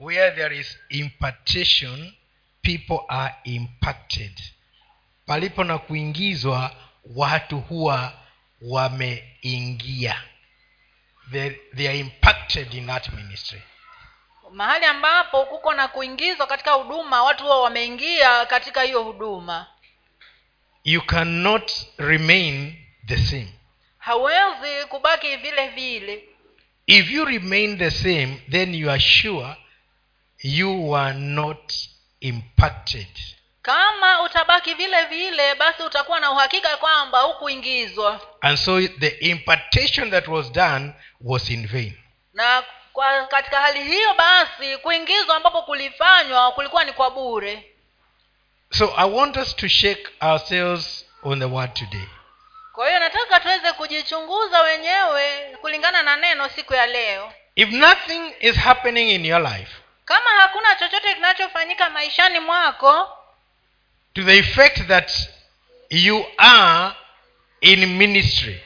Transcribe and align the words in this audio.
where 0.00 0.30
there 0.34 0.52
is 0.52 0.78
impartation 0.88 2.12
people 2.62 3.04
are 3.08 3.34
impacted. 3.44 4.32
Palipo 5.26 5.64
na 5.64 5.78
kuingizwa 5.78 6.76
watu 7.16 7.58
huwa 7.60 8.12
wameingia. 8.62 10.22
They, 11.32 11.50
they 11.76 11.88
are 11.88 11.98
impacted 11.98 12.74
in 12.74 12.86
that 12.86 13.08
ministry. 13.12 13.62
Mahali 14.52 14.84
ambapo 14.84 15.44
kuko 15.44 15.74
na 15.74 15.88
kuingizwa 15.88 16.46
katika 16.46 16.72
huduma 16.72 17.22
watu 17.22 17.44
huwa 17.44 17.62
wameingia 17.62 18.46
katika 18.46 18.82
hiyo 18.82 19.02
huduma. 19.02 19.66
You 20.84 21.02
cannot 21.02 21.72
remain 21.98 22.74
the 23.06 23.16
same. 23.16 23.52
Hawezi 23.98 24.86
kubaki 24.88 25.36
vile 25.36 25.68
vile. 25.68 26.24
If 26.86 27.10
you 27.10 27.24
remain 27.24 27.78
the 27.78 27.90
same 27.90 28.42
then 28.50 28.74
you 28.74 28.90
are 28.90 29.00
sure 29.00 29.56
you 30.42 30.90
were 30.90 31.12
not 31.14 31.72
impacted. 32.20 33.06
Kama 33.62 34.22
utabaki 34.22 34.74
vile 34.74 35.04
vile 35.04 35.54
basi 35.54 35.82
utakuwa 35.82 36.20
na 36.20 36.30
uhakika 36.30 36.76
kwamba 36.76 37.20
hukuingizwa. 37.20 38.20
And 38.40 38.58
so 38.58 38.80
the 38.88 39.08
impartation 39.08 40.10
that 40.10 40.28
was 40.28 40.52
done 40.52 40.92
was 41.20 41.50
in 41.50 41.66
vain. 41.66 41.94
Na 42.32 42.62
kwa 42.92 43.26
katika 43.26 43.60
hali 43.60 43.84
hiyo 43.84 44.14
basi 44.14 44.76
kuingizwa 44.76 45.36
ambapo 45.36 45.62
kulifanywa 45.62 46.52
kulikuwa 46.52 46.84
ni 46.84 46.92
kwa 46.92 47.10
bure. 47.10 47.66
So 48.72 48.94
i 48.96 49.10
want 49.10 49.36
us 49.36 49.56
to 49.56 49.68
shake 49.68 50.06
ourselves 50.20 51.06
on 51.22 51.38
the 51.38 51.44
word 51.44 51.74
today. 51.74 52.06
Kwa 52.72 52.88
hiyo 52.88 53.00
nataka 53.00 53.40
tuweze 53.40 53.72
kujichunguza 53.72 54.62
wenyewe 54.62 55.56
kulingana 55.60 56.02
na 56.02 56.16
neno 56.16 56.48
siku 56.48 56.74
ya 56.74 56.86
leo. 56.86 57.32
If 57.54 57.70
nothing 57.72 58.34
is 58.40 58.56
happening 58.56 59.10
in 59.10 59.24
your 59.24 59.42
life 59.42 59.72
kama 60.10 60.30
hakuna 60.30 60.74
chochote 60.74 61.14
kinachofanyika 61.14 61.90
maishani 61.90 62.40
mwako 62.40 63.18
to 64.14 64.22
the 64.22 64.38
effect 64.38 64.86
that 64.88 65.12
you 65.90 66.26
are 66.36 66.94
in 67.60 67.86
ministry 67.86 68.60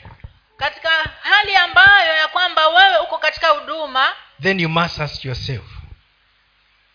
katika 0.56 0.90
hali 1.22 1.56
ambayo 1.56 2.16
ya 2.16 2.28
kwamba 2.28 2.68
wewe 2.68 2.98
uko 2.98 3.18
katika 3.18 3.48
huduma 3.48 4.16
then 4.42 4.60
you 4.60 4.68
must 4.68 5.00
ask 5.00 5.24
yourself 5.24 5.64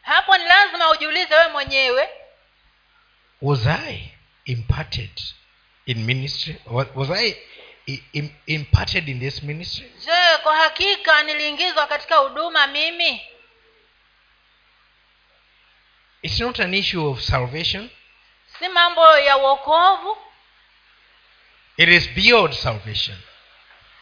hapo 0.02 0.38
ni 0.38 0.44
lazima 0.44 0.90
ujiulize 0.92 1.36
wewe 1.36 1.48
mwenyewe 1.52 2.10
was 3.42 3.68
i 3.68 4.12
imparted 4.46 5.22
in 5.86 6.04
ministry? 6.04 6.56
Was, 6.66 7.10
i- 7.90 8.32
imparted 8.46 9.10
in 9.10 9.20
this 9.20 9.44
ministry? 9.44 9.92
Je 10.06 10.38
kwa 10.44 10.56
hakika 10.58 11.24
niliingizwa 11.24 11.88
katika 11.88 12.16
huduma 12.16 12.68
mimi 12.68 13.22
it's 16.24 16.40
not 16.40 16.60
an 16.60 16.74
issue 16.74 17.08
of 17.08 17.22
salvation. 17.22 17.90
Si 18.60 18.68
mambo 18.68 19.18
ya 19.18 19.38
uokovu 19.38 20.18
it 21.78 21.90
is 21.90 22.10
beyond 22.10 22.54
salvation. 22.54 23.18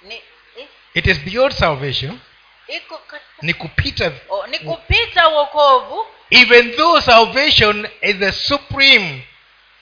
Ni, 0.02 0.16
i- 0.16 0.68
it 0.94 1.08
is 1.08 1.20
beyond 1.20 1.54
salvation. 1.54 2.20
ni 3.42 3.54
kupita 3.54 4.12
oh, 4.30 4.48
ni 4.48 4.60
kupita 4.60 5.30
uokovu 5.30 6.06
even 6.30 6.76
though 6.76 7.02
salvation 7.02 7.88
is 8.02 8.16
the 8.18 8.32
supreme 8.32 9.24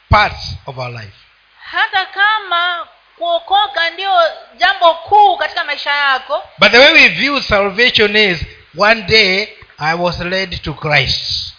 part 0.09 0.35
of 0.65 0.77
our 0.77 0.91
life. 0.91 1.15
Hata 1.63 2.05
kama 2.05 2.87
kuokoka 3.17 3.89
ndio 3.89 4.11
jambo 4.57 4.93
kuu 4.93 5.37
katika 5.37 5.63
maisha 5.63 5.91
yako. 5.91 6.43
But 6.57 6.71
the 6.71 6.77
way 6.79 6.93
we 6.93 7.07
view 7.07 7.41
salvation 7.41 8.15
is 8.15 8.39
one 8.77 9.01
day 9.01 9.47
i 9.77 9.93
was 9.97 10.19
led 10.19 10.61
to 10.61 10.73
christ 10.73 11.54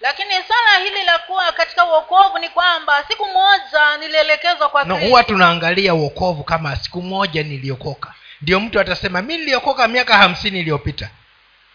lakini 0.00 0.30
swala 0.46 0.78
hili 0.84 1.04
la 1.04 1.18
kuwa 1.18 1.52
katika 1.52 1.84
uokovu 1.84 2.38
ni 2.38 2.48
kwamba 2.48 3.04
siku 3.08 3.26
moja 3.26 3.96
nilielekezwa 3.96 4.68
kwa 4.68 4.84
no 4.84 4.96
huwa 4.96 5.24
tunaangalia 5.24 5.94
uokovu 5.94 6.44
kama 6.44 6.76
siku 6.76 7.02
moja 7.02 7.42
niliokoka. 7.42 8.14
Ndio 8.42 8.60
mtu 8.60 8.80
atasema 8.80 9.22
mi 9.22 9.36
niliokoka 9.36 9.88
miaka 9.88 10.16
hamsini 10.16 10.60
iliyopita. 10.60 11.10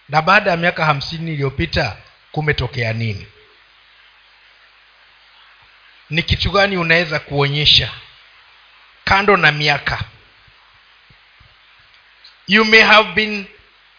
Na 0.10 0.22
baada 0.22 0.52
ya 0.52 0.58
miaka 0.58 0.86
hamsini 0.86 1.32
iliyopita 1.34 1.98
kumetokea 2.32 2.94
nini? 2.94 3.28
Ni 6.10 6.24
kitu 6.24 6.52
gani 6.52 6.78
unaweza 6.78 7.20
kuonyesha 7.20 7.92
kando 9.06 9.38
na 9.38 9.52
miaka? 9.52 10.00
You 12.48 12.66
may 12.66 12.82
have 12.82 13.12
been 13.14 13.46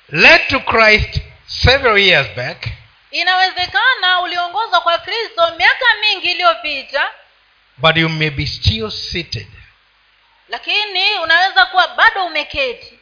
led 0.08 0.48
to 0.48 0.60
christ 0.60 1.20
several 1.46 1.98
years 1.98 2.28
back 2.36 2.66
inawezekana 3.14 4.20
uliongozwa 4.20 4.80
kwa 4.80 4.98
kristo 4.98 5.54
miaka 5.58 5.84
mingi 6.00 6.30
iliyopita 6.30 7.10
but 7.78 7.96
you 7.96 8.08
may 8.08 8.30
be 8.30 8.46
still 8.46 8.90
seated. 8.90 9.46
lakini 10.48 11.18
unaweza 11.22 11.66
kuwa 11.66 11.88
bado 11.88 12.24
umeketi. 12.26 12.98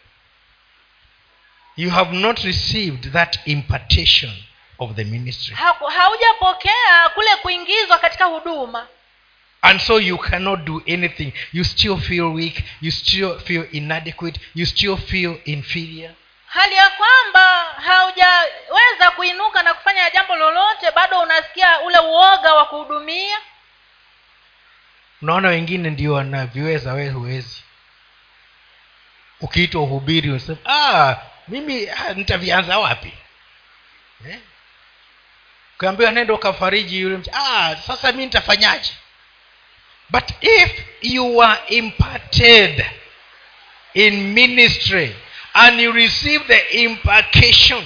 You 1.76 1.90
have 1.90 2.16
not 2.16 2.38
received 2.44 3.12
that 3.12 3.38
impartation 3.44 4.32
of 4.78 4.94
the 4.96 5.04
ministry. 5.04 5.56
Haujapokea 5.96 7.08
kule 7.14 7.36
kuingizwa 7.42 7.98
katika 7.98 8.24
huduma. 8.24 8.88
And 9.62 9.80
so 9.80 10.00
you 10.00 10.18
cannot 10.18 10.60
do 10.64 10.82
anything. 10.88 11.32
You 11.52 11.64
still 11.64 11.98
feel 11.98 12.24
weak. 12.24 12.54
You 12.80 12.92
still 12.92 13.38
feel 13.40 13.68
inadequate. 13.72 14.40
You 14.54 14.66
still 14.66 14.96
feel 14.96 15.40
inferior 15.44 16.14
hali 16.52 16.74
ya 16.74 16.90
kwamba 16.90 17.64
haujaweza 17.64 19.10
kuinuka 19.16 19.62
na 19.62 19.74
kufanya 19.74 20.10
jambo 20.10 20.36
lolote 20.36 20.90
bado 20.90 21.20
unasikia 21.20 21.80
ule 21.80 21.98
uoga 21.98 22.54
wa 22.54 22.64
kuhudumia? 22.66 23.38
Unaona 25.22 25.48
wengine 25.48 25.91
ndio 25.91 26.12
wanaviweza 26.12 26.92
wee 26.92 27.08
huwezi. 27.08 27.62
Ukiitwa 29.41 29.82
uhubiri 29.82 30.30
unasema 30.30 30.58
ah, 30.66 31.16
mimi 31.48 31.88
ah, 31.91 32.14
nitavianza 32.14 32.78
wapi? 32.78 33.12
Eh? 34.28 34.38
ukaambiwa 35.76 36.10
nenda 36.10 36.34
ukafariji 36.34 37.00
yule 37.00 37.20
ah, 37.32 37.76
sasa 37.86 38.12
mi 38.12 38.24
nitafanyaje? 38.24 38.92
But 40.10 40.24
if 40.41 40.84
you 41.02 41.42
are 41.42 41.60
imparted 41.68 42.86
in 43.94 44.14
ministry 44.32 45.16
and 45.54 45.80
you 45.80 45.92
receive 45.92 46.44
the 46.46 46.82
impartation. 46.82 47.84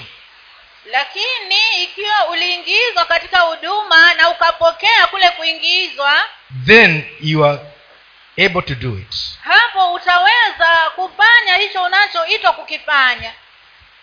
Lakini 0.91 1.83
ikiwa 1.83 2.27
uliingizwa 2.31 3.05
katika 3.05 3.39
huduma 3.39 4.13
na 4.13 4.29
ukapokea 4.29 5.07
kule 5.07 5.29
kuingizwa 5.29 6.13
then 6.65 7.03
you 7.21 7.45
are 7.45 7.59
able 8.45 8.61
to 8.61 8.75
do 8.75 8.97
it. 8.97 9.15
hapo 9.43 9.93
utaweza 9.93 10.89
kufanya 10.95 11.55
hicho 11.57 11.83
unachoitwa 11.83 12.53
kukifanya. 12.53 13.33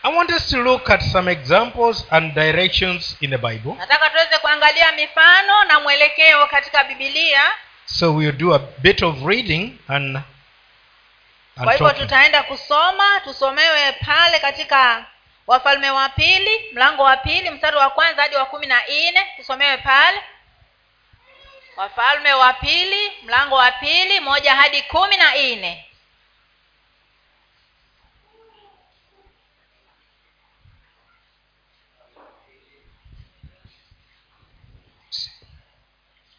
I 0.02 0.12
want 0.16 0.30
us 0.32 0.48
to 0.48 0.58
look 0.62 0.90
at 0.90 1.00
some 1.12 1.32
examples 1.32 2.06
and 2.10 2.34
directions 2.34 3.16
in 3.20 3.30
the 3.30 3.38
bible. 3.38 3.74
Nataka 3.78 4.10
tuweze 4.10 4.38
kuangalia 4.38 4.92
mifano 4.92 5.64
na 5.64 5.80
mwelekeo 5.80 6.46
katika 6.46 6.84
bibilia 6.84 7.42
so 7.86 8.14
we'll 8.14 8.32
do 8.32 8.54
a 8.54 8.58
bit 8.78 9.02
of 9.02 9.16
reading 9.26 9.78
and, 9.88 10.18
kwa 11.62 11.72
hivyo 11.72 11.90
tutaenda 11.92 12.42
kusoma 12.42 13.20
tusomewe 13.24 13.92
pale 13.92 14.38
katika 14.40 15.06
wafalme 15.46 15.90
wa 15.90 16.08
pili 16.08 16.72
mlango 16.72 17.02
wa 17.02 17.16
pili 17.16 17.50
mstari 17.50 17.76
wa 17.76 17.90
kwanza 17.90 18.22
hadi 18.22 18.36
wa 18.36 18.46
kumi 18.46 18.66
na 18.66 18.82
nne 18.88 19.26
tusomewe 19.36 19.76
pale. 19.76 20.22
Wafalme 21.76 22.32
wa 22.32 22.52
pili 22.52 23.10
mlango 23.24 23.54
wa 23.54 23.72
pili 23.72 24.20
moja 24.20 24.54
hadi 24.54 24.82
kumi 24.82 25.16
na 25.16 25.34
nne. 25.34 25.84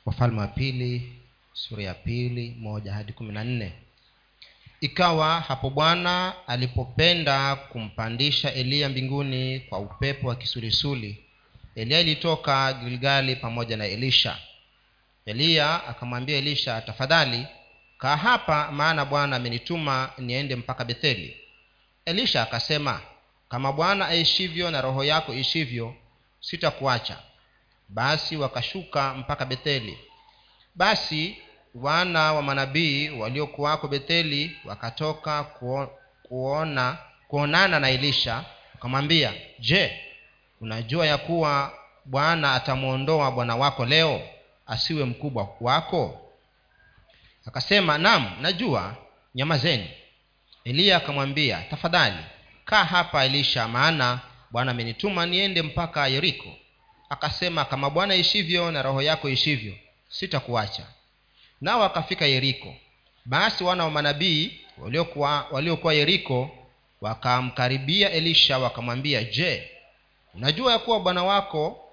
Wafalme 0.06 0.40
wa 0.42 0.48
pili 0.48 1.20
sura 1.54 1.84
ya 1.84 1.94
pili 1.94 2.56
moja 2.60 2.94
hadi 2.94 3.14
kumi 3.14 3.34
na 3.34 3.44
nne 3.44 3.85
ikawa 4.82 5.40
hapo 5.40 5.70
bwana 5.70 6.34
alipopenda 6.48 7.56
kumpandisha 7.56 8.54
eliya 8.54 8.90
mbinguni 8.90 9.60
kwa 9.60 9.80
upepo 9.80 10.28
wa 10.28 10.36
kisulisuli. 10.36 11.26
Eliya 11.76 12.00
ilitoka 12.00 12.74
gilgali 12.74 13.36
pamoja 13.36 13.78
na 13.78 13.86
elisha. 13.86 14.38
Eliya 15.26 15.88
akamwambia 15.88 16.38
elisha 16.38 16.82
tafadhali 16.82 17.48
kaa 17.98 18.16
hapa 18.16 18.72
maana 18.72 19.06
bwana 19.06 19.36
amenituma 19.36 20.12
niende 20.18 20.56
mpaka 20.56 20.86
betheli. 20.86 21.38
Elisha 22.06 22.42
akasema 22.44 23.02
kama 23.50 23.74
bwana 23.74 24.08
aishivyo 24.08 24.72
na 24.72 24.82
roho 24.82 25.04
yako 25.04 25.34
ishivyo 25.34 25.96
sitakuacha. 26.40 27.18
Basi 27.90 28.38
wakashuka 28.38 29.14
mpaka 29.14 29.46
betheli. 29.46 29.98
Basi 30.76 31.38
wana 31.76 32.34
wa 32.34 32.42
manabii 32.42 33.10
waliokuwako 33.10 33.88
betheli 33.88 34.58
wakatoka 34.66 35.44
kuona 36.24 36.98
kuonana 37.28 37.80
na 37.80 37.90
elisha 37.90 38.44
wakamwambia 38.74 39.34
je 39.60 40.00
unajua 40.62 41.06
ya 41.08 41.18
kuwa 41.18 41.74
bwana 42.06 42.54
atamwondoa 42.54 43.32
bwana 43.32 43.56
wako 43.56 43.86
leo 43.86 44.22
asiwe 44.68 45.06
mkubwa 45.06 45.50
wako? 45.62 46.32
Akasema 47.46 47.98
nam 47.98 48.32
najua 48.42 48.96
nyamazeni. 49.36 49.90
Eliya 50.64 50.98
akamwambia 50.98 51.62
tafadhali 51.70 52.18
kaa 52.66 52.84
hapa 52.84 53.26
elisha 53.26 53.68
maana 53.68 54.20
bwana 54.52 54.72
amenituma 54.72 55.26
niende 55.26 55.62
mpaka 55.62 56.08
yeriko. 56.08 56.50
Akasema 57.10 57.66
kama 57.66 57.90
bwana 57.90 58.16
ishivyo 58.16 58.72
na 58.72 58.82
roho 58.82 59.02
yako 59.02 59.30
ishivyo 59.30 59.74
sitakuacha 60.10 60.84
nao 61.62 61.84
akafika 61.84 62.26
yeriko. 62.26 62.76
Basi 63.26 63.64
wana 63.64 63.84
wa 63.84 63.92
manabii 63.92 64.60
waliokuwa 64.78 65.48
waliokuwa 65.52 65.94
yeriko 65.94 66.50
wakamkaribia 67.02 68.12
elisha 68.12 68.58
wakamwambia 68.60 69.24
je 69.24 69.70
unajua 70.34 70.72
ya 70.72 70.80
kuwa 70.80 71.00
bwana 71.00 71.24
wako 71.24 71.90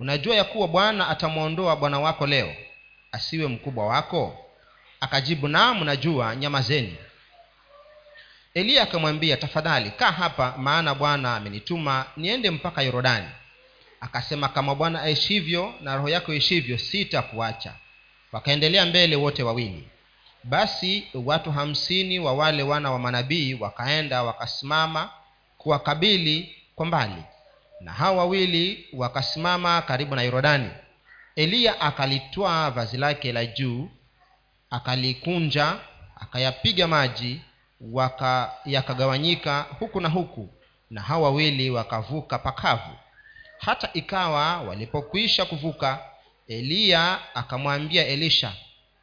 unajua 0.00 0.36
ya 0.36 0.44
kuwa 0.44 0.68
bwana 0.68 1.08
atamwondoa 1.08 1.76
bwana 1.76 2.00
wako 2.00 2.26
leo 2.26 2.54
asiwe 3.12 3.46
mkubwa 3.46 3.86
wako? 3.86 4.38
Akajibu 5.00 5.48
naam 5.48 5.84
najua 5.84 6.36
nyamazeni 6.36 6.96
eliya 8.54 8.82
akamwambia 8.82 9.36
tafadhali 9.36 9.90
kaa 9.90 10.10
hapa 10.10 10.54
maana 10.58 10.94
bwana 10.94 11.36
amenituma 11.36 12.06
niende 12.16 12.50
mpaka 12.50 12.82
yorodani. 12.82 13.28
Akasema 14.00 14.48
kama 14.48 14.74
bwana 14.74 15.02
aishivyo 15.02 15.74
na 15.80 15.96
roho 15.96 16.08
yako 16.08 16.34
ishivyo 16.34 16.78
sitakuacha 16.78 17.72
wakaendelea 18.34 18.86
mbele 18.86 19.16
wote 19.16 19.42
wawili. 19.42 19.88
Basi 20.44 21.08
watu 21.14 21.52
hamsini 21.52 22.18
wa 22.18 22.32
wale 22.32 22.62
wana 22.62 22.90
wa 22.90 22.98
manabii 22.98 23.54
wakaenda 23.54 24.22
wakasimama 24.22 25.10
kuwakabili 25.58 26.56
kwa 26.76 26.86
mbali. 26.86 27.22
Na 27.80 27.92
hao 27.92 28.16
wawili 28.16 28.86
wakasimama 28.92 29.82
karibu 29.82 30.14
na 30.14 30.22
yorodani. 30.22 30.70
Eliya 31.36 31.80
akalitwaa 31.80 32.70
vazi 32.70 32.96
lake 32.96 33.32
la 33.32 33.46
juu 33.46 33.88
akalikunja 34.70 35.76
akayapiga 36.20 36.86
maji 36.88 37.40
waka 37.80 38.52
yakagawanyika 38.64 39.66
huku 39.78 40.00
na 40.00 40.08
huku. 40.08 40.48
Na 40.90 41.00
hao 41.00 41.22
wawili 41.22 41.70
wakavuka 41.70 42.38
pakavu. 42.38 42.96
Hata 43.58 43.88
ikawa 43.92 44.60
walipokwisha 44.60 45.44
kuvuka 45.44 45.98
eliya 46.48 47.18
akamwambia 47.34 48.06
elisha 48.06 48.52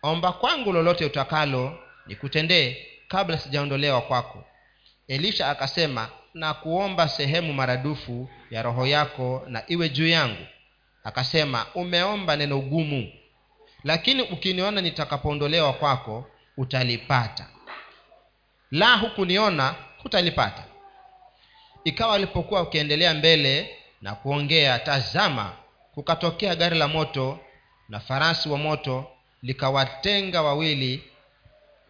omba 0.04 0.32
kwangu 0.32 0.72
lolote 0.74 1.06
utakalo 1.06 1.80
nikutendee 2.08 2.86
kabla 3.08 3.38
sijaondolewa 3.38 4.02
kwako. 4.02 4.44
Elisha 5.08 5.50
akasema 5.50 6.10
na 6.34 6.54
kuomba 6.54 7.08
sehemu 7.10 7.54
maradufu 7.54 8.30
ya 8.52 8.62
roho 8.62 8.88
yako 8.88 9.44
na 9.48 9.64
iwe 9.68 9.90
juu 9.90 10.08
yangu. 10.08 10.46
Akasema 11.04 11.66
umeomba 11.76 12.36
neno 12.36 12.60
gumu 12.60 13.12
lakini 13.84 14.22
ukiniona 14.22 14.82
nitakapoondolewa 14.82 15.74
kwako 15.74 16.26
utalipata 16.58 17.48
la 18.72 18.96
hukuniona 18.98 19.76
hutalipata 20.04 20.64
ikawa 21.84 22.16
alipokuwa 22.16 22.62
ukiendelea 22.62 23.14
mbele 23.14 23.78
na 24.02 24.16
kuongea 24.16 24.80
tazama 24.80 25.54
kukatokea 25.94 26.56
gari 26.56 26.78
la 26.78 26.88
moto 26.88 27.40
na 27.90 28.00
farasi 28.00 28.50
wa 28.50 28.58
moto 28.58 29.12
likawatenga 29.44 30.42
wawili 30.42 31.04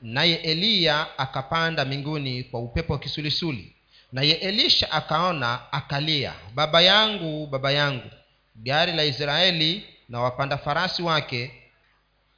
naye 0.02 0.36
eliya 0.36 1.18
akapanda 1.18 1.86
mbinguni 1.86 2.44
kwa 2.44 2.60
upepo 2.60 2.94
wa 2.94 3.00
kisulisuli. 3.00 3.76
Naye 4.12 4.32
elisha 4.32 4.92
akaona 4.92 5.72
akalia 5.72 6.34
baba 6.56 6.82
yangu 6.82 7.48
baba 7.48 7.72
yangu 7.72 8.10
gari 8.56 8.92
la 8.94 9.04
israeli 9.04 9.84
na 10.10 10.20
wapanda 10.20 10.58
farasi 10.58 11.04
wake 11.04 11.52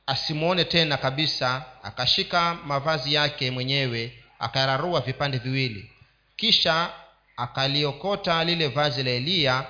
asimwone 0.08 0.64
tena 0.66 0.98
kabisa. 0.98 1.66
Akashika 1.84 2.58
mavazi 2.66 3.14
yake 3.14 3.52
mwenyewe 3.52 4.24
akararua 4.40 5.02
vipande 5.02 5.38
viwili. 5.38 5.90
Kisha 6.36 6.90
akaliokota 7.38 8.44
lile 8.44 8.68
vazi 8.68 9.04
la 9.04 9.10
eliya 9.12 9.68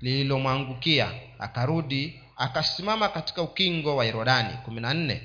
lililomwangukia. 0.00 1.10
Akarudi 1.38 2.20
akasimama 2.36 3.08
katika 3.08 3.42
ukingo 3.42 3.96
wa 3.96 4.04
yorodani. 4.04 4.54
Kumi 4.64 4.80
na 4.80 4.94
nne. 4.94 5.22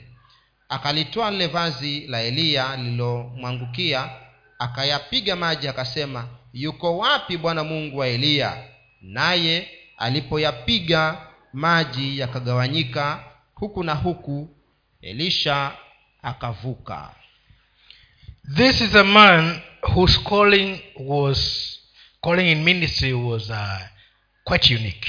Akalitoa 0.69 1.31
lile 1.31 1.47
vazi 1.47 2.07
la 2.07 2.21
eliya 2.21 2.75
lililomwangukia 2.77 4.09
akayapiga 4.59 5.35
maji 5.35 5.67
akasema 5.67 6.27
yuko 6.53 6.97
wapi 6.97 7.37
bwana 7.37 7.63
mungu 7.63 7.97
wa 7.97 8.07
eliya? 8.07 8.63
Naye 9.01 9.67
alipoyapiga 9.97 11.17
maji 11.53 12.19
yakagawanyika 12.19 13.23
huku 13.55 13.83
na 13.83 13.93
huku. 13.93 14.49
Elisha 15.01 15.71
akavuka. 16.21 17.09
This 18.55 18.81
is 18.81 18.95
a 18.95 19.03
man 19.03 19.59
whose 19.95 20.19
calling 20.29 20.79
was 20.99 21.69
calling 22.23 22.51
in 22.51 22.63
ministry 22.63 23.13
was 23.13 23.49
uh, 23.49 23.79
quite 24.49 24.71
unique. 24.75 25.07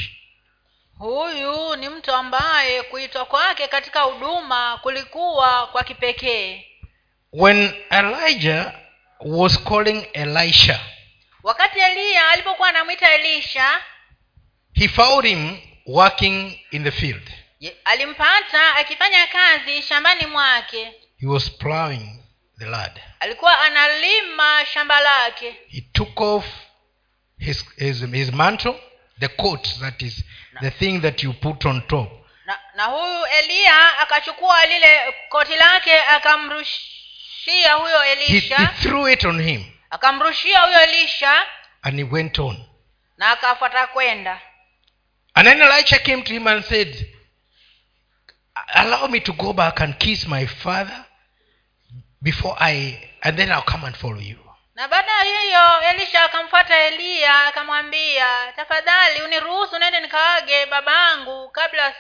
Huyu 0.98 1.76
ni 1.76 1.88
mtu 1.88 2.12
ambaye 2.12 2.82
kuitwa 2.82 3.24
kwake 3.24 3.68
katika 3.68 4.00
huduma 4.00 4.78
kulikuwa 4.82 5.66
kwa 5.66 5.84
kipekee. 5.84 6.66
When 7.32 7.74
elijah 7.90 8.72
was 9.20 9.64
calling 9.64 10.06
elisha 10.12 10.80
wakati 11.42 11.78
eliya 11.80 12.28
alipokuwa 12.28 12.68
anamwita 12.68 13.14
elisha 13.14 13.80
he 14.74 14.88
found 14.88 15.26
him 15.26 15.58
working 15.86 16.60
in 16.70 16.84
the 16.84 16.90
field. 16.90 17.30
alimpata 17.84 18.74
akifanya 18.74 19.26
kazi 19.26 19.82
shambani 19.82 20.26
mwake. 20.26 20.92
He 21.20 21.26
was 21.26 21.50
plowing 21.50 22.22
the 22.58 22.66
land 22.66 23.00
alikuwa 23.20 23.60
analima 23.60 24.66
shamba 24.66 25.00
lake. 25.00 25.54
He 25.68 25.80
took 25.80 26.20
off 26.20 26.44
his, 27.38 27.64
his, 27.76 28.04
his 28.12 28.32
mantle 28.32 28.89
the 29.20 29.28
coat 29.28 29.68
that 29.80 30.02
is 30.02 30.24
the 30.60 30.70
thing 30.70 31.00
that 31.00 31.22
you 31.22 31.32
put 31.32 31.64
on 31.66 31.82
top. 31.88 32.08
Na, 32.46 32.56
na 32.76 32.84
huyu 32.84 33.26
eliya 33.26 33.98
akachukua 33.98 34.66
lile 34.66 35.14
koti 35.28 35.52
lake 35.52 36.00
akamrushia 36.00 37.72
huyo 37.72 38.00
he, 38.00 38.40
he 38.40 38.66
threw 38.82 39.08
it 39.08 39.24
on 39.24 39.42
him. 39.42 39.64
Akamrushia 39.90 40.60
huyo 40.60 40.80
elisha. 40.80 41.46
And 41.82 41.98
he 41.98 42.04
went 42.04 42.38
on. 42.38 42.64
Na 43.18 43.30
akafuata 43.30 43.86
kwenda. 43.86 44.40
And 45.34 45.48
then 45.48 45.62
elisha 45.62 45.98
came 45.98 46.22
to 46.22 46.32
him 46.32 46.46
and 46.46 46.64
said 46.64 47.06
allow 48.74 49.08
me 49.08 49.20
to 49.20 49.32
go 49.32 49.52
back 49.52 49.80
and 49.80 49.98
kiss 49.98 50.26
my 50.26 50.46
father 50.46 51.04
before 52.22 52.56
i 52.60 52.98
and 53.22 53.36
then 53.36 53.50
i'll 53.50 53.62
come 53.62 53.84
and 53.84 53.96
follow 53.96 54.18
you 54.18 54.36
na 54.80 54.88
baada 54.88 55.12
ya 55.24 55.40
hiyo 55.40 55.80
elisha 55.90 56.24
akamfuata 56.24 56.78
eliya 56.80 57.46
akamwambia 57.46 58.52
tafadhali 58.56 59.22
uniruhusu 59.22 59.78
nende 59.78 60.00
nikaage 60.00 60.66
babangu 60.66 61.50
kabla 61.50 61.94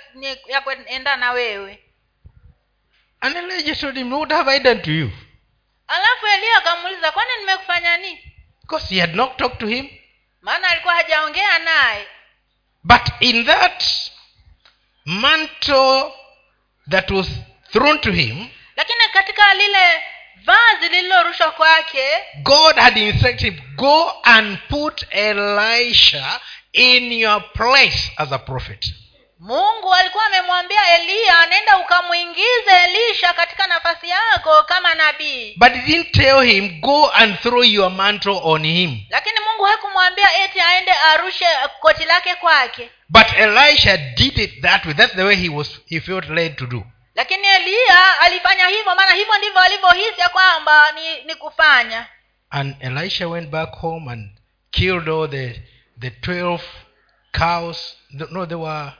ya 0.46 0.60
kuenda 0.60 1.16
na 1.16 1.32
wewe. 1.32 1.84
And 3.20 3.36
elijah 3.36 3.76
told 3.80 3.96
him 3.96 4.12
what 4.12 4.30
have 4.32 4.50
i 4.50 4.60
done 4.60 4.80
to 4.80 4.90
you. 4.90 5.10
Alafu 5.88 6.26
eliya 6.26 6.56
akamuuliza 6.56 7.12
kwani 7.12 7.30
nimekufanya 7.38 7.96
nini? 7.96 8.32
Because 8.60 8.94
he 8.94 9.00
had 9.00 9.14
not 9.14 9.36
talked 9.36 9.58
to 9.58 9.66
him. 9.66 9.88
Maana 10.42 10.68
alikuwa 10.68 10.94
hajaongea 10.94 11.58
naye. 11.58 12.06
But 12.84 13.02
in 13.20 13.46
that 13.46 13.84
mantle 15.04 16.12
that 16.90 17.10
was 17.10 17.28
thrown 17.72 18.00
to 18.00 18.12
him 18.12 18.48
lakini 18.76 19.08
katika 19.12 19.54
lile 19.54 20.02
vazi 20.44 20.88
lililorushwa 20.90 21.50
kwake 21.50 22.04
god 22.42 22.76
had 22.76 23.00
instructed 23.00 23.62
go 23.76 24.12
and 24.22 24.58
put 24.68 25.04
elisha 25.10 26.40
in 26.72 27.12
your 27.12 27.52
place 27.52 28.12
as 28.16 28.32
a 28.32 28.38
prophet. 28.38 28.86
Mungu 29.38 29.94
alikuwa 29.94 30.26
amemwambia 30.26 30.94
eliya 30.98 31.46
nenda 31.46 31.78
ukamwingize 31.78 32.70
elisha 32.84 33.32
katika 33.32 33.66
nafasi 33.66 34.08
yako 34.08 34.62
kama 34.62 34.94
nabii. 34.94 35.54
But 35.56 35.72
he 35.72 35.80
didn't 35.86 36.12
tell 36.12 36.40
him 36.42 36.80
go 36.80 37.10
and 37.10 37.38
throw 37.40 37.64
your 37.64 37.90
mantle 37.90 38.40
on 38.42 38.66
him. 38.66 39.00
Lakini 39.10 39.34
mungu 39.40 39.64
hakumwambia 39.64 40.44
eti 40.44 40.60
aende 40.60 40.92
arushe 40.92 41.46
koti 41.80 42.04
lake 42.04 42.34
kwake. 42.34 42.90
But 43.08 43.26
elisha 43.38 43.96
did 43.96 44.38
it 44.38 44.62
that 44.62 44.84
way. 44.84 44.94
That's 44.94 45.14
the 45.14 45.22
way 45.24 45.36
he 45.36 45.48
was 45.48 45.68
he 45.86 46.00
felt 46.00 46.28
led 46.28 46.56
to 46.56 46.66
do 46.66 46.82
lakini 47.20 47.46
eliya 47.46 48.20
alifanya 48.20 48.66
hivyo 48.66 48.94
maana 48.94 49.14
hivyo 49.14 49.38
ndivyo 49.38 49.60
alivyohisi 49.60 50.20
ya 50.20 50.28
kwamba 50.28 50.92
ni, 50.92 51.24
ni 51.24 51.34
kufanya. 51.34 52.06
And 52.50 52.76
elisha 52.80 53.28
went 53.28 53.48
back 53.50 53.70
home 53.72 54.12
and 54.12 54.30
killed 54.70 55.08
all 55.08 55.30
the 55.30 55.62
the 55.98 56.08
12 56.10 56.60
cows. 57.32 57.96
No 58.30 58.46
there 58.46 58.60
were 58.60 58.92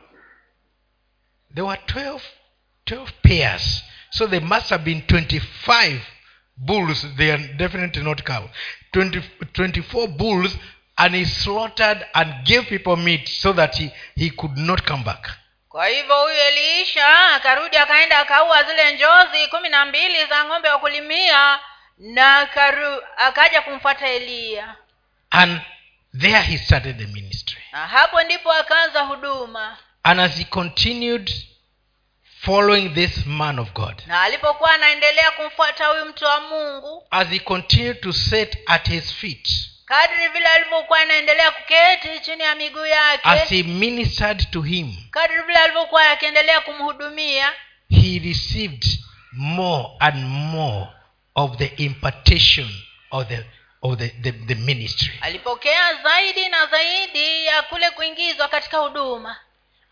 there 1.55 1.67
were 1.67 1.81
12 1.87 2.21
12 2.85 3.13
pairs. 3.23 3.83
So 4.11 4.27
there 4.27 4.47
must 4.47 4.71
have 4.71 4.85
been 4.85 5.03
25 5.03 6.01
bulls. 6.57 7.07
They 7.17 7.33
are 7.33 7.49
definitely 7.57 8.03
not 8.03 8.25
cows 8.25 8.51
20, 8.93 9.23
24 9.55 10.09
bulls 10.09 10.57
and 10.99 11.15
he 11.15 11.25
slaughtered 11.25 12.07
and 12.15 12.45
gave 12.45 12.69
people 12.69 12.97
meat 12.97 13.29
so 13.29 13.53
that 13.53 13.77
he, 13.77 13.91
he 14.15 14.31
could 14.31 14.59
not 14.59 14.85
come 14.85 15.05
back 15.05 15.41
kwa 15.81 15.89
hivyo 15.89 16.23
huyu 16.23 16.35
eliisha 16.41 17.33
akarudi 17.35 17.77
akaenda 17.77 18.19
akaua 18.19 18.63
zile 18.63 18.93
njozi 18.95 19.49
kumi 19.51 19.69
na 19.69 19.85
mbili 19.87 20.27
za 20.27 20.45
ng'ombe 20.45 20.69
wa 20.69 20.79
kulimia 20.79 21.59
na 21.99 22.47
karu, 22.47 23.03
akaja 23.17 23.63
kumfuata 23.63 24.09
eliya 24.09 24.77
and 25.31 25.61
there 26.21 26.41
he 26.41 26.59
started 26.59 26.99
the 26.99 27.07
ministry. 27.07 27.63
Na 27.73 27.87
hapo 27.87 28.23
ndipo 28.23 28.53
akaanza 28.53 29.01
huduma. 29.01 29.77
And 30.03 30.21
as 30.21 30.37
he 30.37 30.45
continued 30.45 31.31
following 32.41 32.89
this 32.89 33.27
man 33.27 33.59
of 33.59 33.73
god 33.73 34.03
na 34.07 34.23
alipokuwa 34.23 34.75
anaendelea 34.75 35.31
kumfuata 35.31 35.87
huyu 35.87 36.05
mtu 36.05 36.25
wa 36.25 36.41
mungu 36.41 37.07
as 37.11 37.29
he 37.29 37.39
continued 37.39 38.01
to 38.01 38.13
sit 38.13 38.59
at 38.67 38.89
his 38.89 39.13
feet 39.15 39.70
kadri 39.91 40.29
vile 40.29 40.47
alivyokuwa 40.47 41.01
anaendelea 41.01 41.51
kuketi 41.51 42.21
chini 42.21 42.43
ya 42.43 42.55
miguu 42.55 42.85
as 42.85 42.91
yake 42.91 43.57
he 43.57 43.63
ministered 43.63 44.51
to 44.51 44.63
him 44.63 44.97
kadri 45.11 45.43
vile 45.43 45.59
alivyokuwa 45.59 46.11
akiendelea 46.11 46.61
kumhudumia 46.61 47.53
he 47.91 48.19
received 48.19 48.85
more 49.33 49.89
and 49.99 50.25
more 50.27 50.87
of 51.35 51.57
the 51.57 51.67
impartation 51.67 52.69
of 53.11 53.29
the 53.29 53.45
of 53.83 53.99
the, 53.99 54.09
the, 54.09 54.33
the 54.33 54.55
ministry. 54.55 55.19
alipokea 55.21 55.95
zaidi 56.03 56.49
na 56.49 56.67
zaidi 56.67 57.47
ya 57.47 57.63
kule 57.63 57.91
kuingizwa 57.91 58.49
katika 58.49 58.79
huduma. 58.79 59.37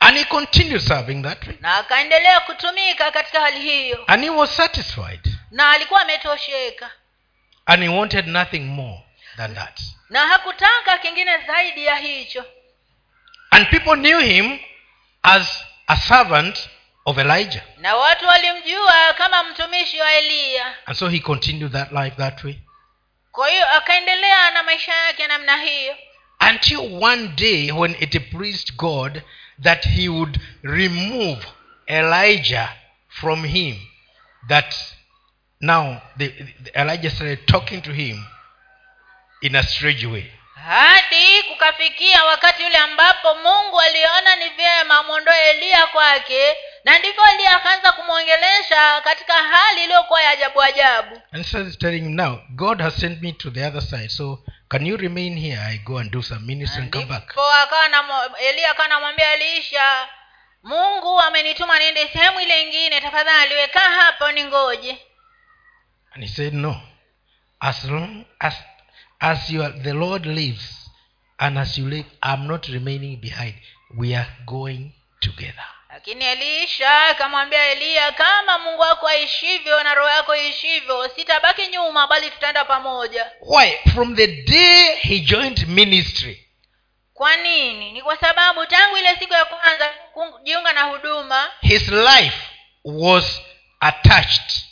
And 0.01 0.19
he 0.19 0.25
continued 0.25 0.81
serving 0.81 1.23
that 1.23 1.47
way. 1.47 1.57
Na 1.61 1.77
akaendelea 1.77 2.41
kutumika 2.41 3.11
katika 3.11 3.41
hali 3.41 3.61
hiyo. 3.61 4.05
And 4.07 4.25
he 4.25 4.31
was 4.31 4.57
satisfied. 4.57 5.21
Na 5.51 5.71
alikuwa 5.71 6.01
ametosheka. 6.03 6.91
And 7.67 7.83
he 7.83 7.89
wanted 7.89 8.27
nothing 8.27 8.61
more 8.61 9.08
than 9.39 9.55
that. 9.55 9.81
Na 10.11 10.27
hakutaka 10.27 10.99
kingine 10.99 11.39
zaidi 11.47 11.85
ya 11.85 11.97
hicho. 11.97 12.45
And 13.51 13.67
people 13.71 13.97
knew 13.97 14.19
him 14.21 14.59
as 15.23 15.65
a 15.87 15.97
servant 15.97 16.69
of 17.07 17.19
elijah. 17.19 17.63
Na 17.79 17.97
watu 17.97 18.27
walimjua 18.27 19.15
kama 19.19 19.45
mtumishi 19.45 20.01
wa 20.01 20.13
eliya 20.13 20.75
and 20.87 20.97
so 20.97 21.09
he 21.09 21.19
continued 21.21 21.73
that 21.73 21.93
life 21.93 22.17
that 22.17 22.45
way. 22.45 22.59
Kwa 23.33 23.49
hiyo 23.51 23.69
akaendelea 23.77 24.51
na 24.51 24.63
maisha 24.63 24.95
yake 24.95 25.27
namna 25.27 25.57
hiyo. 25.57 25.97
Until 26.51 26.79
one 27.05 27.29
day 27.29 27.73
when 27.73 27.97
it 28.01 28.31
pleased 28.31 28.77
god 28.77 29.23
that 29.63 29.87
he 29.89 30.09
would 30.09 30.41
remove 30.63 31.47
elijah 31.87 32.69
from 33.09 33.45
him 33.45 33.77
that 34.49 34.75
now 35.61 35.97
the, 36.17 36.29
the- 36.29 36.81
elijah 36.81 37.11
started 37.11 37.47
talking 37.47 37.83
to 37.83 37.93
him 37.93 38.25
in 39.41 39.57
a 39.57 39.63
strange 39.63 40.07
way. 40.07 40.33
Hadi 40.55 41.43
kukafikia 41.43 42.25
wakati 42.25 42.65
ule 42.65 42.77
ambapo 42.77 43.35
mungu 43.35 43.81
aliona 43.81 44.37
ni 44.37 44.49
vyema 44.49 44.99
amwondoe 44.99 45.51
eliya 45.51 45.87
kwake 45.87 46.57
na 46.85 46.99
ndivyo 46.99 47.23
eliya 47.35 47.57
akaanza 47.57 47.93
kumwongelesha 47.93 49.01
katika 49.01 49.33
hali 49.33 49.85
iliyokuwa 49.85 50.23
ya 50.23 50.31
ajabu 50.31 50.63
ajabu. 50.63 51.23
And 51.33 51.79
telling 51.79 52.01
him 52.01 52.15
now 52.15 52.39
god 52.51 52.81
has 52.81 52.97
sent 53.01 53.23
me 53.23 53.33
to 53.33 53.51
the 53.51 53.67
other 53.67 53.83
side 53.83 54.09
so 54.09 54.39
can 54.69 54.87
you 54.87 54.97
remain 54.97 55.39
here? 55.39 55.59
I 55.59 55.79
go 55.79 55.99
and 55.99 56.11
do 56.11 56.23
some 56.23 56.47
ministry 56.47 56.83
and 56.83 56.93
come 56.93 57.05
back. 57.07 57.25
ndipo 57.25 57.43
eliya 58.41 58.71
akawa 58.71 58.89
namwambia 58.89 59.33
elisha 59.33 60.09
mungu 60.63 61.21
amenituma 61.21 61.79
niende 61.79 62.09
sehemu 62.09 62.41
ile 62.41 62.63
ingine 62.63 63.01
tafadhali 63.01 63.55
wekaa 63.55 63.91
hapo 63.91 64.33
ningoje. 64.33 64.99
And 66.15 66.25
he 66.25 66.29
said 66.29 66.55
no. 66.55 66.81
As 67.61 67.85
long 67.85 68.25
as 68.39 68.55
as 69.21 69.51
you 69.51 69.63
are, 69.63 69.73
the 69.83 69.93
lord 69.95 70.27
lives 70.27 70.91
and 71.39 71.59
as 71.59 71.79
you 71.79 71.89
live 71.89 72.07
i'm 72.23 72.47
not 72.47 72.67
remaining 72.69 73.21
behind. 73.21 73.55
We 73.97 74.15
are 74.15 74.27
going 74.47 74.93
together. 75.21 75.65
Lakini 75.89 76.25
elisha 76.25 77.07
akamwambia 77.07 77.65
eliya 77.73 78.13
kama 78.13 78.59
mungu 78.59 78.81
wako 78.81 79.09
aishivyo 79.09 79.83
na 79.83 79.95
roho 79.95 80.09
yako 80.11 80.37
iishivyo 80.37 81.09
sitabaki 81.09 81.67
nyuma 81.69 82.07
bali 82.07 82.31
tutaenda 82.31 82.65
pamoja. 82.65 83.31
Why? 83.41 83.71
From 83.95 84.17
the 84.17 84.27
day 84.27 84.97
he 84.97 85.19
joined 85.21 85.69
ministry. 85.69 86.45
Kwa 87.15 87.37
nini? 87.37 87.93
Ni 87.93 88.03
kwa 88.03 88.17
sababu 88.17 88.67
tangu 88.67 88.97
ile 88.97 89.17
siku 89.17 89.33
ya 89.33 89.45
kwanza 89.45 89.89
kujiunga 90.13 90.73
na 90.73 90.83
huduma 90.83 91.51
his 91.61 91.89
life 91.89 92.39
was 92.85 93.41
attached 93.81 94.63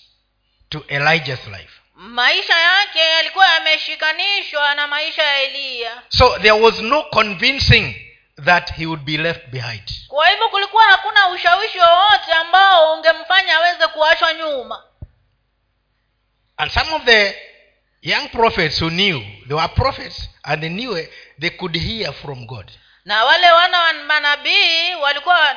to 0.69 0.85
elijah's 0.89 1.47
life 1.47 1.76
maisha 1.97 2.59
yake 2.59 2.99
yalikuwa 2.99 3.47
yameshikanishwa 3.49 4.75
na 4.75 4.87
maisha 4.87 5.23
ya 5.23 5.43
eliya. 5.43 6.03
So 6.09 6.39
there 6.39 6.51
was 6.63 6.81
no 6.81 7.03
convincing 7.03 7.95
that 8.45 8.73
he 8.73 8.87
would 8.87 9.03
be 9.05 9.17
left 9.17 9.47
behind. 9.49 9.83
Kwa 10.09 10.29
hivyo 10.29 10.49
kulikuwa 10.49 10.85
hakuna 10.85 11.29
ushawishi 11.29 11.79
wowote 11.79 12.33
ambao 12.33 12.93
ungemfanya 12.95 13.57
aweze 13.57 13.87
kuachwa 13.87 14.35
nyuma. 14.35 14.83
And 16.57 16.71
some 16.71 16.95
of 16.95 17.05
the 17.05 17.37
young 18.03 18.29
prophets 18.29 18.81
who 18.83 18.91
knew 18.91 19.21
they 19.49 19.57
were 19.57 19.69
prophets 19.69 20.29
and 20.43 20.61
they 20.63 20.71
knew 20.71 20.99
it, 20.99 21.11
they 21.41 21.51
could 21.51 21.77
hear 21.77 22.13
from 22.13 22.47
god. 22.47 22.71
Na 23.05 23.25
wale 23.25 23.51
wana 23.51 23.81
wa 23.81 23.93
manabii 23.93 24.95
walikuwa 24.95 25.57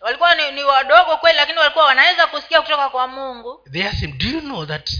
walikuwa 0.00 0.34
ni, 0.34 0.50
ni 0.52 0.64
wadogo 0.64 1.16
kweli 1.16 1.36
lakini 1.36 1.58
walikuwa 1.58 1.84
wanaweza 1.84 2.26
kusikia 2.26 2.62
kutoka 2.62 2.88
kwa 2.88 3.08
mungu. 3.08 3.68
They 3.72 3.86
asked 3.88 4.00
him 4.00 4.18
do 4.18 4.28
you 4.28 4.40
know 4.40 4.66
that 4.66 4.90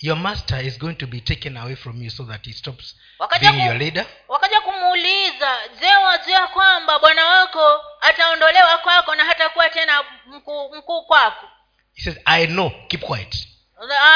your 0.00 0.16
master 0.16 0.66
is 0.66 0.78
going 0.78 0.94
to 0.94 1.06
be 1.06 1.20
taken 1.20 1.56
away 1.56 1.74
from 1.76 2.02
you 2.02 2.10
so 2.10 2.24
that 2.24 2.44
he 2.46 2.52
stops 2.52 2.94
Wakaja 3.18 3.52
being 3.52 3.64
your 3.66 3.74
leader. 3.78 4.06
wakaja 4.28 4.60
kumuuliza 4.60 5.58
je 5.80 5.96
wajua 5.96 6.46
kwamba 6.48 6.98
bwana 6.98 7.26
wako 7.26 7.84
ataondolewa 8.00 8.78
kwako 8.78 9.14
na 9.14 9.24
hatakuwa 9.24 9.68
tena 9.70 10.04
mkuu 10.26 10.76
mkuu 10.76 11.02
kwako? 11.02 11.48
He 11.94 12.02
says 12.02 12.18
i 12.24 12.46
know. 12.46 12.70
Keep 12.88 13.00
quiet. 13.00 13.48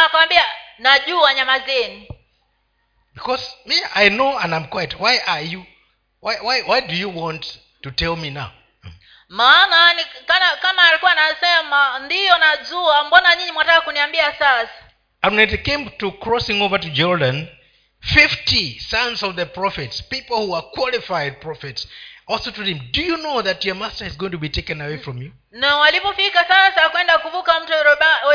Akamwambia 0.05 0.45
najua 0.79 1.35
nyamazeni 1.35 2.09
because 3.15 3.57
me 3.67 3.75
i 3.95 4.09
know 4.11 4.39
and 4.39 4.55
i'm 4.55 4.65
quiet. 4.67 4.95
Why 5.01 5.19
are 5.27 5.43
you 5.47 5.65
why, 6.23 6.37
why, 6.43 6.63
why 6.63 6.81
do 6.81 6.95
you 6.95 7.23
want 7.23 7.59
to 7.83 7.91
tell 7.91 8.17
me 8.17 8.31
now? 8.31 8.51
Maana 9.29 10.05
kama 10.63 10.89
alikuwa 10.89 11.13
anasema 11.13 11.99
ndiyo 11.99 12.39
najua. 12.39 13.05
Mbona 13.05 13.37
nyinyi 13.37 13.53
mwataka 13.53 13.81
kuniambia 13.81 14.33
sasa 14.33 14.69
and 15.23 15.37
when 15.37 15.49
it 15.49 15.65
came 15.65 15.91
to 15.99 16.11
crossing 16.13 16.63
over 16.63 16.79
to 16.81 16.91
jordan 16.91 17.49
50 18.01 18.79
sons 18.79 19.23
of 19.23 19.37
the 19.37 19.47
prophets 19.47 20.03
people 20.03 20.37
who 20.47 20.55
are 20.55 20.65
qualified 20.75 21.41
prophets 21.41 21.87
also 22.31 22.51
told 22.51 22.69
him 22.69 22.81
do 22.93 23.03
you 23.03 23.17
know 23.17 23.43
that 23.43 23.65
your 23.65 23.75
master 23.75 24.05
is 24.07 24.17
going 24.17 24.31
to 24.33 24.39
be 24.39 24.49
taken 24.49 24.81
away 24.81 24.99
from 24.99 25.19
you? 25.23 25.33
Na 25.51 25.77
walipofika 25.77 26.45
sasa 26.45 26.89
kwenda 26.89 27.19
kuvuka 27.19 27.61
mto 27.61 27.73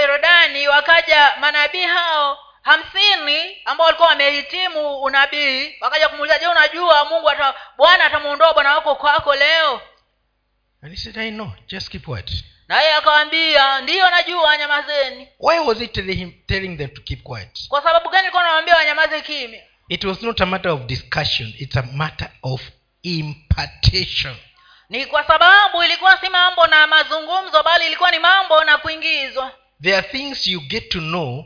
yorodani 0.01 0.67
wakaja 0.67 1.33
manabii 1.39 1.83
hao 1.83 2.37
hamsini 2.61 3.61
ambao 3.65 3.85
walikuwa 3.85 4.09
wamehitimu 4.09 5.01
unabii. 5.01 5.75
Wakaja 5.81 6.09
kumuuliza 6.09 6.39
je 6.39 6.47
unajua 6.47 7.05
mungu 7.05 7.29
bwana 7.77 8.05
atamuondoa 8.05 8.53
bwana 8.53 8.75
wako 8.75 8.95
kwako 8.95 9.35
leo? 9.35 9.81
And 10.81 10.91
he 10.91 10.97
said 10.97 11.17
i 11.17 11.31
know. 11.31 11.51
Just 11.67 11.89
keep 11.89 12.05
quiet 12.05 12.43
naye 12.67 12.93
akawambia 12.93 13.81
ndiyo 13.81 14.10
najua 14.10 14.57
nyamazeni 14.57 15.27
why 15.39 15.60
was 15.60 15.77
he 15.77 15.88
telling 15.88 16.15
him 16.15 16.31
telling 16.48 16.77
them 16.77 16.89
to 16.89 17.01
keep 17.01 17.24
quiet? 17.24 17.67
Kwa 17.67 17.84
sababu 17.84 18.10
gani 18.10 18.22
ilikuwa 18.24 18.43
nawambia 18.43 18.75
wanyamaze 18.75 19.22
kimya? 19.22 19.62
It 19.89 20.03
was 20.03 20.22
not 20.22 20.41
a 20.41 20.45
matter 20.45 20.72
of 20.72 20.81
discussion 20.81 21.53
it's 21.60 21.77
a 21.77 21.81
matter 21.81 22.29
of 22.43 22.62
impartation. 23.03 24.36
Ni 24.89 25.05
kwa 25.05 25.24
sababu 25.27 25.84
ilikuwa 25.84 26.17
si 26.17 26.29
mambo 26.29 26.67
na 26.67 26.88
mazungumzo 26.88 27.63
bali 27.63 27.86
ilikuwa 27.88 28.12
ni 28.12 28.19
mambo 28.19 28.63
na 28.63 28.77
kuingizwa. 28.77 29.51
There 29.81 29.98
are 29.98 30.07
things 30.07 30.48
you 30.48 30.60
get 30.62 30.89
to 30.89 31.00
know 31.00 31.45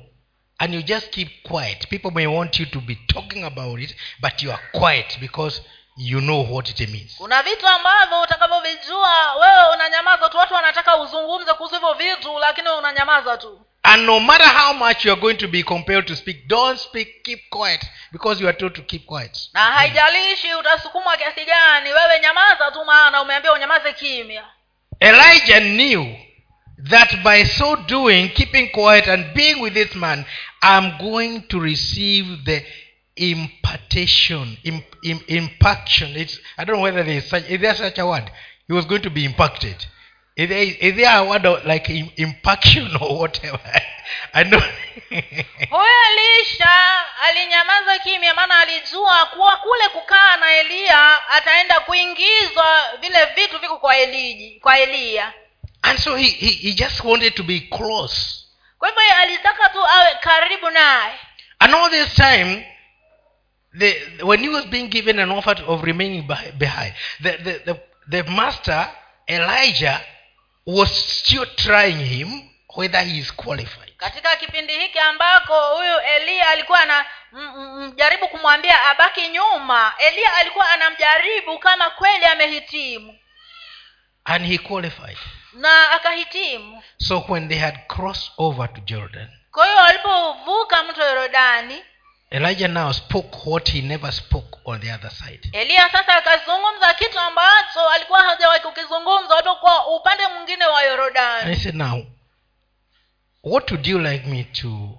and 0.58 0.74
you 0.74 0.82
just 0.82 1.10
keep 1.10 1.44
quiet. 1.44 1.88
People 1.88 2.12
may 2.12 2.28
want 2.28 2.60
you 2.60 2.66
to 2.66 2.80
be 2.82 2.96
talking 2.96 3.44
about 3.44 3.80
it 3.82 3.96
but 4.22 4.44
you 4.44 4.52
are 4.52 4.62
quiet 4.72 5.20
because 5.20 5.62
you 6.01 6.20
know 6.22 6.41
what 6.53 6.70
it 6.70 6.89
means. 6.89 7.15
Kuna 7.18 7.44
vitu 7.44 7.68
ambavyo 7.68 8.22
utakavyovijua 8.22 9.36
wewe 9.36 9.74
unanyamaza 9.75 10.29
tu 10.29 10.38
watu 10.38 10.53
wanataka 10.53 10.98
uzungumze 10.98 11.53
kuhusu 11.53 11.75
hivyo 11.75 11.94
vitu 11.94 12.39
lakini 12.39 12.70
unanyamaza 12.70 13.38
tu. 13.38 13.62
And 13.84 14.03
no 14.03 14.20
matter 14.20 14.48
how 14.48 14.74
much 14.74 15.06
you 15.06 15.12
are 15.12 15.22
going 15.22 15.36
to 15.36 15.48
be 15.48 15.63
compelled 15.63 16.06
to 16.06 16.15
speak 16.15 16.48
don't 16.48 16.79
speak 16.79 17.08
keep 17.24 17.50
quiet 17.50 17.82
because 18.12 18.41
you 18.44 18.50
are 18.50 18.58
told 18.58 18.74
to 18.74 18.82
keep 18.82 19.06
quiet. 19.06 19.50
Na 19.53 19.60
haijalishi 19.62 20.53
utasukumwa 20.56 21.18
kiasi 21.18 21.46
gani 21.46 21.89
wewe 21.94 22.20
nyamaza 22.22 22.72
tu 22.72 22.86
maana 22.86 23.22
umeambia 23.22 23.53
unyamaze 23.53 23.94
kimya. 23.94 24.44
Elijah 25.00 25.60
knew 25.62 26.06
that 26.89 27.15
by 27.24 27.46
so 27.46 27.75
doing 27.75 28.29
keeping 28.29 28.70
quiet 28.72 29.08
and 29.08 29.34
being 29.34 29.62
with 29.62 29.74
this 29.74 29.96
man 29.96 30.25
i'm 30.62 30.91
going 30.98 31.39
to 31.39 31.60
receive 31.60 32.38
the 32.46 32.65
impartation 33.15 34.58
im, 34.63 34.82
im, 35.03 35.20
impaction. 35.27 36.15
It's, 36.15 36.39
i 36.58 36.65
don't 36.65 36.77
know 36.77 36.84
whether 36.84 37.03
there 37.03 37.18
is, 37.18 37.29
such, 37.29 37.50
is 37.50 37.62
there 37.62 37.75
such 37.75 37.98
a 38.00 38.06
word? 38.06 38.32
He 38.68 38.74
was 38.74 38.86
going 38.86 39.01
to 39.01 39.10
be 39.10 39.25
impacted. 39.25 39.75
Is 40.36 40.50
there, 40.50 40.63
is 40.63 40.96
there 40.96 41.18
a 41.18 41.27
word 41.27 41.46
of 41.46 41.65
like 41.65 41.89
im- 41.89 42.12
impaction 42.18 42.88
or 43.01 43.20
whatever? 43.20 43.60
I 44.34 44.44
know. 44.44 44.60
Huyo 45.70 45.96
elisha 46.12 47.06
alinyamaza 47.24 48.00
kimya 48.00 48.34
maana 48.34 48.60
alijua 48.60 49.25
kuwa 49.25 49.58
kule 49.58 49.89
kukaa 49.89 50.38
na 50.38 50.51
eliya 50.58 51.29
ataenda 51.29 51.79
kuingizwa 51.79 52.84
vile 53.01 53.25
vitu 53.36 53.60
viko 53.60 53.77
kwa 53.77 53.98
eliji 53.98 54.60
kwa 54.60 54.79
eliya 54.79 55.34
and 55.82 56.00
so 56.00 56.15
he, 56.15 56.27
he, 56.27 56.51
he 56.51 56.74
just 56.74 57.03
wanted 57.03 57.36
to 57.36 57.44
be 57.44 57.60
close. 57.60 58.46
Kwa 58.79 58.89
hivyo 58.89 59.03
alitaka 59.22 59.70
tu 59.70 59.86
awe 59.88 60.15
karibu 60.22 60.70
naye. 60.70 61.20
And 61.60 61.75
all 61.75 61.89
this 61.89 62.13
time 62.15 62.65
the, 63.78 64.02
when 64.24 64.40
he 64.40 64.50
was 64.50 64.66
being 64.66 64.88
given 64.88 65.20
an 65.20 65.32
offer 65.32 65.56
of 65.68 65.84
remaining 65.84 66.28
behind 66.58 66.94
the, 67.22 67.32
the, 67.38 67.60
the, 67.66 67.80
the 68.10 68.24
master 68.32 68.88
elijah 69.28 70.02
was 70.66 70.90
still 71.20 71.46
trying 71.56 71.98
him 72.06 72.50
whether 72.76 73.02
he 73.02 73.20
is 73.20 73.32
qualified. 73.36 73.94
Katika 73.98 74.36
kipindi 74.36 74.78
hiki 74.80 75.00
ambako 75.00 75.76
huyu 75.76 76.00
eliya 76.16 76.50
alikuwa 76.50 76.80
ana 76.80 77.06
m- 77.34 77.40
m- 77.58 77.88
mjaribu 77.88 78.28
kumwambia 78.28 78.86
abaki 78.86 79.28
nyuma 79.28 79.94
eliya 79.98 80.34
alikuwa 80.36 80.70
anamjaribu 80.70 81.60
kama 81.60 81.90
kweli 81.90 82.26
amehitimu. 82.26 83.20
And 84.26 84.46
he 84.46 84.58
qualified. 84.58 85.18
Na 85.54 85.92
akahitimu. 85.92 86.84
So 86.98 87.26
when 87.28 87.48
they 87.50 87.58
had 87.58 87.78
crossed 87.88 88.32
over 88.38 88.74
to 88.74 88.82
jordan 88.82 89.28
kwa 89.52 89.66
hiyo 89.66 89.78
walipovuka 89.78 90.84
mto 90.84 91.04
yorodani 91.04 91.84
elijah 92.32 92.68
now 92.68 92.92
spoke 92.92 93.38
what 93.46 93.70
he 93.70 93.82
never 93.82 94.12
spoke 94.12 94.58
on 94.66 94.80
the 94.80 94.92
other 94.92 95.12
side. 95.12 95.50
Eliya 95.54 95.90
sasa 95.92 96.16
akazungumza 96.16 96.94
kitu 96.94 97.20
ambacho 97.20 97.90
alikuwa 97.90 98.24
hajawahi 98.24 98.62
kukizungumza 98.62 99.44
kwa 99.62 99.88
upande 99.96 100.28
mwingine 100.28 100.66
wa 100.66 100.84
yorodani. 100.84 101.56
Said 101.56 101.76
now 101.76 102.06
what 103.44 103.72
would 103.72 103.88
you 103.88 104.00
like 104.00 104.26
me 104.28 104.44
to 104.44 104.98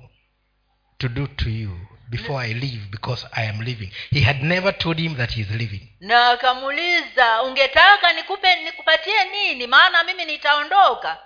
to 0.99 1.09
do 1.09 1.27
to 1.27 1.49
you 1.51 1.71
before 2.09 2.47
i 2.47 2.55
leave? 2.55 2.89
Because 2.91 3.27
i 3.33 3.49
am 3.49 3.61
leaving. 3.61 3.93
He 4.11 4.21
had 4.21 4.43
never 4.43 4.79
told 4.79 4.99
him 4.99 5.17
that 5.17 5.31
he 5.33 5.41
is 5.41 5.51
leaving. 5.51 5.89
Na 6.01 6.31
akamuuliza 6.31 7.43
ungetaka 7.43 8.13
nikupe 8.13 8.57
nikupatie 8.65 9.25
nini? 9.25 9.67
Maana 9.67 10.05
mimi 10.05 10.25
nitaondoka. 10.25 11.19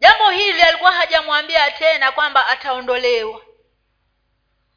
Jambo 0.00 0.30
hili 0.30 0.62
alikuwa 0.62 0.92
hajamwambia 0.92 1.70
tena 1.70 2.12
kwamba 2.12 2.46
ataondolewa 2.48 3.40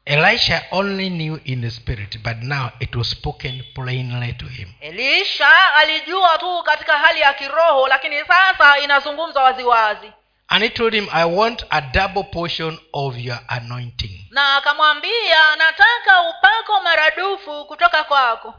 elisha 0.06 0.64
only 0.70 1.10
knew 1.10 1.40
in 1.44 1.60
the 1.60 1.70
spirit 1.70 2.18
but 2.22 2.36
now 2.42 2.70
it 2.80 2.94
was 2.96 3.10
spoken 3.10 3.64
plainly 3.74 4.32
to 4.32 4.46
him. 4.46 4.68
Elisha 4.80 5.74
alijua 5.74 6.38
tu 6.38 6.62
katika 6.62 6.98
hali 6.98 7.20
ya 7.20 7.34
kiroho 7.34 7.88
lakini 7.88 8.20
sasa 8.24 8.78
inazungumzwa 8.78 9.42
waziwazi. 9.42 10.12
And 10.48 10.62
he 10.62 10.68
told 10.70 10.94
him 10.94 11.08
i 11.12 11.24
want 11.24 11.66
a 11.70 11.80
double 11.80 12.22
portion 12.22 12.78
of 12.92 13.16
your 13.18 13.38
anointing. 13.48 14.26
Na 14.30 14.56
akamwambia 14.56 15.56
nataka 15.58 16.22
upako 16.22 16.80
maradufu 16.84 17.64
kutoka 17.64 18.04
kwako. 18.04 18.54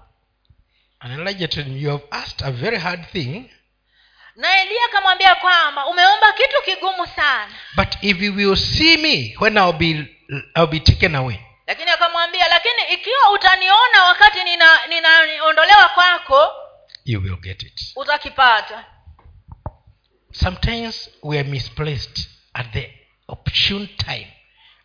And 0.99 1.19
elijah 1.19 1.49
told 1.49 1.67
him 1.67 1.77
you 1.77 1.89
have 1.91 2.03
asked 2.11 2.41
a 2.47 2.51
very 2.51 2.77
hard 2.77 3.05
thing 3.11 3.49
na 4.37 4.61
eliya 4.61 4.85
akamwambia 4.85 5.35
kwamba 5.35 5.85
umeomba 5.87 6.33
kitu 6.33 6.61
kigumu 6.65 7.07
sana. 7.07 7.53
But 7.75 7.87
if 8.01 8.21
you 8.21 8.33
will 8.35 8.55
see 8.55 8.97
me 8.97 9.35
when 9.39 9.57
i'll 9.57 9.73
be 9.73 10.05
i'll 10.55 10.67
be 10.67 10.79
taken 10.79 11.15
away. 11.15 11.39
Lakini 11.67 11.91
akamwambia 11.91 12.47
lakini 12.47 12.93
ikiwa 12.93 13.31
utaniona 13.31 14.03
wakati 14.03 14.43
nina 14.43 14.87
ninaondolewa 14.87 15.89
kwako 15.89 16.51
you 17.05 17.21
will 17.21 17.37
get 17.41 17.63
it. 17.63 17.81
utakipata. 17.95 18.85
Sometimes 20.31 21.09
we 21.23 21.39
are 21.39 21.47
misplaced 21.49 22.29
at 22.53 22.71
the 22.73 22.93
opportune 23.27 23.87
time 23.87 24.27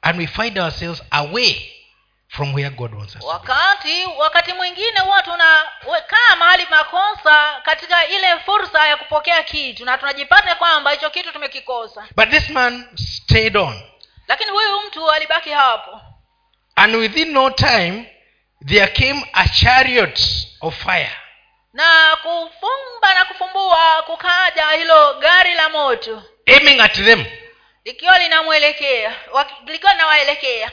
and 0.02 0.18
we 0.18 0.26
find 0.26 0.59
ourselves 0.59 1.02
away 1.11 1.73
from 2.33 2.55
where 2.55 2.71
god 2.71 2.95
wants 2.95 3.17
us 3.17 3.23
wakati 3.25 4.05
wakati 4.19 4.53
mwingine 4.53 5.01
huwa 5.01 5.23
tunakaa 5.23 6.37
mahali 6.39 6.67
makosa 6.71 7.61
katika 7.65 8.07
ile 8.07 8.39
fursa 8.39 8.87
ya 8.89 8.97
kupokea 8.97 9.43
kitu 9.43 9.85
na 9.85 9.99
tunajipata 9.99 10.55
kwamba 10.55 10.91
hicho 10.91 11.11
kitu 11.11 11.33
tumekikosa. 11.33 12.07
But 12.16 12.31
this 12.31 12.51
man 12.51 12.88
stayed 12.97 13.57
on. 13.57 13.83
Lakini 14.29 14.51
huyu 14.51 14.81
mtu 14.87 15.11
alibaki 15.11 15.51
hapo. 15.51 16.01
And 16.77 16.95
within 16.97 17.33
no 17.33 17.51
time 17.51 18.16
there 18.66 18.87
came 18.87 19.31
a 19.33 19.49
chariot 19.49 20.21
of 20.61 20.85
fire. 20.85 21.16
Na 21.73 22.16
kufumba 22.23 23.14
na 23.14 23.25
kufumbua 23.25 24.03
kukaja 24.03 24.71
hilo 24.71 25.14
gari 25.14 25.55
la 25.55 25.68
moto. 25.68 26.23
Aiming 26.47 26.81
at 26.81 26.95
them. 26.95 27.25
Likiwa 27.85 28.18
linamwelekea 28.18 29.14
likiwa 29.66 29.92
linawaelekea 29.92 30.71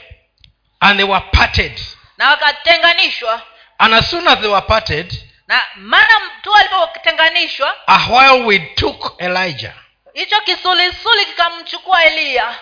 and 0.80 0.98
they 0.98 1.04
were 1.04 1.22
parted. 1.32 1.72
Na 2.18 2.30
wakatenganishwa. 2.30 3.42
And 3.78 3.94
as 3.94 4.10
soon 4.10 4.28
as 4.28 4.40
they 4.40 4.48
were 4.48 4.66
parted 4.66 5.24
na 5.48 5.60
mara 5.76 6.20
tu 6.42 6.54
alipotenganishwa 6.54 7.74
a 7.86 7.98
whirlwind 8.08 8.74
took 8.76 9.16
elijah. 9.18 9.74
hicho 10.14 10.40
kisulisuli 10.40 11.24
kikamchukua 11.24 12.04
eliya. 12.04 12.58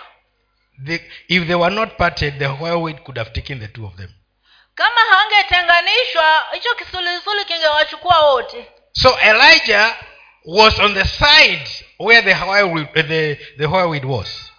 The, 0.85 1.01
if 1.27 1.47
they 1.47 1.55
were 1.55 1.75
not 1.75 1.97
parted 1.97 2.39
the 2.39 2.47
whirlwind 2.47 3.03
could 3.03 3.17
have 3.17 3.31
taken 3.33 3.59
the 3.59 3.67
two 3.67 3.85
of 3.85 3.95
them. 3.95 4.09
Kama 4.75 4.99
hawangetenganishwa 5.11 6.47
hicho 6.53 6.75
kisulisuli 6.75 7.45
kingewachukua 7.45 8.19
wote. 8.19 8.65
So 8.93 9.19
elijah 9.19 9.95
was 10.45 10.79
on 10.79 10.93
the 10.93 11.05
side 11.05 11.69
where 11.99 12.21
the 12.21 12.33
whirlwind, 12.45 12.89
the, 12.93 13.37
the 13.57 13.67
whirlwind 13.67 14.05
was 14.05 14.51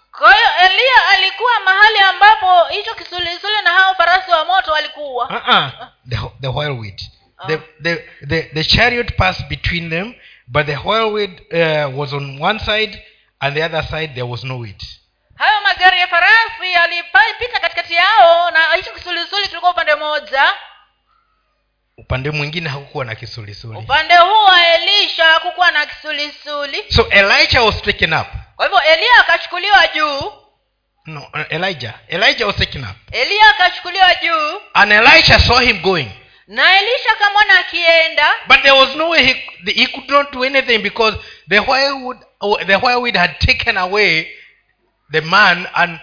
eliya 0.64 1.08
alikuwa 1.12 1.60
mahali 1.64 1.98
ambapo 1.98 2.64
hicho 2.64 2.94
kisulisuli 2.94 3.62
na 3.64 3.70
hao 3.70 3.94
farasi 3.94 4.30
wa 4.30 4.44
moto 4.44 4.72
walikuwa. 4.72 5.26
Uh-uh. 5.28 5.70
the, 6.08 6.16
the 6.40 6.48
whirlwind 6.48 7.00
the, 7.46 7.56
the, 7.82 7.96
the, 8.28 8.42
the 8.42 8.64
chariot 8.64 9.16
passed 9.16 9.48
between 9.48 9.90
them 9.90 10.14
but 10.46 10.66
the 10.66 10.76
whirlwind 10.76 11.40
uh, 11.52 11.98
was 12.00 12.12
on 12.12 12.42
one 12.42 12.58
side 12.58 13.02
and 13.40 13.56
the 13.56 13.64
other 13.64 13.82
side 13.84 14.08
there 14.14 14.26
was 14.26 14.44
no 14.44 14.58
wind 14.58 14.82
hayo 15.34 15.60
magari 15.60 16.00
ya 16.00 16.06
farasi 16.08 16.72
yalipita 16.72 17.60
katikati 17.60 17.94
yao 17.94 18.50
na 18.50 18.74
hicho 18.76 18.90
kisulisuli 18.92 19.48
kilikuwa 19.48 19.70
upande 19.70 19.94
mmoja. 19.94 20.54
Upande 21.98 22.30
mwingine 22.30 22.68
hakukuwa 22.68 23.04
na 23.04 23.14
kisulisuli 23.14 23.78
upande 23.78 24.16
huu 24.16 24.44
wa 24.44 24.66
elisha 24.74 25.24
hakukuwa 25.24 25.70
na 25.70 25.86
kisulisuli 25.86 26.84
so 26.88 27.08
elijah 27.10 27.66
was 27.66 27.82
taken 27.82 28.12
up. 28.12 28.26
Kwa 28.56 28.66
hivyo 28.66 28.82
eliya 28.82 29.18
akachukuliwa 29.20 29.88
juu 29.94 30.32
no 31.06 31.20
uh, 31.34 31.44
elijah. 31.50 31.94
Elijah 32.08 32.46
was 32.46 32.56
taken 32.56 32.84
up. 32.84 32.96
Eliya 33.12 33.50
akachukuliwa 33.50 34.14
juu. 34.14 34.60
And 34.74 34.92
elisha 34.92 35.40
saw 35.40 35.58
him 35.58 35.82
going. 35.82 36.10
Na 36.46 36.78
elisha 36.80 37.10
akamwona 37.12 37.58
akienda. 37.58 38.28
But 38.48 38.62
there 38.62 38.74
was 38.74 38.96
no 38.96 39.08
way 39.10 39.24
he, 39.24 39.72
he 39.72 39.86
could 39.86 40.08
not 40.10 40.32
do 40.32 40.44
anything 40.44 40.82
because 40.82 41.16
the 41.48 41.58
whirlwind, 41.60 42.20
the 42.66 42.78
whirlwind 42.82 43.16
had 43.16 43.38
taken 43.40 43.76
away 43.76 44.28
the 45.12 45.20
man 45.20 45.66
and 45.76 46.00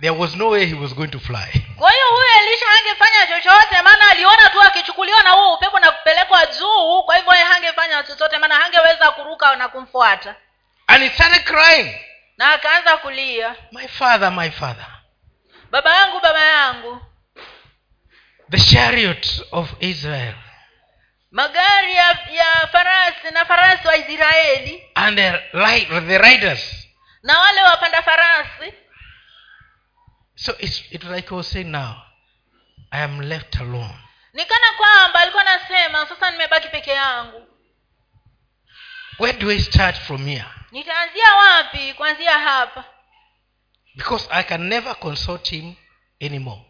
there 0.00 0.12
was 0.12 0.36
no 0.36 0.50
way 0.50 0.66
he 0.66 0.74
was 0.74 0.92
going 0.92 1.10
to 1.10 1.18
fly. 1.18 1.48
Kwa 1.78 1.90
hiyo 1.90 2.06
huyo 2.10 2.26
elisha 2.46 2.66
hangefanya 2.66 3.26
chochote 3.26 3.82
maana 3.82 4.10
aliona 4.10 4.50
tu 4.50 4.62
akichukuliwa 4.62 5.22
na 5.22 5.30
huo 5.30 5.54
upepo 5.54 5.78
na 5.78 5.92
kupelekwa 5.92 6.46
juu. 6.46 7.02
Kwa 7.02 7.16
hivyo 7.16 7.32
hangefanya 7.32 8.02
chochote 8.02 8.38
maana 8.38 8.54
hangeweza 8.54 9.10
kuruka 9.10 9.56
na 9.56 9.68
kumfuata. 9.68 10.34
And 10.86 11.02
he 11.02 11.10
started 11.10 11.44
crying 11.44 12.05
na 12.36 12.52
akaanza 12.52 12.96
kulia. 12.96 13.56
My 13.72 13.88
father 13.88 14.30
my 14.32 14.50
father. 14.50 14.86
Baba 15.70 15.90
yangu 15.96 16.20
baba 16.20 16.40
yangu. 16.40 17.00
The 18.50 18.58
chariot 18.58 19.42
of 19.52 19.74
israel. 19.80 20.34
Magari 21.32 21.94
ya, 21.94 22.08
ya 22.32 22.66
farasi 22.72 23.30
na 23.32 23.44
farasi 23.44 23.86
wa 23.88 23.96
israeli. 23.96 24.82
And 24.94 25.18
the, 25.18 25.42
the 26.06 26.18
riders. 26.18 26.86
Na 27.22 27.40
wale 27.40 27.62
wapanda 27.62 28.02
farasi. 28.02 28.72
So 30.36 30.52
it's, 30.60 30.82
it 30.90 31.02
was 31.02 31.12
like 31.12 31.30
was 31.30 31.46
saying 31.48 31.70
now 31.70 32.02
i 32.92 33.00
am 33.00 33.20
left 33.20 33.56
alone. 33.60 33.98
Nikana 34.34 34.72
kwamba 34.76 35.20
alikuwa 35.20 35.42
anasema 35.46 36.06
sasa 36.06 36.30
nimebaki 36.30 36.68
peke 36.68 36.90
yangu. 36.90 37.46
Where 39.18 39.38
do 39.38 39.50
i 39.50 39.58
start 39.60 39.96
from 39.96 40.26
here 40.26 40.44
nitaanzia 40.76 41.34
wapi? 41.34 41.92
Kuanzia 41.94 42.38
hapa. 42.38 42.84
Because 43.94 44.28
i 44.30 44.42
can 44.44 44.60
never 44.68 44.94
consult 44.98 45.50
him 45.50 45.74
anymore. 46.20 46.60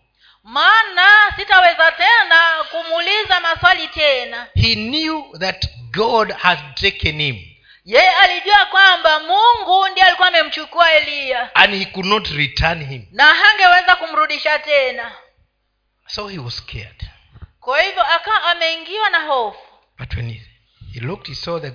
Maana 0.43 1.33
sitaweza 1.37 1.93
tena 1.93 2.65
kumuuliza 2.71 3.41
maswali 3.41 3.89
tena. 3.89 4.47
He 4.55 4.75
knew 4.75 5.39
that 5.39 5.67
god 5.93 6.33
has 6.33 6.59
taken 6.75 7.21
him. 7.21 7.37
Yeye 7.85 8.11
alijua 8.11 8.67
kwamba 8.67 9.21
mungu 9.21 9.89
ndiye 9.89 10.07
alikuwa 10.07 10.29
amemchukua 10.29 10.93
eliya 10.93 11.55
and 11.55 11.75
he 11.75 11.85
could 11.85 12.07
not 12.07 12.29
return 12.29 12.85
him. 12.85 13.07
Na 13.13 13.25
hangeweza 13.35 13.97
kumrudisha 13.97 14.59
tena. 14.59 15.13
So 16.07 16.29
he 16.29 16.39
was 16.39 16.57
scared. 16.57 17.11
Kwa 17.61 17.81
hivyo 17.83 18.03
akawa 18.03 18.43
ameingiwa 18.43 19.11
na 19.11 19.19
hofu. 19.19 19.59
But 19.99 20.15
when 20.17 20.31
he, 20.33 20.43
he 20.95 21.01
looked 21.01 21.29
he 21.29 21.35
saw 21.35 21.61
the, 21.61 21.73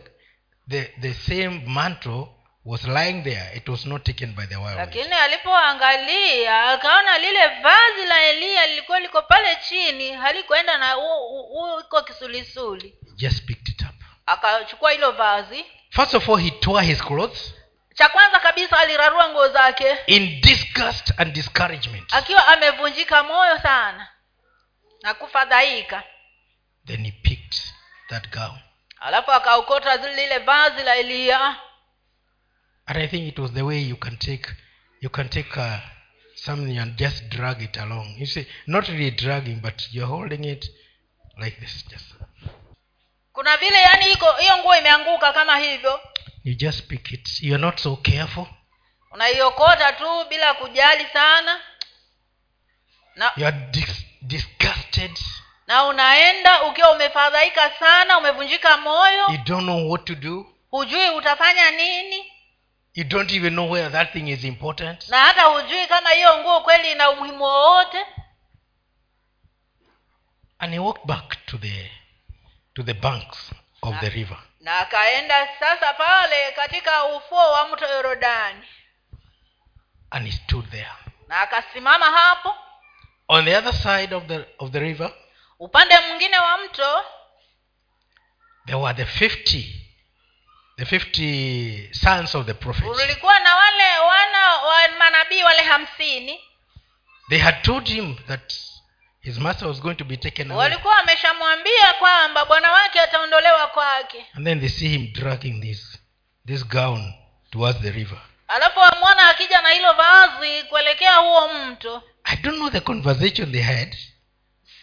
the, 0.71 0.89
the 1.01 1.13
same 1.13 1.61
mantle 1.67 2.27
was 2.63 2.87
lying 2.87 3.23
there. 3.23 3.51
It 3.55 3.67
was 3.69 3.85
not 3.85 4.03
taken 4.05 4.33
by 4.35 4.45
the 4.45 4.55
lakini 4.55 5.13
alipoangalia 5.13 6.63
akaona 6.71 7.17
lile 7.17 7.47
vazi 7.47 8.05
la 8.07 8.23
eliya 8.23 8.67
lilikuwa 8.67 8.99
liko 8.99 9.21
pale 9.21 9.57
chini 9.69 10.11
halikuenda 10.11 10.77
na 10.77 10.95
iko 11.79 12.01
kisulisuli. 12.01 12.95
Just 13.15 13.45
picked 13.45 13.69
it 13.69 13.81
up. 13.81 13.95
Akachukua 14.25 14.91
hilo 14.91 15.11
vazi. 15.11 15.65
First 15.89 16.13
of 16.13 16.29
all 16.29 16.37
he 16.39 16.51
tore 16.51 16.85
his 16.85 17.03
clothes. 17.03 17.53
Cha 17.93 18.09
kwanza 18.09 18.39
kabisa 18.39 18.79
alirarua 18.79 19.29
nguo 19.29 19.47
zake. 19.47 19.97
In 20.07 20.41
disgust 20.41 21.13
and 21.17 21.33
discouragement. 21.33 22.13
Akiwa 22.13 22.47
amevunjika 22.47 23.23
moyo 23.23 23.59
sana 23.59 24.07
na 25.01 25.13
kufadhaika. 25.13 26.03
Then 26.85 27.05
he 27.05 27.11
picked 27.11 27.61
that 28.09 28.29
gown 28.29 28.59
alafu 29.01 29.31
akaokota 29.31 29.95
lile 29.95 30.37
vazi 30.37 30.83
la 30.83 30.95
eliya 30.95 31.55
and 32.85 32.97
i 32.97 33.07
think 33.07 33.27
it 33.27 33.39
was 33.39 33.51
the 33.51 33.61
way 33.61 33.81
you 33.89 33.95
can 33.97 34.17
take 34.17 34.49
you 35.01 35.09
can 35.09 35.29
take 35.29 35.59
uh, 35.59 35.77
something 36.35 36.77
and 36.79 36.95
just 36.97 37.23
drag 37.29 37.61
it 37.61 37.77
along. 37.77 38.15
You 38.19 38.25
see 38.25 38.47
not 38.67 38.87
really 38.87 39.11
dragging 39.11 39.55
but 39.61 39.93
you're 39.93 40.07
holding 40.15 40.43
it 40.45 40.71
like 41.37 41.59
this 41.59 41.85
just. 41.89 42.05
Kuna 43.33 43.57
vile 43.57 43.77
yani 43.81 44.11
iko 44.11 44.31
hiyo 44.31 44.57
nguo 44.57 44.75
imeanguka 44.75 45.33
kama 45.33 45.57
hivyo. 45.57 45.99
You 46.43 46.53
just 46.53 46.87
pick 46.87 47.11
it. 47.11 47.29
You're 47.41 47.61
not 47.61 47.79
so 47.79 47.95
careful. 47.95 48.45
Unaiokota 49.11 49.93
tu 49.93 50.25
bila 50.29 50.53
kujali 50.53 51.05
sana. 51.13 51.59
Na 53.15 53.31
you're 53.37 53.57
dis- 53.71 54.05
disgusted 54.21 55.19
na 55.71 55.83
unaenda 55.85 56.63
ukiwa 56.63 56.91
umefadhaika 56.91 57.71
sana 57.79 58.17
umevunjika 58.17 58.77
moyo 58.77 59.25
you 59.29 59.37
don't 59.37 59.63
know 59.63 59.91
what 59.91 60.05
to 60.05 60.15
do. 60.15 60.55
hujui 60.71 61.09
utafanya 61.09 61.71
nini. 61.71 62.31
You 62.93 63.03
don't 63.03 63.31
even 63.31 63.53
know 63.53 63.71
where 63.71 63.89
that 63.89 64.11
thing 64.13 64.27
is 64.27 64.43
important. 64.43 65.09
Na 65.09 65.19
hata 65.19 65.43
hujui 65.43 65.87
kama 65.87 66.09
hiyo 66.09 66.37
nguo 66.37 66.61
kweli 66.61 66.91
ina 66.91 67.09
umuhimu 67.09 67.43
wowote. 67.43 68.05
And 70.59 70.73
he 70.73 70.79
walked 70.79 71.05
back 71.05 71.45
to 71.45 71.57
the 71.57 71.91
to 72.73 72.83
the 72.83 72.93
banks 72.93 73.51
of 73.81 73.99
the 73.99 74.09
river. 74.09 74.37
na 74.59 74.79
akaenda 74.79 75.47
sasa 75.59 75.93
pale 75.93 76.51
katika 76.51 77.05
ufuo 77.05 77.51
wa 77.51 77.67
mto 77.67 77.87
yorodani. 77.87 78.65
And 80.09 80.25
he 80.25 80.31
stood 80.31 80.69
there. 80.69 80.95
Na 81.27 81.41
akasimama 81.41 82.05
hapo. 82.05 82.55
On 83.27 83.45
the 83.45 83.57
other 83.57 83.73
side 83.73 84.15
of 84.15 84.25
the 84.25 84.45
of 84.59 84.71
the 84.71 84.79
river 84.79 85.11
upande 85.61 85.99
mwingine 85.99 86.39
wa 86.39 86.57
mto 86.57 87.05
there 88.65 88.77
were 88.77 89.05
the 89.05 89.25
50 89.25 89.63
the 90.77 90.85
50 90.85 91.93
sons 91.93 92.35
of 92.35 92.45
the 92.45 92.53
prophets. 92.53 92.99
ulikuwa 93.03 93.39
na 93.39 93.55
wale 93.55 93.99
wana 93.99 94.55
wa 94.55 94.87
manabii 94.99 95.43
wale 95.43 95.63
hamsini. 95.63 96.39
They 97.29 97.39
had 97.39 97.61
told 97.61 97.87
him 97.87 98.15
that 98.27 98.53
his 99.21 99.37
master 99.37 99.67
was 99.67 99.81
going 99.81 99.95
to 99.95 100.05
be 100.05 100.17
taken 100.17 100.51
away. 100.51 100.63
Walikuwa 100.63 100.95
wameshamwambia 100.95 101.93
kwamba 101.99 102.45
bwana 102.45 102.71
wake 102.71 102.99
ataondolewa 102.99 103.67
kwake. 103.67 104.25
And 104.33 104.45
then 104.45 104.59
they 104.59 104.69
see 104.69 104.87
him 104.89 105.13
dragging 105.13 105.61
this 105.61 105.97
this 106.47 106.67
gown 106.67 107.13
towards 107.51 107.81
the 107.81 107.91
river. 107.91 108.21
Alafu 108.47 108.79
wamwona 108.79 109.29
akija 109.29 109.61
na 109.61 109.69
hilo 109.69 109.93
vazi 109.93 110.63
kuelekea 110.63 111.15
huo 111.15 111.53
mto. 111.53 112.03
I 112.23 112.35
don't 112.35 112.57
know 112.57 112.69
the 112.69 112.79
conversation 112.79 113.51
they 113.51 113.61
had 113.61 113.95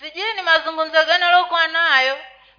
sijui 0.01 0.33
ni 0.37 0.43
mazungumzo 0.43 1.05
gani 1.05 1.25
aliokuwa 1.25 1.69
nayo. 1.69 2.17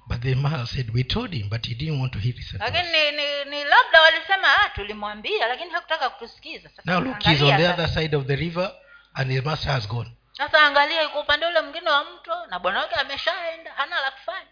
But 0.07 0.21
the 0.21 0.35
man 0.35 0.65
said 0.65 0.89
we 0.95 1.03
told 1.03 1.33
him 1.33 1.49
but 1.49 1.67
he 1.67 1.75
didn't 1.75 1.99
want 2.01 2.13
to 2.13 2.19
hear 2.19 2.33
lakini 2.59 2.91
ni, 2.91 3.11
ni, 3.11 3.45
ni 3.49 3.63
labda 3.63 4.01
walisema 4.01 4.47
ah, 4.61 4.69
tulimwambia 4.69 5.47
lakini 5.47 5.69
hakutaka 5.71 6.09
kutusikiza. 6.09 6.69
Now 6.85 6.99
look 7.01 7.23
he's 7.23 7.41
on 7.41 7.57
the 7.57 7.67
other 7.67 7.87
side 7.87 8.15
of 8.17 8.25
the 8.25 8.35
river 8.35 8.71
and 9.13 9.31
his 9.31 9.45
master 9.45 9.71
has 9.71 9.87
gone. 9.87 10.11
Sasa 10.31 10.61
angalia 10.61 11.01
yuko 11.01 11.19
upande 11.19 11.45
ule 11.45 11.61
mwingine 11.61 11.89
wa 11.89 12.03
mto 12.03 12.45
na 12.45 12.59
bwana 12.59 12.79
wake 12.79 12.95
ameshaenda 12.95 13.71
hana 13.73 14.01
la 14.01 14.11
kufanya. 14.11 14.47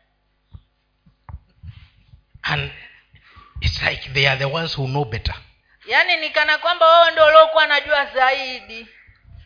And 2.43 2.71
it's 3.61 3.81
like 3.81 4.09
they 4.13 4.27
are 4.29 4.37
the 4.39 4.45
ones 4.45 4.77
who 4.77 4.87
know 4.87 5.05
better. 5.05 5.35
Yaani 5.87 6.15
ni 6.17 6.29
kana 6.29 6.57
kwamba 6.57 6.85
wao 6.87 7.11
ndio 7.11 7.23
waliokuwa 7.23 7.63
anajua 7.63 8.05
zaidi 8.05 8.87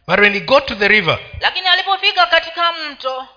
but 0.08 0.20
when 0.20 0.34
he 0.34 0.40
got 0.40 0.66
to 0.66 0.76
the 0.76 0.88
river 0.88 1.20
lakini 1.40 1.68
alipofika 1.68 2.26
katika 2.26 2.74
mto 2.74 3.28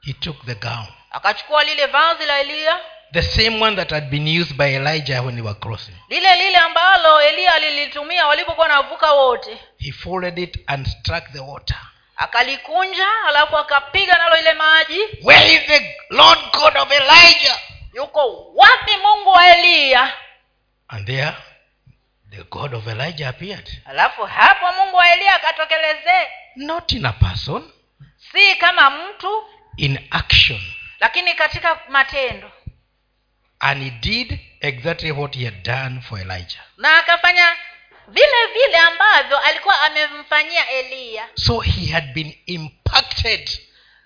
he 0.00 0.12
took 0.12 0.44
the 0.46 0.54
gown. 0.54 0.86
akachukua 1.10 1.64
lile 1.64 1.86
vazi 1.86 2.26
la 2.26 2.40
eliya 2.40 2.80
the 3.12 3.22
same 3.22 3.64
one 3.64 3.76
that 3.76 3.90
had 3.90 4.06
been 4.10 4.40
used 4.40 4.56
by 4.56 4.74
elijah 4.74 5.20
when 5.24 5.34
they 5.34 5.44
were 5.44 5.58
crossing. 5.60 5.94
lile 6.08 6.36
lile 6.36 6.56
ambalo 6.56 7.20
eliya 7.22 7.54
alilitumia 7.54 8.26
walipokuwa 8.26 8.68
navuka 8.68 9.12
wote. 9.12 9.58
He 9.78 9.92
folded 9.92 10.38
it 10.38 10.58
and 10.66 10.86
struck 10.86 11.24
the 11.32 11.38
water. 11.40 11.76
Akalikunja 12.16 13.06
alafu 13.28 13.56
akapiga 13.58 14.18
nalo 14.18 14.36
ile 14.40 14.52
maji. 14.52 15.00
Where 15.22 15.52
is 15.52 15.66
the 15.66 15.96
lord 16.10 16.38
god 16.52 16.76
of 16.76 16.90
elijah? 16.92 17.58
Yuko 17.94 18.52
wapi 18.54 18.90
mungu 19.02 19.30
wa 19.30 19.46
eliya 19.56 20.12
and 20.88 21.06
there 21.06 21.32
the 22.30 22.42
god 22.44 22.74
of 22.74 22.86
elijah 22.86 23.28
appeared. 23.28 23.82
Alafu 23.84 24.22
hapo 24.26 24.72
mungu 24.72 24.96
wa 24.96 25.12
eliya 25.12 25.34
akatokelezee. 25.34 26.26
Not 26.56 26.92
in 26.92 27.06
a 27.06 27.12
person 27.12 27.72
si 28.32 28.56
kama 28.56 28.90
mtu 28.90 29.44
in 29.76 29.98
action. 30.10 30.60
lakini 31.00 31.34
katika 31.34 31.80
matendo. 31.88 32.50
And 33.60 33.82
he 33.82 33.90
did 33.90 34.38
exactly 34.60 35.12
what 35.12 35.36
he 35.36 35.44
had 35.44 35.62
done 35.62 36.00
for 36.00 36.20
elijah. 36.20 36.60
Na 36.76 36.98
akafanya 36.98 37.56
vile 38.08 38.46
vile 38.52 38.76
ambavyo 38.78 39.38
alikuwa 39.38 39.80
amemfanyia 39.82 40.68
eliya 40.70 41.28
so 41.34 41.60
he 41.60 41.92
had 41.92 42.12
been 42.12 42.34
impacted 42.46 43.50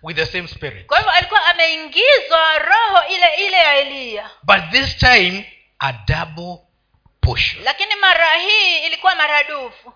with 0.02 0.16
the 0.16 0.26
same 0.26 0.48
spirit. 0.48 0.86
Kwa 0.86 0.96
hivyo 0.98 1.12
alikuwa 1.12 1.44
ameingizwa 1.46 2.58
roho 2.58 3.06
ile 3.14 3.46
ile 3.46 3.56
ya 3.56 3.76
eliya 3.76 4.30
but 4.42 4.60
this 4.70 4.96
time 4.98 5.52
a 5.78 5.92
double 5.92 6.58
portion 7.24 7.64
lakini 7.64 7.94
mara 7.94 8.34
hii 8.34 8.78
ilikuwa 8.86 9.14
maradufu 9.14 9.92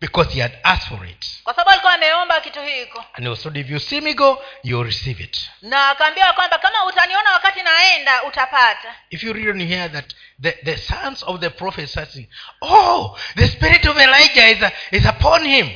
because 0.00 0.34
he 0.34 0.40
had 0.40 0.58
asked 0.62 0.88
for 0.88 1.06
it. 1.06 1.26
Kwa 1.44 1.54
sababu 1.54 1.70
alikuwa 1.70 1.94
ameomba 1.94 2.40
kitu 2.40 2.62
hiko. 2.62 3.04
And 3.14 3.26
he 3.26 3.56
if 3.56 3.70
you 3.70 3.80
see 3.80 4.00
me 4.00 4.14
go 4.14 4.42
you 4.62 4.82
receive 4.82 5.24
it. 5.24 5.50
Na 5.62 5.90
akaambiwa 5.90 6.32
kwamba 6.32 6.58
kama 6.58 6.84
utaniona 6.84 7.32
wakati 7.32 7.62
naenda 7.62 8.22
utapata. 8.24 8.94
If 9.10 9.22
you 9.22 9.32
read 9.32 9.48
on 9.48 9.68
here 9.68 9.88
that 9.88 10.14
the, 10.42 10.52
the 10.52 10.76
sons 10.76 11.22
of 11.26 11.40
the 11.40 11.50
prophet 11.50 11.88
are 11.88 12.28
oh 12.60 13.18
the 13.36 13.48
spirit 13.48 13.86
of 13.86 13.96
elijah 13.98 14.50
is, 14.50 14.72
is 14.90 15.06
upon 15.06 15.48
him. 15.48 15.70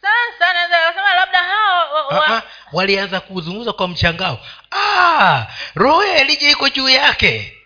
Sasa 0.00 0.52
nasema 0.52 1.14
labda 1.14 1.38
hao 1.38 1.94
wa, 1.94 2.06
wa, 2.06 2.26
uh-uh. 2.28 2.42
walianza 2.72 3.20
kuzungumza 3.20 3.72
kwa 3.72 3.88
mchangao 3.88 4.40
ah 4.70 5.46
roho 5.74 6.04
ya 6.04 6.16
elija 6.16 6.50
iko 6.50 6.68
juu 6.68 6.88
yake 6.88 7.57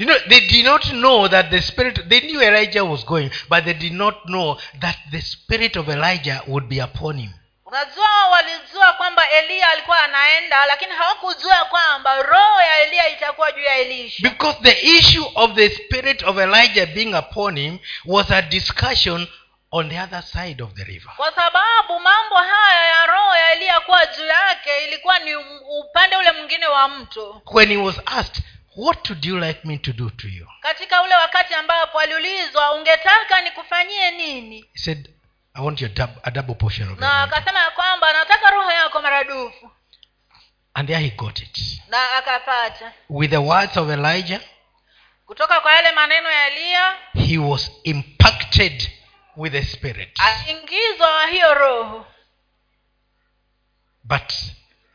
you 0.00 0.06
know, 0.06 0.16
they 0.30 0.40
did 0.40 0.64
not 0.64 0.82
know 0.92 1.28
that 1.28 1.50
the 1.50 1.60
spirit 1.60 2.08
they 2.08 2.20
knew 2.20 2.40
elijah 2.40 2.82
was 2.84 3.04
going 3.04 3.30
but 3.50 3.64
they 3.64 3.74
did 3.74 3.92
not 3.92 4.14
know 4.26 4.56
that 4.80 4.96
the 5.12 5.20
spirit 5.20 5.76
of 5.76 5.88
elijah 5.90 6.42
would 6.46 6.68
be 6.68 6.78
upon 6.80 7.18
him. 7.18 7.30
Unajua 7.66 8.28
walijua 8.30 8.92
kwamba 8.92 9.30
eliya 9.30 9.70
alikuwa 9.70 10.02
anaenda 10.02 10.66
lakini 10.66 10.92
hawakujua 10.92 11.64
kwamba 11.64 12.22
roho 12.22 12.60
ya 12.60 12.82
eliya 12.82 13.08
itakuwa 13.08 13.52
juu 13.52 13.60
ya 13.62 13.76
elisha. 13.76 14.28
Because 14.28 14.58
the 14.62 14.98
issue 14.98 15.26
of 15.34 15.54
the 15.54 15.70
spirit 15.70 16.22
of 16.22 16.38
elijah 16.38 16.86
being 16.86 17.14
upon 17.14 17.58
him 17.58 17.78
was 18.04 18.30
a 18.30 18.42
discussion 18.42 19.26
on 19.72 19.88
the 19.88 20.00
other 20.00 20.22
side 20.22 20.62
of 20.62 20.72
the 20.74 20.84
river. 20.84 21.12
Kwa 21.16 21.32
sababu 21.32 22.00
mambo 22.00 22.36
haya 22.36 22.84
ya 22.86 23.06
roho 23.06 23.36
ya 23.36 23.52
eliya 23.52 23.80
kuwa 23.80 24.06
juu 24.06 24.26
yake 24.26 24.70
ilikuwa 24.88 25.18
ni 25.18 25.34
upande 25.80 26.16
ule 26.16 26.32
mwingine 26.32 26.66
wa 26.66 26.88
mto. 26.88 27.42
When 27.52 27.68
he 27.68 27.76
was 27.76 28.00
asked 28.06 28.42
what 28.86 29.08
would 29.10 29.24
you 29.24 29.38
like 29.38 29.64
me 29.68 29.78
to 29.78 29.92
do 29.92 30.10
to 30.10 30.28
you? 30.28 30.46
Katika 30.60 31.02
ule 31.02 31.14
wakati 31.14 31.54
ambapo 31.54 31.98
aliulizwa 32.00 32.72
ungetaka 32.74 33.40
nikufanyie 33.42 34.10
nini? 34.10 34.60
He 34.72 34.78
said 34.78 35.08
i 35.54 35.64
want 35.64 35.80
your 35.80 35.90
dub- 35.90 36.20
a 36.22 36.30
double 36.30 36.54
portion 36.54 36.88
of 36.92 36.98
na 36.98 37.22
akasema 37.22 37.58
ya 37.58 37.70
kwamba 37.70 38.12
nataka 38.12 38.50
roho 38.50 38.70
yako 38.72 39.02
maradufu. 39.02 39.70
And 40.74 40.88
there 40.88 41.00
he 41.04 41.10
got 41.10 41.40
it. 41.42 41.58
Na 41.88 42.12
akapata. 42.16 42.92
With 43.08 43.30
the 43.30 43.36
words 43.36 43.76
of 43.76 43.90
elijah 43.90 44.40
kutoka 45.26 45.60
kwa 45.60 45.72
yale 45.72 45.92
maneno 45.92 46.30
ya 46.30 46.46
eliya 46.46 46.96
he 47.14 47.38
was 47.38 47.70
impacted 47.84 48.90
with 49.36 49.52
the 49.52 49.62
spirit. 49.64 50.20
aliingizwa 50.20 51.26
hiyo 51.26 51.54
roho. 51.54 52.06
But 54.04 54.32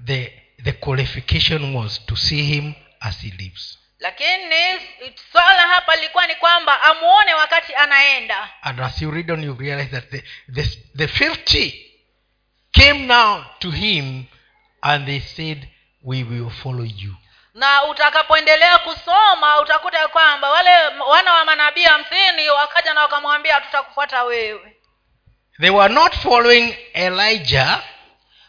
the 0.06 0.41
the 0.63 0.71
qualification 0.71 1.76
was 1.76 2.06
to 2.06 2.15
see 2.15 2.43
him 2.43 2.74
as 3.00 3.21
he 3.21 3.32
lives 3.38 3.75
lakini 4.06 4.82
swala 5.32 5.62
hapa 5.62 5.96
lilikuwa 5.96 6.28
ni 6.28 6.36
kwamba 6.36 6.82
amuone 6.82 7.34
wakati 7.34 7.76
anaenda. 7.76 8.50
And 8.62 8.82
as 8.82 9.02
you 9.02 9.12
read 9.12 9.32
on 9.32 9.44
you 9.44 9.58
realize 9.60 9.91
that 9.91 10.10
the, 10.10 10.24
the, 10.54 10.63
the 10.96 11.08
50 11.08 11.74
came 12.72 13.06
now 13.08 13.44
to 13.60 13.72
him 13.72 14.24
and 14.82 15.06
they 15.06 15.20
said 15.20 15.68
we 16.04 16.24
will 16.24 16.50
follow 16.50 16.86
you. 16.86 17.15
Na 17.54 17.84
utakapoendelea 17.84 18.78
kusoma 18.78 19.60
utakuta 19.62 20.08
kwamba 20.08 20.50
wale 20.50 20.70
wana 21.10 21.34
wa 21.34 21.46
manabii 21.46 21.84
hamsini 21.84 22.50
wakaja 22.50 22.94
na 22.94 23.02
wakamwambia 23.02 23.62
tutakufuata 23.62 24.24
wewe. 24.24 24.76
They 25.62 25.70
were 25.70 25.94
not 25.94 26.15
following 26.15 26.76
elijah. 26.94 27.84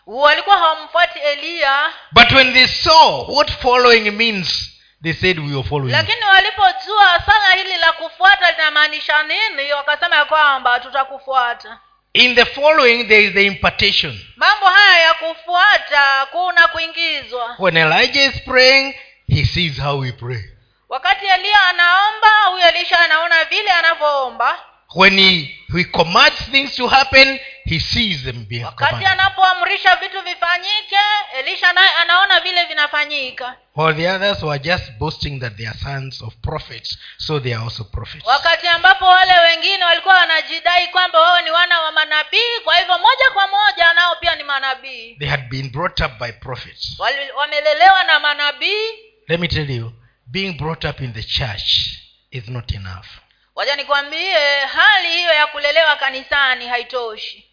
Walikuwa 0.06 0.58
hawamfuati 0.58 1.18
eliya 1.18 1.92
but 2.12 2.30
when 2.32 2.52
they 2.52 2.66
saw 2.66 3.34
what 3.36 3.52
following 3.52 4.10
means 4.10 4.75
they 5.06 5.12
said 5.12 5.38
we 5.38 5.54
are 5.54 5.62
following 5.62 5.92
lakini 5.92 6.24
walipojua 6.24 7.22
sana 7.26 7.54
hili 7.54 7.76
la 7.76 7.92
kufuata 7.92 8.50
linamaanisha 8.50 9.22
nini 9.22 9.72
wakasema 9.72 10.16
ya 10.16 10.24
kwamba 10.24 10.80
tutakufuata. 10.80 11.78
In 12.12 12.34
the 12.34 12.44
following 12.44 13.04
there 13.04 13.24
is 13.24 13.32
the 13.34 13.44
impartation. 13.46 14.20
Mambo 14.36 14.66
haya 14.66 15.02
ya 15.02 15.14
kufuata 15.14 16.26
kuna 16.32 16.68
kuingizwa. 16.68 17.56
When 17.58 17.76
elijah 17.76 18.24
is 18.34 18.42
praying 18.42 18.94
he 19.28 19.44
sees 19.44 19.80
how 19.80 19.98
we 19.98 20.12
pray. 20.12 20.42
Wakati 20.88 21.26
eliya 21.26 21.62
anaomba 21.66 22.28
huyo 22.50 22.68
elisha 22.68 23.00
anaona 23.00 23.44
vile 23.44 23.70
anavyoomba. 23.70 24.58
When 24.94 25.18
he, 25.18 25.58
he 25.76 25.84
commands 25.84 26.50
things 26.50 26.76
to 26.76 26.86
happen 26.88 27.40
he 27.66 27.80
sees 27.80 28.22
them 28.22 28.46
wakati 28.64 29.04
anapoamrisha 29.04 29.96
vitu 29.96 30.22
vifanyike 30.22 30.96
elisha 31.38 31.72
naye 31.72 31.90
anaona 31.90 32.40
vile 32.40 32.64
vinafanyika. 32.64 33.56
While 33.76 33.94
the 33.94 34.08
others 34.10 34.42
were 34.42 34.58
just 34.58 34.92
boasting 34.98 35.40
that 35.40 35.56
they 35.56 35.66
are 35.68 35.78
sons 35.78 36.22
of 36.22 36.34
prophets 36.42 36.98
so 37.18 37.40
they 37.40 37.54
are 37.54 37.64
also 37.64 37.84
prophets. 37.84 38.26
Wakati 38.26 38.68
ambapo 38.68 39.04
wale 39.04 39.32
wengine 39.40 39.84
walikuwa 39.84 40.14
wanajidai 40.14 40.88
kwamba 40.88 41.20
wao 41.20 41.40
ni 41.42 41.50
wana 41.50 41.80
wa 41.80 41.92
manabii 41.92 42.60
kwa 42.64 42.76
hivyo 42.76 42.98
moja 42.98 43.30
kwa 43.32 43.46
moja 43.48 43.94
nao 43.94 44.16
pia 44.16 44.34
ni 44.34 44.42
manabii. 44.44 45.16
They 45.18 45.28
had 45.28 45.48
been 45.48 45.70
brought 45.70 46.00
up 46.00 46.12
by 46.18 46.32
prophets. 46.32 47.00
Wamelelewa 47.36 48.04
na 48.04 48.20
manabii. 48.20 48.88
Let 49.28 49.40
me 49.40 49.48
tell 49.48 49.70
you 49.70 49.92
being 50.26 50.52
brought 50.52 50.84
up 50.84 51.00
in 51.00 51.12
the 51.12 51.22
church 51.22 51.98
is 52.30 52.48
not 52.48 52.72
enough. 52.74 53.06
Wacha 53.54 53.76
nikwambie 53.76 54.38
hali 54.72 55.08
hiyo 55.08 55.34
ya 55.34 55.46
kulelewa 55.46 55.96
kanisani 55.96 56.66
haitoshi 56.68 57.46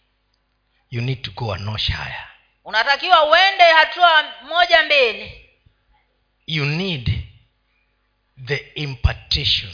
you 0.93 1.01
need 1.01 1.23
to 1.23 1.31
go 1.31 1.51
a 1.51 1.57
higher. 1.57 2.27
Unatakiwa 2.65 3.23
uende 3.25 3.63
hatua 3.63 4.23
moja 4.41 4.83
mbele. 4.83 5.49
You 6.47 6.65
need 6.65 7.11
the 8.45 8.55
impartation 8.75 9.71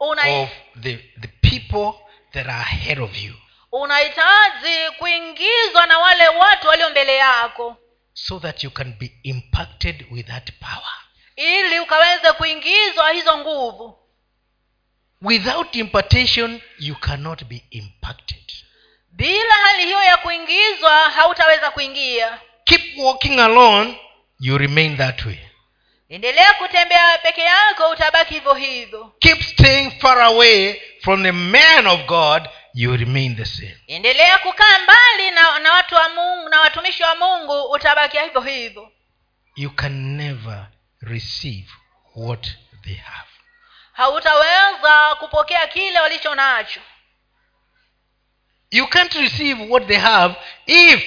Una, 0.00 0.42
of 0.42 0.50
the, 0.80 0.96
the 1.20 1.28
people 1.28 1.98
that 2.32 2.46
are 2.46 2.60
ahead 2.60 2.98
of 3.00 3.16
you. 3.18 3.34
Unahitaji 3.72 4.90
kuingizwa 4.98 5.86
na 5.86 5.98
wale 5.98 6.28
watu 6.28 6.68
walio 6.68 6.90
mbele 6.90 7.16
yako. 7.16 7.76
So 8.12 8.40
that 8.40 8.64
you 8.64 8.70
can 8.70 8.92
be 8.98 9.12
impacted 9.22 10.06
with 10.10 10.26
that 10.26 10.52
power. 10.60 10.94
Ili 11.36 11.80
ukaweze 11.80 12.32
kuingizwa 12.32 13.10
hizo 13.12 13.38
nguvu. 13.38 13.98
Without 15.22 15.76
impartation 15.76 16.60
you 16.78 16.94
cannot 16.96 17.44
be 17.44 17.64
impacted 17.70 18.38
bila 19.18 19.54
hali 19.54 19.84
hiyo 19.84 20.02
ya 20.02 20.16
kuingizwa 20.16 21.10
hautaweza 21.10 21.70
kuingia. 21.70 22.38
Keep 22.64 22.98
walking 22.98 23.38
alone 23.40 24.00
you 24.40 24.58
remain 24.58 24.96
that 24.96 25.24
way. 25.26 25.38
Endelea 26.08 26.52
kutembea 26.54 27.18
peke 27.18 27.40
yako 27.40 27.90
utabaki 27.90 28.34
hivyo 28.34 28.54
hivyo. 28.54 29.12
Keep 29.18 29.42
staying 29.42 29.90
far 30.00 30.20
away 30.20 30.82
from 31.02 31.22
the 31.22 31.32
man 31.32 31.86
of 31.86 32.00
god 32.06 32.48
you 32.74 32.96
remain 32.96 33.36
the 33.36 33.44
same. 33.44 33.76
Endelea 33.86 34.38
kukaa 34.38 34.78
mbali 34.78 35.30
na, 35.30 35.58
na 35.58 35.72
watu 35.72 35.94
wa 35.94 36.08
mungu 36.08 36.48
na 36.48 36.60
watumishi 36.60 37.02
wa 37.02 37.14
mungu 37.14 37.62
utabakia 37.62 38.22
hivyo 38.22 38.40
hivyo. 38.40 38.92
You 39.56 39.70
can 39.70 40.16
never 40.16 40.66
receive 41.00 41.68
what 42.16 42.46
they 42.84 42.94
have. 42.94 43.28
Hautaweza 43.92 45.14
kupokea 45.20 45.66
kile 45.66 46.00
walicho 46.00 46.34
nacho 46.34 46.80
you 48.70 48.86
can't 48.86 49.14
receive 49.14 49.70
what 49.70 49.86
they 49.86 49.96
have 49.98 50.34
if 50.66 51.04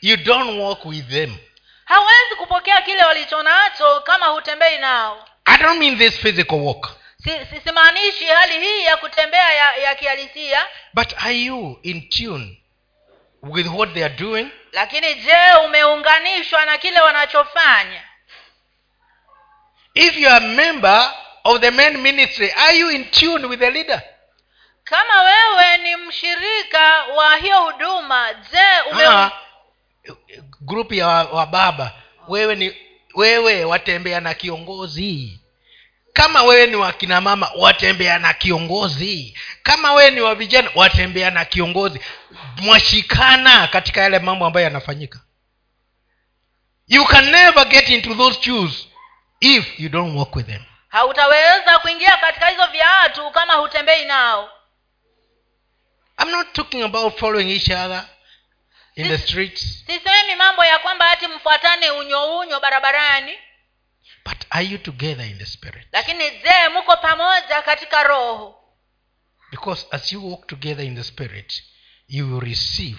you 0.00 0.16
don't 0.16 0.58
walk 0.58 0.84
with 0.84 1.08
them. 1.08 1.36
Hawezi 1.84 2.34
kupokea 2.38 2.82
kile 2.82 3.04
walicho 3.04 3.42
nacho 3.42 4.00
kama 4.00 4.26
hutembei 4.26 4.78
nao. 4.78 5.28
I 5.44 5.56
don't 5.58 5.78
mean 5.78 5.98
this 5.98 6.18
physical 6.18 6.58
walk. 6.58 6.96
Si- 7.24 7.30
si- 8.10 8.24
hali 8.26 8.60
hii 8.60 8.84
ya 8.84 8.96
kutembea 8.96 9.52
ya, 9.52 9.76
ya 9.76 9.94
kihalisia. 9.94 10.66
But 10.94 11.12
are 11.24 11.34
you 11.34 11.78
in 11.82 12.08
tune 12.08 12.62
with 13.42 13.66
what 13.66 13.94
they 13.94 14.04
are 14.04 14.14
doing? 14.14 14.48
Lakini 14.72 15.14
je 15.14 15.36
umeunganishwa 15.66 16.64
na 16.66 16.78
kile 16.78 17.00
wanachofanya? 17.00 18.02
If 19.94 20.16
you 20.16 20.28
are 20.28 20.44
a 20.44 20.48
member 20.48 21.12
of 21.44 21.60
the 21.60 21.70
main 21.70 21.98
ministry 21.98 22.50
are 22.52 22.78
you 22.78 22.90
in 22.90 23.04
tune 23.10 23.46
with 23.46 23.60
the 23.60 23.70
leader 23.70 24.02
kama 24.92 25.22
wewe 25.22 25.76
ni 25.78 25.96
mshirika 25.96 27.04
wa 27.04 27.36
hiyo 27.36 27.62
huduma 27.62 28.34
je 28.34 28.90
ume 28.92 29.06
Ah, 29.06 29.30
grupu 30.60 30.94
ya 30.94 31.06
wa- 31.06 31.24
wababa 31.24 31.92
wewe 32.28 32.54
ni 32.54 32.76
wewe 33.14 33.64
watembea 33.64 34.20
na 34.20 34.34
kiongozi. 34.34 35.40
Kama 36.12 36.42
wewe 36.42 36.66
ni 36.66 36.76
wakina 36.76 37.20
mama 37.20 37.50
watembea 37.56 38.18
na 38.18 38.32
kiongozi. 38.34 39.38
Kama 39.62 39.92
wewe 39.92 40.10
ni 40.10 40.20
wa 40.20 40.34
vijana 40.34 40.70
watembea 40.74 41.30
na 41.30 41.44
kiongozi. 41.44 42.00
Mwashikana 42.56 43.68
katika 43.68 44.00
yale 44.00 44.18
mambo 44.18 44.46
ambayo 44.46 44.64
yanafanyika. 44.64 45.20
You 46.88 47.04
can 47.04 47.30
never 47.30 47.64
get 47.64 47.88
into 47.88 48.14
those 48.14 48.42
shoes 48.42 48.88
if 49.40 49.80
you 49.80 49.88
don't 49.88 50.16
walk 50.16 50.36
with 50.36 50.46
them. 50.46 50.62
Hautaweza 50.88 51.78
kuingia 51.78 52.16
katika 52.16 52.46
hizo 52.48 52.66
viatu 52.66 53.30
kama 53.30 53.54
hutembei 53.54 54.04
nao 54.04 54.50
i'm 56.18 56.30
not 56.30 56.52
talking 56.52 56.82
about 56.82 57.18
following 57.18 57.48
each 57.50 57.70
other 57.70 58.04
in 58.94 59.08
the 59.08 59.18
streets. 59.18 59.84
Sisemi 59.86 60.34
mambo 60.36 60.64
ya 60.64 60.78
kwamba 60.78 61.04
hati 61.08 61.26
mfuatane 61.28 61.90
unyo 61.90 62.38
unyo 62.38 62.60
barabarani. 62.60 63.38
But 64.24 64.44
are 64.50 64.64
you 64.64 64.78
together 64.78 65.26
in 65.26 65.38
the 65.38 65.46
spirit? 65.46 65.86
Lakini 65.92 66.30
je 66.30 66.68
mko 66.68 66.96
pamoja 66.96 67.62
katika 67.62 68.02
roho? 68.02 68.54
Because 69.50 69.86
as 69.90 70.12
you 70.12 70.30
walk 70.30 70.46
together 70.46 70.84
in 70.84 70.96
the 70.96 71.04
spirit 71.04 71.62
you 72.08 72.26
will 72.30 72.40
receive 72.40 72.98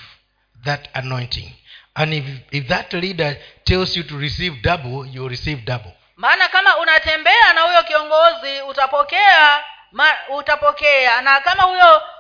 that 0.63 0.89
anointing. 0.93 1.51
And 1.95 2.13
if, 2.13 2.25
if 2.51 2.67
that 2.67 2.93
leader 2.93 3.37
tells 3.63 3.97
you 3.97 4.03
to 4.03 4.17
receive 4.17 4.61
double 4.61 5.05
you 5.07 5.21
will 5.21 5.29
receive 5.29 5.61
double. 5.65 5.93
Maana 6.15 6.49
kama 6.49 6.77
unatembea 6.77 7.53
na 7.53 7.61
huyo 7.61 7.83
kiongozi 7.83 8.61
utapokea 8.61 9.63
ma, 9.91 10.15
utapokea. 10.37 11.21
Na 11.21 11.41
kama 11.41 11.63
huyo 11.63 11.99
hu, 11.99 11.99
hu, 11.99 12.12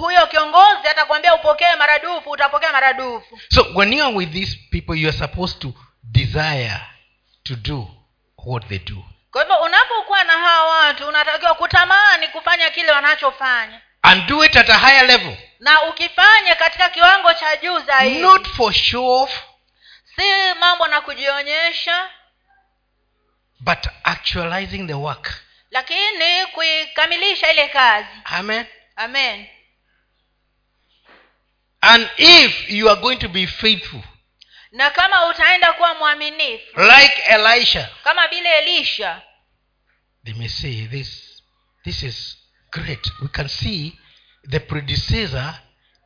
huyo 0.00 0.26
kiongozi 0.26 0.88
atakwambia 0.90 1.34
upokee 1.34 1.76
maradufu 1.78 2.30
utapokea 2.30 2.72
maradufu. 2.72 3.40
So 3.54 3.66
when 3.74 3.92
you 3.92 4.04
are 4.04 4.14
with 4.16 4.32
these 4.32 4.58
people 4.70 4.94
you 5.00 5.08
are 5.08 5.18
supposed 5.18 5.58
to 5.60 5.72
desire 6.02 6.80
to 7.42 7.54
do 7.56 7.88
what 8.46 8.68
they 8.68 8.78
do. 8.78 9.04
Kwa 9.30 9.42
hivyo 9.42 9.56
unapokuwa 9.56 10.24
na 10.24 10.32
hawa 10.32 10.78
watu 10.78 11.08
unatakiwa 11.08 11.54
kutamani 11.54 12.28
kufanya 12.28 12.70
kile 12.70 12.92
wanachofanya. 12.92 13.80
And 14.02 14.26
do 14.26 14.44
it 14.44 14.56
at 14.56 14.70
a 14.70 14.78
higher 14.78 15.06
level. 15.06 15.36
Na 15.60 15.82
ukifanya 15.82 16.54
katika 16.54 16.88
kiwango 16.88 17.34
cha 17.34 17.56
juu 17.56 17.78
zaidi. 17.78 18.18
Not 18.18 18.48
for 18.48 18.72
show 18.72 19.22
off 19.22 19.42
si 20.16 20.54
mambo 20.60 20.86
na 20.88 21.00
kujionyesha. 21.00 22.10
but 23.60 23.78
actualizing 24.04 24.86
the 24.86 24.94
work. 24.94 25.32
Lakini 25.70 26.46
kuikamilisha 26.52 27.52
ile 27.52 27.68
kazi. 27.68 28.08
Amen 28.24 28.66
amen. 29.04 29.46
And 31.82 32.08
if 32.18 32.70
you 32.70 32.88
are 32.88 33.00
going 33.00 33.18
to 33.18 33.28
be 33.28 33.46
faithful 33.46 34.02
na 34.72 34.90
kama 34.90 35.26
utaenda 35.26 35.72
kuwa 35.72 35.94
mwaminifu 35.94 36.80
like 36.80 37.22
elisha 37.28 37.88
kama 38.04 38.28
vile 38.28 38.58
elisha 38.58 39.22
they 40.24 40.34
may 40.34 40.48
say 40.48 40.86
this 40.86 41.42
this 41.84 42.02
is 42.02 42.36
great. 42.70 43.06
We 43.22 43.28
can 43.28 43.48
see 43.48 43.98
the 44.50 44.60
predecessor 44.60 45.54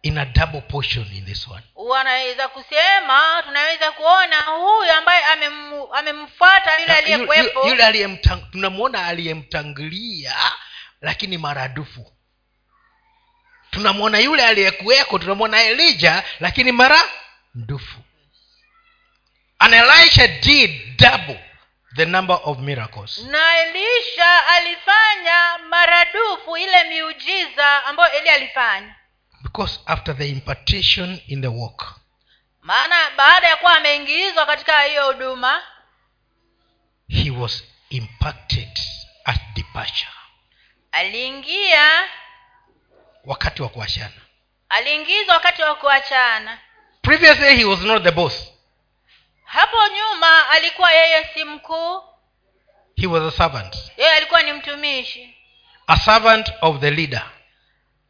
in 0.02 0.18
a 0.18 0.24
double 0.24 0.60
portion 0.60 1.06
in 1.14 1.24
this 1.24 1.48
one. 1.48 1.62
wanaweza 1.74 2.48
kusema 2.48 3.42
tunaweza 3.46 3.92
kuona 3.92 4.40
huyu 4.40 4.92
ambaye 4.92 5.24
amem- 5.24 5.88
amemfuata 5.98 6.80
yule 6.80 6.92
aliyekuwepo. 6.92 7.68
yule 7.68 8.18
tunamwona 8.50 9.06
aliyemtangulia 9.06 10.36
lakini 11.00 11.38
maradufu 11.38 12.12
tunamwona 13.76 14.18
yule 14.18 14.46
aliyekuweko 14.46 15.18
tunamwona 15.18 15.62
elija 15.62 16.22
lakini 16.40 16.72
mara 16.72 17.00
ndufu. 17.54 17.98
And 19.58 19.74
elisha 19.74 20.26
did 20.28 20.96
double 20.98 21.40
the 21.96 22.04
number 22.04 22.38
of 22.44 22.58
miracles. 22.58 23.18
Na 23.18 23.58
elisha 23.58 24.46
alifanya 24.46 25.58
maradufu 25.68 26.56
ile 26.56 26.84
miujiza 26.84 27.84
ambayo 27.84 28.12
eli 28.14 28.28
alifanya. 28.28 28.94
Because 29.42 29.80
after 29.86 30.16
the 30.18 30.28
impartation 30.28 31.20
in 31.26 31.40
the 31.42 31.48
work. 31.48 31.94
Maana 32.62 32.96
baada 33.16 33.48
ya 33.48 33.56
kuwa 33.56 33.76
ameingizwa 33.76 34.46
katika 34.46 34.82
hiyo 34.82 35.06
huduma 35.06 35.62
he 37.08 37.30
was 37.30 37.64
impacted 37.90 38.78
at 39.24 39.40
departure. 39.54 40.10
aliingia 40.92 42.08
wakati 43.26 43.62
wa 43.62 43.68
kuachana. 43.68 44.12
Aliingizwa 44.68 45.34
wakati 45.34 45.62
wa 45.62 45.74
kuachana. 45.74 46.58
Previously 47.02 47.56
he 47.56 47.64
was 47.64 47.80
not 47.80 48.02
the 48.02 48.10
boss. 48.10 48.52
Hapo 49.44 49.76
nyuma 49.88 50.48
alikuwa 50.50 50.92
yeye 50.92 51.28
si 51.34 51.44
mkuu. 51.44 52.02
He 52.96 53.06
was 53.06 53.22
a 53.34 53.36
servant. 53.36 53.76
Yeye 53.96 54.12
alikuwa 54.12 54.42
ni 54.42 54.52
mtumishi. 54.52 55.36
A 55.86 55.96
servant 55.96 56.50
of 56.60 56.80
the 56.80 56.90
leader. 56.90 57.30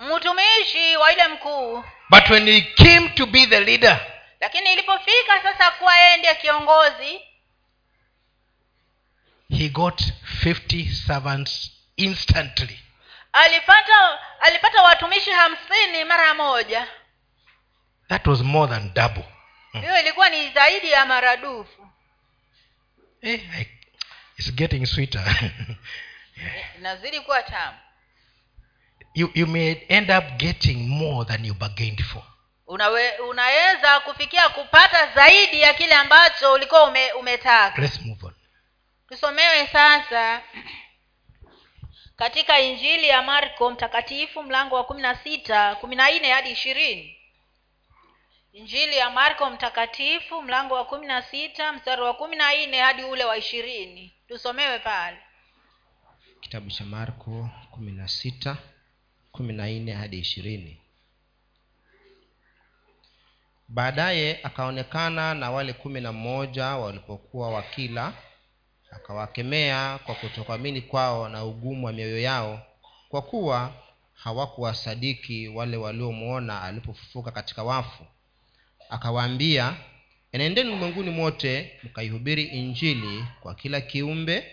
Mtumishi 0.01 0.97
wa 0.97 1.11
yule 1.11 1.29
mkuu. 1.29 1.85
But 2.11 2.31
when 2.31 2.47
he 2.47 2.61
came 2.61 3.09
to 3.09 3.27
be 3.27 3.47
the 3.47 3.61
leader 3.61 4.01
lakini 4.41 4.73
ilipofika 4.73 5.43
sasa 5.43 5.71
kuwa 5.71 5.97
yeye 5.97 6.17
ndiye 6.17 6.35
kiongozi 6.35 7.21
he 9.59 9.69
got 9.69 10.01
50 10.45 10.93
servants 11.07 11.71
instantly 11.97 12.81
alipata 13.37 14.19
alipata 14.41 14.83
watumishi 14.83 15.31
hamsini 15.31 16.05
mara 16.05 16.35
moja. 16.35 16.87
That 18.09 18.27
was 18.27 18.41
more 18.41 18.73
than 18.75 18.95
double. 18.95 19.25
Mm. 19.75 19.81
hiyo 19.81 20.01
ilikuwa 20.01 20.29
ni 20.31 20.51
zaidi 20.51 20.91
ya 20.91 21.07
maradufu 21.07 21.89
Eh, 23.23 23.41
I- 23.61 23.69
it's 24.39 24.53
getting 24.53 24.87
sweeter. 24.87 25.25
Inazidi 26.79 27.21
kuwa 27.21 27.43
tamu. 27.43 27.79
You, 29.15 29.31
you 29.35 29.47
may 29.47 29.77
end 29.89 30.11
up 30.11 30.25
getting 30.37 30.89
more 30.89 31.25
than 31.29 31.45
you 31.45 31.55
bargained 31.55 32.03
for 32.05 32.23
Unawe, 32.67 33.11
unaweza 33.19 34.01
kufikia 34.01 34.49
kupata 34.49 35.07
zaidi 35.15 35.61
ya 35.61 35.75
kile 35.75 35.95
ambacho 35.95 36.53
ulikuwa 36.53 36.85
ume, 36.85 37.13
umetaka. 37.13 37.83
Let's 37.83 38.01
move 38.01 38.27
on. 38.27 38.35
Tusomewe 39.09 39.67
sasa 39.67 40.43
katika 42.17 42.61
injili 42.61 43.09
ya 43.09 43.23
marko 43.23 43.71
mtakatifu 43.71 44.43
mlango 44.43 44.75
wa 44.77 44.85
kumi 44.85 45.03
na 45.03 45.15
sita 45.15 45.75
kumi 45.75 45.97
na 45.97 46.11
nne 46.11 46.31
hadi 46.33 46.51
ishirini. 46.51 47.17
Injili 48.53 48.97
ya 48.97 49.11
marko 49.11 49.51
mtakatifu 49.51 50.43
mlango 50.43 50.75
wa 50.75 50.85
kumi 50.85 51.07
na 51.07 51.23
sita 51.23 51.73
mstari 51.73 52.03
wa 52.03 52.15
kumi 52.15 52.37
na 52.37 52.67
nne 52.67 52.81
hadi 52.81 53.05
ule 53.05 53.25
wa 53.25 53.37
ishirini. 53.37 54.13
Tusomewe 54.29 54.79
pale. 54.79 55.19
Kitabu 56.41 56.71
cha 56.71 56.85
marko 56.85 57.51
kumi 57.71 57.93
na 57.93 58.09
sita 58.09 58.57
kumi 59.33 59.53
na 59.53 59.67
nne 59.67 59.93
hadi 59.93 60.19
ishirini. 60.19 60.81
Baadaye 63.69 64.41
akaonekana 64.43 65.35
na 65.35 65.51
wale 65.51 65.73
kumi 65.73 66.01
na 66.01 66.13
mmoja 66.13 66.67
walipokuwa 66.67 67.51
wakila 67.51 68.13
akawakemea 68.97 69.99
kwa 69.99 70.15
kutokuamini 70.15 70.81
kwao 70.81 71.29
na 71.29 71.45
ugumu 71.45 71.87
wa 71.87 71.93
mioyo 71.93 72.21
yao 72.21 72.63
kwa 73.09 73.23
kuwa 73.23 73.73
hawakuwasadiki 74.15 75.49
wale 75.49 75.77
waliomwona 75.77 76.63
alipofufuka 76.63 77.31
katika 77.31 77.63
wafu. 77.65 78.05
Akawaambia 78.91 79.77
enendeni 80.33 80.71
ulimwenguni 80.71 81.11
mote 81.11 81.73
mkaihubiri 81.83 82.43
injili 82.43 83.25
kwa 83.41 83.55
kila 83.55 83.81
kiumbe. 83.81 84.53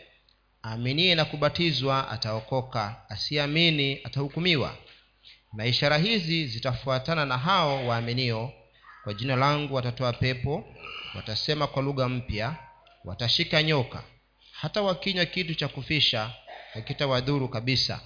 Aaminie 0.66 1.16
na 1.16 1.26
kubatizwa 1.26 2.10
ataokoka 2.12 2.96
asiamini 3.10 4.00
atahukumiwa. 4.04 4.76
Na 5.54 5.66
ishara 5.66 5.98
hizi 5.98 6.48
zitafuatana 6.48 7.26
na 7.26 7.38
hao 7.38 7.88
waaminio. 7.88 8.52
Kwa 9.04 9.14
jina 9.14 9.36
langu 9.36 9.76
watatoa 9.76 10.14
pepo 10.14 10.64
watasema 11.16 11.68
kwa 11.68 11.84
lugha 11.84 12.10
mpya 12.10 12.56
watashika 13.06 13.64
nyoka 13.64 14.04
hata 14.64 14.82
wakinywa 14.82 15.26
kitu 15.26 15.56
cha 15.56 15.68
kufisha 15.68 16.32
hakitawadhuru 16.74 17.48
kabisa. 17.48 18.02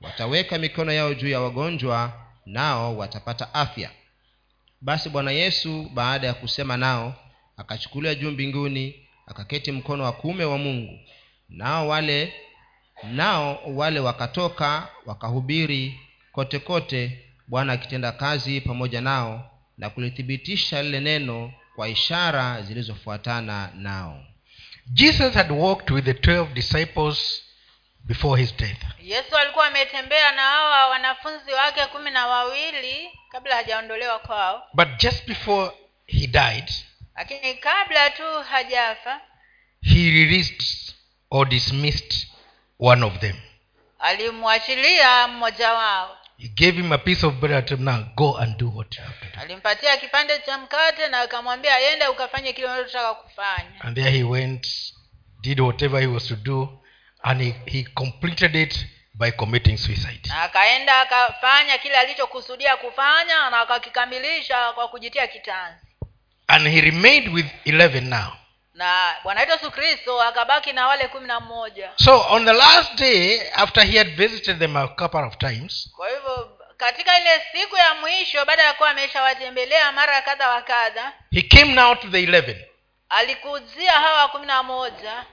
Wataweka 0.00 0.58
mikono 0.58 0.92
yao 0.92 1.14
juu 1.14 1.28
ya 1.28 1.40
wagonjwa 1.40 2.12
nao 2.46 2.96
watapata 2.98 3.54
afya. 3.54 3.90
Basi 4.80 5.08
bwana 5.08 5.30
yesu 5.30 5.90
baada 5.94 6.26
ya 6.26 6.34
kusema 6.34 6.76
nao 6.76 7.14
akachukulia 7.56 8.14
juu 8.14 8.30
mbinguni 8.30 9.06
akaketi 9.26 9.72
mkono 9.72 10.04
wa 10.04 10.12
kuume 10.12 10.44
wa 10.44 10.58
mungu. 10.58 10.98
Nao 11.48 11.88
wale 11.88 12.32
nao 13.02 13.60
wale 13.66 14.00
wakatoka 14.00 14.88
wakahubiri 15.06 16.00
kote 16.32 16.58
kote 16.58 17.24
bwana 17.48 17.72
akitenda 17.72 18.12
kazi 18.12 18.60
pamoja 18.60 19.00
nao 19.00 19.50
na 19.78 19.90
kulithibitisha 19.90 20.82
lile 20.82 21.00
neno 21.00 21.52
kwa 21.76 21.88
ishara 21.88 22.62
zilizofuatana 22.62 23.70
nao 23.76 24.24
jesus 24.86 25.34
had 25.34 25.50
walked 25.52 25.90
with 25.90 26.04
the 26.04 26.14
12 26.14 26.54
disciples 26.54 27.42
before 28.04 28.40
his 28.40 28.56
death. 28.56 28.82
Yesu 29.02 29.36
alikuwa 29.36 29.66
ametembea 29.66 30.32
na 30.32 30.42
hawa 30.42 30.88
wanafunzi 30.88 31.52
wake 31.52 31.86
kumi 31.86 32.10
na 32.10 32.26
wawili 32.26 33.10
kabla 33.32 33.56
hajaondolewa 33.56 34.18
kwao. 34.18 34.62
But 34.74 34.88
just 34.98 35.26
before 35.26 35.72
he 36.06 36.26
died 36.26 36.72
lakini 37.16 37.54
kabla 37.54 38.10
tu 38.10 38.22
hajafa 38.50 39.20
he 39.82 40.10
released 40.10 40.94
or 41.30 41.48
dismissed 41.48 42.28
one 42.80 43.04
of 43.06 43.18
them. 43.18 43.36
alimwachilia 43.98 45.28
mmoja 45.28 45.72
wao. 45.72 46.16
He 46.38 46.48
gave 46.48 46.72
him 46.82 46.92
a 46.92 46.98
piece 46.98 47.26
of 47.26 47.34
bread 47.34 47.72
and 47.72 47.80
now 47.80 48.04
go 48.16 48.36
and 48.38 48.56
do 48.56 48.68
what 48.74 48.96
you 48.96 49.02
have 49.04 49.21
alimpatia 49.42 49.96
kipande 49.96 50.38
cha 50.38 50.58
mkate 50.58 51.08
na 51.08 51.20
akamwambia 51.20 51.74
aende 51.76 52.06
ukafanye 52.06 52.52
kile 52.52 52.66
unachotaka 52.66 53.14
kufanya. 53.14 53.80
And 53.80 53.96
there 53.96 54.10
he 54.10 54.22
went 54.22 54.66
did 55.40 55.60
whatever 55.60 56.00
he 56.00 56.06
was 56.06 56.26
to 56.28 56.36
do 56.36 56.78
and 57.22 57.42
he, 57.42 57.54
he 57.66 57.82
completed 57.94 58.54
it 58.56 58.86
by 59.14 59.30
committing 59.30 59.76
suicide. 59.76 60.20
Na 60.28 60.42
akaenda 60.42 61.00
akafanya 61.00 61.78
kile 61.78 61.96
alichokusudia 61.96 62.76
kufanya 62.76 63.50
na 63.50 63.60
akakikamilisha 63.60 64.72
kwa 64.72 64.88
kujitia 64.88 65.26
kitanzi. 65.26 65.86
And 66.46 66.68
he 66.68 66.80
remained 66.80 67.28
with 67.34 67.46
11 67.66 68.00
now. 68.00 68.32
Na 68.74 69.14
bwana 69.24 69.40
wetu 69.40 69.52
yesu 69.52 69.70
kristo 69.70 70.22
akabaki 70.22 70.72
na 70.72 70.86
wale 70.86 71.08
kumi 71.08 71.26
na 71.26 71.40
mmoja. 71.40 71.90
So 71.96 72.24
on 72.30 72.44
the 72.44 72.52
last 72.52 72.94
day 72.98 73.50
after 73.54 73.84
he 73.84 73.98
had 73.98 74.16
visited 74.16 74.58
them 74.58 74.76
a 74.76 74.88
couple 74.88 75.20
of 75.24 75.36
times 75.38 75.90
kwa 75.96 76.08
hivyo 76.08 76.51
katika 76.82 77.20
ile 77.20 77.42
siku 77.52 77.76
ya 77.76 77.94
mwisho 77.94 78.44
baada 78.44 78.62
ya 78.62 78.74
kuwa 78.74 78.90
ameshawatembelea 78.90 79.92
mara 79.92 80.22
kadha 80.22 80.48
wa 80.48 80.62
kadha 80.62 81.12
he 81.30 81.42
came 81.42 81.72
now 81.72 81.94
to 81.94 82.08
the 82.08 82.22
eleven. 82.22 82.64
alikuzia 83.08 83.92
hawa 83.92 84.28
kumi 84.28 84.46
na 84.46 84.62
moja. 84.62 85.26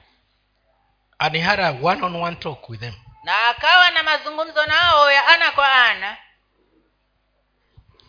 And 1.20 1.36
he 1.36 1.42
had 1.42 1.64
a 1.64 1.72
one-on-one 1.82 2.36
talk 2.36 2.70
with 2.70 2.80
them. 2.80 2.94
Na 3.24 3.48
akawa 3.48 3.92
na 3.92 4.04
mazungumzo 4.04 4.66
nao 4.66 5.12
ya 5.12 5.28
ana 5.28 5.52
kwa 5.52 5.86
ana. 5.86 6.18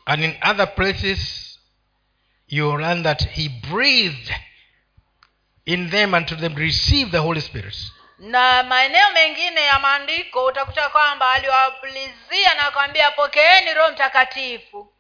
And 0.07 0.25
in 0.25 0.37
other 0.43 0.75
places 0.75 1.59
you 2.49 2.77
learn 2.79 3.03
that 3.03 3.29
he 3.29 3.49
breathed 3.49 4.35
in 5.67 5.91
them 5.91 6.15
and 6.15 6.27
to 6.27 6.37
them 6.37 6.55
receive 6.55 7.11
the 7.11 7.19
holy 7.19 7.41
spirit 7.41 7.77
na 8.21 8.63
maeneo 8.63 9.11
mengine 9.11 9.61
ya 9.61 9.79
maandiko 9.79 10.45
utakuta 10.45 10.89
kwamba 10.89 11.33
aliwapulizia 11.33 12.55
na 12.57 12.67
akawambia 12.69 13.11
pokeeni 13.11 13.75
roho 13.75 13.93
mtakatifu. 13.93 14.93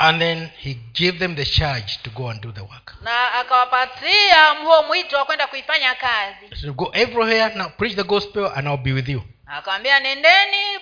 And 0.00 0.20
then 0.20 0.48
he 0.58 0.74
gave 0.74 1.18
them 1.18 1.36
the 1.36 1.44
charge 1.44 1.98
to 2.02 2.10
go 2.10 2.30
and 2.30 2.40
do 2.40 2.52
the 2.52 2.60
work. 2.60 2.94
Na 3.02 3.32
akawapatia 3.32 4.50
huo 4.50 4.82
mwito 4.82 5.16
wa 5.16 5.24
kwenda 5.24 5.46
kuifanya 5.46 5.94
kazi. 5.94 6.56
So 6.62 6.72
go 6.72 6.90
everywhere 6.94 7.54
now 7.54 7.68
preach 7.68 7.94
the 7.96 8.02
gospel 8.04 8.52
and 8.54 8.66
i'll 8.68 8.76
be 8.76 8.92
with 8.92 9.08
you. 9.08 9.22
Akawambia 9.46 10.00
nendeni 10.00 10.78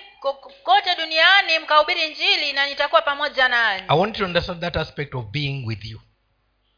kote 0.63 0.95
duniani 0.95 1.59
mkahubiri 1.59 2.09
njili 2.09 2.53
na 2.53 2.67
nitakuwa 2.67 3.01
pamoja 3.01 3.47
nanyi. 3.47 3.83
I 3.87 3.97
want 3.99 4.15
you 4.15 4.19
to 4.19 4.25
understand 4.25 4.61
that 4.61 4.77
aspect 4.77 5.15
of 5.15 5.25
being 5.25 5.63
with 5.67 5.85
you. 5.85 6.01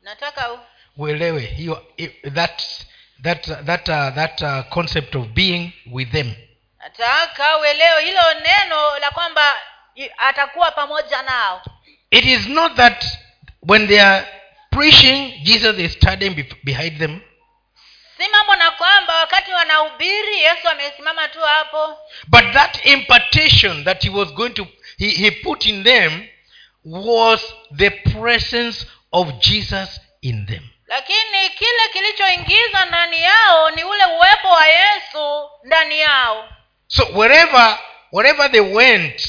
Nataka 0.02 0.50
uelewe 0.98 1.41
hiyo 1.41 1.86
that 2.34 2.63
that 3.23 3.65
that 3.65 3.89
uh, 3.89 4.12
that 4.15 4.41
uh, 4.41 4.63
concept 4.69 5.15
of 5.15 5.34
being 5.34 5.73
with 5.91 6.12
them. 6.12 6.34
Nataka 6.79 7.58
uelewe 7.58 8.05
hilo 8.05 8.21
neno 8.34 8.99
la 8.99 9.12
kwamba 9.12 9.55
atakuwa 10.17 10.71
pamoja 10.71 11.21
nao. 11.21 11.62
It 12.12 12.25
is 12.25 12.47
not 12.47 12.75
that 12.75 13.06
when 13.62 13.87
they 13.87 14.02
are 14.02 14.27
preaching 14.71 15.44
jesus 15.44 15.77
is 15.79 15.94
standing 15.94 16.46
behind 16.63 16.98
them. 17.00 17.21
Si 18.17 18.27
mambo 18.31 18.56
na 18.56 18.71
kwamba 18.71 19.15
wakati 19.15 19.52
wanahubiri 19.52 20.39
yesu 20.39 20.69
amesimama 20.69 21.27
tu 21.27 21.39
hapo. 21.39 21.98
But 22.27 22.54
that 22.54 22.85
impartation 22.85 23.83
that 23.83 24.04
he 24.04 24.10
was 24.10 24.33
going 24.33 24.54
to 24.54 24.67
he, 24.98 25.10
he 25.10 25.31
put 25.31 25.65
in 25.65 25.83
them 25.83 26.27
was 26.83 27.41
the 27.75 27.89
presence 27.89 28.85
of 29.12 29.39
jesus 29.39 30.00
in 30.21 30.46
them 30.46 30.63
lakini 30.90 31.50
kile 31.58 31.90
kilichoingiza 31.94 32.85
ndani 32.85 33.21
yao 33.21 33.69
ni 33.71 33.83
ule 33.83 34.06
uwepo 34.06 34.48
wa 34.50 34.67
yesu 34.67 35.50
ndani 35.63 36.00
yao. 36.00 36.50
So 36.87 37.04
wherever 37.13 37.79
wherever 38.12 38.52
they 38.52 38.60
went 38.62 39.21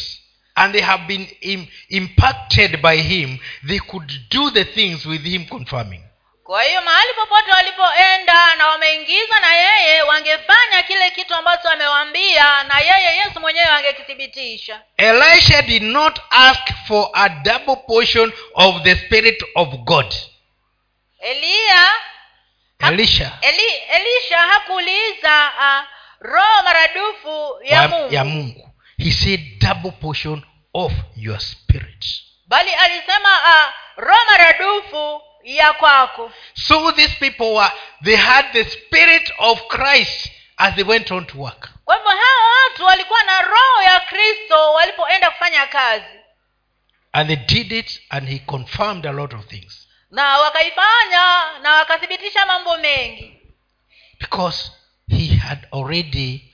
and 0.54 0.72
they 0.74 0.82
have 0.82 1.04
been 1.06 1.28
im, 1.40 1.66
impacted 1.88 2.76
by 2.82 2.96
him 3.02 3.38
they 3.68 3.78
could 3.78 4.12
do 4.30 4.50
the 4.50 4.64
things 4.64 5.06
with 5.06 5.22
him 5.22 5.46
confirming. 5.46 6.00
Kwa 6.44 6.62
hiyo 6.62 6.82
mahali 6.82 7.14
popote 7.14 7.50
walipoenda 7.52 8.54
na 8.56 8.66
wameingizwa 8.68 9.40
na 9.40 9.54
yeye 9.56 10.02
wangefanya 10.02 10.82
kile 10.86 11.10
kitu 11.10 11.34
ambacho 11.34 11.68
amewaambia 11.68 12.62
na 12.62 12.78
yeye 12.80 13.16
yesu 13.16 13.40
mwenyewe 13.40 13.66
angekithibitisha 13.66 14.82
Elisha 14.96 15.62
did 15.62 15.82
not 15.82 16.20
ask 16.30 16.62
for 16.88 17.10
a 17.12 17.28
double 17.28 17.76
portion 17.76 18.32
of 18.54 18.82
the 18.82 18.96
Spirit 18.96 19.44
of 19.54 19.68
God. 19.68 20.14
Eliya 21.20 21.88
Elisha 22.78 23.38
Eli, 23.40 23.72
elisha 23.90 24.38
hakuuliza 24.38 25.52
uh, 25.58 25.88
roho 26.26 26.62
maradufu 26.64 27.58
ya 27.64 27.88
mungu 27.88 28.14
ya 28.14 28.24
Mungu. 28.24 28.70
He 28.98 29.10
said 29.12 29.40
double 29.58 29.90
portion 29.90 30.42
of 30.74 30.92
your 31.16 31.40
spirit. 31.40 32.04
bali 32.46 32.74
alisema 32.74 33.28
uh, 33.38 33.72
roho 33.96 34.24
maradufu 34.30 35.22
ya 35.44 35.72
kwako 35.72 36.32
So 36.54 36.92
these 36.92 37.14
people 37.20 37.44
were 37.54 37.70
they 38.04 38.16
had 38.16 38.46
the 38.52 38.64
spirit 38.64 39.32
of 39.38 39.66
Christ 39.68 40.30
as 40.56 40.74
they 40.74 40.84
went 40.84 41.10
on 41.10 41.26
to 41.26 41.38
work. 41.38 41.68
kwa 41.84 41.96
hivyo 41.96 42.10
hawa 42.10 42.62
watu 42.64 42.84
walikuwa 42.84 43.22
na 43.22 43.42
roho 43.42 43.82
ya 43.82 44.00
kristo 44.00 44.72
walipoenda 44.72 45.30
kufanya 45.30 45.66
kazi 45.66 46.04
And 47.12 47.26
they 47.28 47.36
did 47.36 47.72
it 47.72 48.00
and 48.10 48.28
he 48.28 48.38
confirmed 48.38 49.06
a 49.06 49.12
lot 49.12 49.36
of 49.36 49.46
things. 49.46 49.88
Na 50.10 50.38
wakaifanya 50.38 51.50
na 51.62 51.72
wakathibitisha 51.72 52.46
mambo 52.46 52.76
mengi 52.78 53.36
Because 54.20 54.70
he 55.08 55.36
had 55.36 55.66
already 55.72 56.44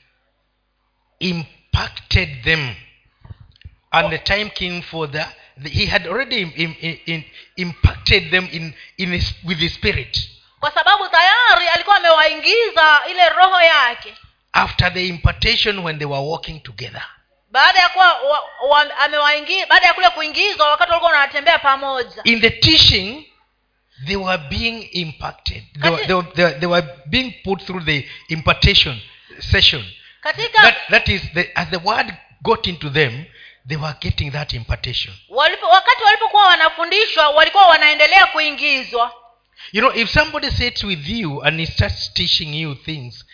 impacted 1.21 2.43
them. 2.45 2.75
And 3.93 4.11
the 4.13 4.19
time 4.19 4.51
came 4.51 4.83
for 4.83 5.07
the, 5.11 5.27
the- 5.57 5.69
he 5.71 5.87
had 5.87 6.07
already 6.07 6.43
in, 6.43 6.75
in, 6.81 6.99
im- 7.07 7.25
impacted 7.57 8.31
them 8.31 8.49
in, 8.53 8.75
in 8.99 9.13
his, 9.13 9.33
with 9.45 9.59
his 9.59 9.75
spirit. 9.75 10.19
kwa 10.61 10.71
sababu 10.71 11.09
tayari 11.09 11.69
alikuwa 11.69 11.97
amewaingiza 11.97 13.01
ile 13.11 13.29
roho 13.29 13.61
yake 13.61 14.15
After 14.53 14.93
the 14.95 15.07
impartation 15.09 15.79
when 15.79 15.99
they 15.99 16.07
were 16.07 16.23
walking 16.23 16.61
together. 16.63 17.03
baada 17.51 17.79
ya 17.81 17.89
kuwa 17.89 18.13
wa, 18.23 18.41
wa, 18.69 18.85
baada 19.69 19.87
ya 19.87 19.95
kule 19.95 20.11
kuingizwa 20.11 20.71
wakati 20.71 20.91
walikuwa 20.91 21.13
wanatembea 21.13 21.59
pamoja 21.59 22.23
In 22.25 22.41
the 22.41 22.51
teaching, 22.51 23.26
they 24.05 24.17
were 24.17 24.39
being 24.51 24.83
impacted. 24.93 25.63
They 25.83 25.91
were, 25.91 26.07
they 26.07 26.15
were, 26.15 26.27
they 26.35 26.45
were, 26.45 26.59
they 26.61 26.67
were 26.67 26.89
being 27.11 27.35
put 27.45 27.63
through 27.63 27.85
the 27.85 28.05
impartation 28.29 29.01
session. 29.41 29.85
katika 30.21 30.63
That, 30.63 30.77
that 30.91 31.09
is, 31.09 31.23
the, 31.35 31.59
as 31.59 31.69
the 31.71 31.79
word 31.79 32.07
got 32.43 32.67
into 32.67 32.91
them, 32.91 33.25
they 33.69 33.77
were 33.77 33.95
getting 34.01 34.31
that 34.33 34.53
impartation. 34.55 35.15
walipo, 35.29 35.67
wakati 35.67 36.03
walipokuwa 36.05 36.47
wanafundishwa 36.47 37.29
walikuwa 37.29 37.69
wanaendelea 37.69 38.27
kuingizwa 38.27 39.13
You 39.73 39.81
know, 39.81 39.93
if 40.03 40.11
somebody 40.11 40.51
sits 40.51 40.85
with 40.85 41.09
you 41.09 41.43
and 41.43 41.59
he 41.61 41.67
starts 41.67 42.13
teaching 42.13 42.55
you 42.55 42.75
things, 42.75 43.25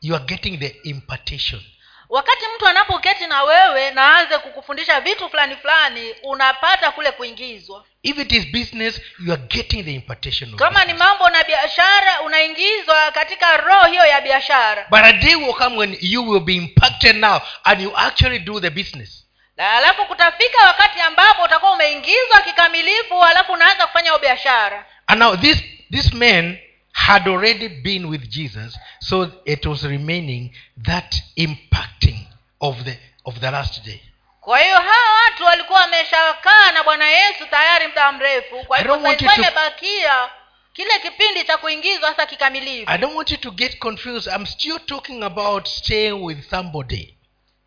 you 0.00 0.14
are 0.16 0.24
getting 0.24 0.58
the 0.58 0.76
impartation. 0.84 1.60
Wakati 2.08 2.44
mtu 2.56 2.66
anapoketi 2.66 3.26
na 3.26 3.42
wewe 3.42 3.90
na 3.90 4.02
aanze 4.02 4.38
kukufundisha 4.38 5.00
vitu 5.00 5.28
fulani 5.30 5.56
fulani 5.56 6.14
unapata 6.22 6.90
kule 6.90 7.10
kuingizwa. 7.12 7.84
If 8.02 8.18
it 8.18 8.32
is 8.32 8.46
business, 8.46 9.00
you 9.26 9.32
are 9.32 9.42
getting 9.48 9.82
the 9.84 9.94
impartation 9.94 10.54
of 10.54 10.58
kama 10.58 10.84
ni 10.84 10.92
mambo 10.94 11.28
na 11.30 11.44
biashara 11.44 12.20
unaingizwa 12.20 13.10
katika 13.10 13.56
roho 13.56 13.86
hiyo 13.86 14.06
ya 14.06 14.20
biashara. 14.20 14.86
But 14.90 15.00
a 15.02 15.12
day 15.12 15.34
will 15.34 15.54
come 15.54 15.76
when 15.76 15.96
you 16.00 16.28
will 16.30 16.40
be 16.40 16.54
impacted 16.54 17.16
now 17.16 17.40
and 17.64 17.80
you 17.80 17.96
actually 17.96 18.38
do 18.38 18.60
the 18.60 18.70
business. 18.70 19.24
alafu 19.56 20.06
kutafika 20.06 20.66
wakati 20.66 21.00
ambapo 21.00 21.42
utakuwa 21.42 21.72
umeingizwa 21.72 22.40
kikamilifu 22.44 23.24
alafu 23.24 23.52
unaanza 23.52 23.86
kufanya 23.86 24.18
biashara 24.18 24.86
And 25.06 25.20
now 25.20 25.36
this 25.36 25.58
this 25.92 26.12
man 26.12 26.58
had 27.06 27.28
already 27.28 27.68
been 27.68 28.04
with 28.06 28.28
Jesus, 28.28 28.78
so 29.00 29.30
it 29.44 29.66
was 29.66 29.82
remaining 29.84 30.50
that 30.84 31.14
impacting 31.36 32.18
of 32.60 32.84
the 32.84 32.96
of 33.24 33.40
the 33.40 33.50
last 33.50 33.84
day. 33.84 34.00
kwa 34.40 34.58
hiyo 34.58 34.76
hawa 34.76 35.22
watu 35.24 35.44
walikuwa 35.44 35.80
wameshakaa 35.80 36.72
na 36.72 36.84
bwana 36.84 37.08
yesu 37.10 37.46
tayari 37.50 37.86
muda 37.86 38.12
mrefu 38.12 38.64
kwa 38.66 38.78
hivyo 38.78 38.96
imebakia 39.36 40.28
kile 40.72 40.98
kipindi 40.98 41.44
cha 41.44 41.56
kuingizwa 41.58 42.10
sasa 42.10 42.26
kikamilifu 42.26 42.90
I 42.90 42.98
don't 42.98 43.16
want 43.16 43.30
you 43.30 43.36
to 43.36 43.50
get 43.50 43.78
confused. 43.78 44.32
I'm 44.34 44.46
still 44.46 44.78
talking 44.78 45.22
about 45.22 45.66
staying 45.68 46.12
with 46.24 46.50
somebody. 46.50 47.14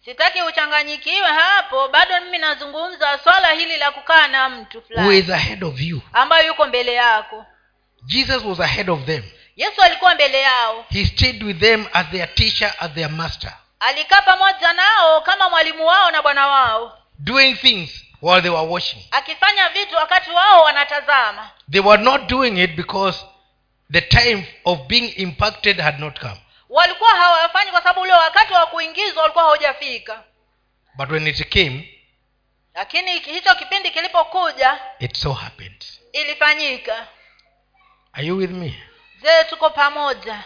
sitaki 0.05 0.41
uchanganyikiwe 0.41 1.27
hapo 1.27 1.87
bado 1.87 2.21
mimi 2.21 2.37
nazungumza 2.37 3.19
swala 3.23 3.51
hili 3.51 3.77
la 3.77 3.91
kukaa 3.91 4.27
na 4.27 4.49
mtu 4.49 4.77
Who 4.77 4.85
fulani 4.87 5.17
is 5.17 5.29
ahead 5.29 5.63
of 5.63 5.81
you? 5.81 6.01
ambayo 6.13 6.47
yuko 6.47 6.65
mbele 6.65 6.93
yako 6.93 7.45
Jesus 8.05 8.43
was 8.43 8.59
ahead 8.59 8.89
of 8.89 9.05
them. 9.05 9.23
yesu 9.55 9.81
alikuwa 9.81 10.15
mbele 10.15 10.39
yao 10.41 10.85
He 10.89 11.05
stayed 11.05 11.43
with 11.43 11.59
them 11.59 11.85
as 11.93 12.07
their 12.07 12.35
teacher, 12.35 12.73
as 12.79 12.91
their 12.91 13.09
master, 13.09 13.53
alikaa 13.79 14.21
pamoja 14.21 14.73
nao 14.73 15.21
kama 15.21 15.49
mwalimu 15.49 15.85
wao 15.85 16.11
na 16.11 16.21
bwana 16.21 16.47
wao 16.47 16.97
doing 17.19 17.55
things 17.55 18.05
while 18.21 18.41
they 18.41 18.51
were 18.51 18.67
watching. 18.67 19.07
akifanya 19.11 19.69
vitu 19.69 19.95
wakati 19.95 20.29
wao 20.29 20.63
wanatazama 20.63 21.49
They 21.71 21.81
were 21.81 22.03
not 22.03 22.21
doing 22.29 22.63
it 22.63 22.71
because 22.75 23.25
the 23.91 24.01
time 24.01 24.47
of 24.65 24.79
being 24.87 25.07
impacted 25.15 25.79
had 25.79 25.99
not 25.99 26.19
come. 26.19 26.41
walikuwa 26.69 27.09
hawafanyi 27.09 27.71
kwa 27.71 27.79
sababu 27.81 28.01
ule 28.01 28.13
wakati 28.13 28.53
wa 28.53 28.65
kuingizwa 28.67 29.21
walikuwa 29.21 29.43
haujafika 29.45 30.23
But 30.95 31.09
when 31.11 31.27
it 31.27 31.49
came, 31.49 31.99
lakini 32.75 33.19
hicho 33.19 33.55
kipindi 33.55 33.91
kilipokuja 33.91 34.79
it 34.99 35.17
so 35.17 35.33
happened. 35.33 35.85
ilifanyika 36.13 37.07
Are 38.13 38.23
you 38.27 38.35
with 38.37 38.51
me? 38.51 38.75
je 39.21 39.43
tuko 39.49 39.69
pamoja 39.69 40.43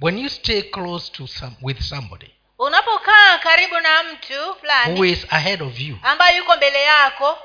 When 0.00 0.18
you 0.18 0.28
stay 0.28 0.62
close 0.62 1.08
to 1.12 1.26
some 1.26 1.56
with 1.62 1.80
somebody 1.80 2.30
unapokaa 2.58 3.38
karibu 3.38 3.80
na 3.80 4.02
mtu 4.02 4.56
who 4.94 5.04
is 5.04 5.26
ahead 5.30 5.62
of 5.62 5.80
you, 5.80 5.98
ambaye 6.02 6.36
yuko 6.36 6.56
mbele 6.56 6.82
yako 6.82 7.38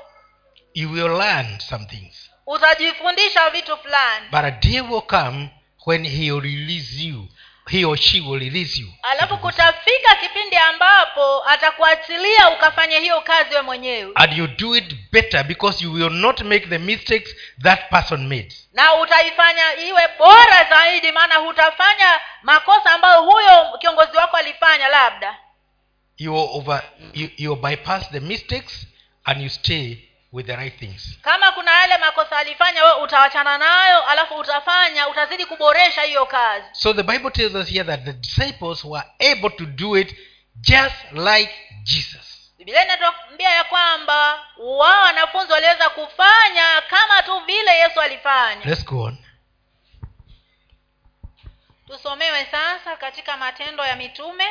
you 0.74 0.92
will 0.92 1.18
learn 1.18 1.58
some 1.60 1.84
things. 1.84 2.30
utajifundisha 2.46 3.50
vitu 3.50 3.76
fulani 3.76 4.26
But 4.30 4.44
a 4.44 4.50
day 4.50 4.80
will 4.80 5.02
come 5.02 5.50
when 5.86 6.04
he 6.06 6.32
will 6.32 6.40
release 6.42 7.02
you. 7.04 7.28
He 7.72 7.84
or 7.84 7.96
she 7.96 8.20
will 8.20 8.38
release 8.40 8.80
you. 8.80 8.88
alafu 9.02 9.38
kutafika 9.38 10.14
kipindi 10.20 10.56
ambapo 10.56 11.48
atakuachilia 11.48 12.50
ukafanye 12.50 12.98
hiyo 13.00 13.20
kazi 13.20 13.54
we 13.54 13.62
mwenyewe 13.62 14.12
And 14.14 14.32
you 14.38 14.46
do 14.46 14.76
it 14.76 14.94
better 15.12 15.44
because 15.44 15.84
you 15.84 15.92
will 15.92 16.10
not 16.10 16.40
make 16.40 16.66
the 16.66 16.78
mistakes 16.78 17.36
that 17.62 17.90
person 17.90 18.26
made. 18.28 18.54
na 18.72 18.94
utaifanya 18.94 19.76
iwe 19.86 20.02
bora 20.18 20.64
zaidi 20.70 21.12
maana 21.12 21.34
hutafanya 21.36 22.20
makosa 22.42 22.92
ambayo 22.92 23.22
huyo 23.22 23.78
kiongozi 23.80 24.16
wako 24.16 24.36
alifanya 24.36 24.88
labda 24.88 25.38
You 26.18 26.36
over 26.36 26.82
you, 27.14 27.28
you 27.36 27.56
bypass 27.56 28.10
the 28.10 28.20
mistakes 28.20 28.86
and 29.24 29.42
you 29.42 29.48
stay 29.50 29.96
with 30.32 30.46
the 30.46 30.56
right 30.56 30.78
things. 30.78 31.18
kama 31.22 31.52
kuna 31.52 31.70
yale 31.70 31.98
makosa 31.98 32.38
alifanya 32.38 32.84
we 32.84 32.92
utawachana 33.02 33.58
nayo 33.58 34.02
alafu 34.06 34.34
utafanya 34.34 35.08
utazidi 35.08 35.46
kuboresha 35.46 36.02
hiyo 36.02 36.26
kazi 36.26 36.66
So 36.72 36.94
the 36.94 37.02
Bible 37.02 37.30
tells 37.30 37.54
us 37.54 37.68
here 37.68 37.84
that 37.84 38.04
the 38.04 38.12
disciples 38.12 38.84
were 38.84 39.04
able 39.32 39.50
to 39.50 39.66
do 39.66 39.96
it 39.98 40.16
just 40.54 41.12
like 41.12 41.52
Jesus. 41.82 42.52
bibilia 42.58 42.84
inatuambia 42.84 43.50
ya 43.50 43.64
kwamba 43.64 44.46
wao 44.58 45.02
wanafunzi 45.02 45.52
waliweza 45.52 45.90
kufanya 45.90 46.80
kama 46.88 47.22
tu 47.22 47.40
vile 47.46 47.70
yesu 47.78 48.00
alifanya 48.00 48.64
Let's 48.64 48.84
go 48.84 49.02
on. 49.02 49.18
tusomewe 51.86 52.46
sasa 52.50 52.96
katika 52.96 53.36
matendo 53.36 53.84
ya 53.84 53.96
mitume 53.96 54.44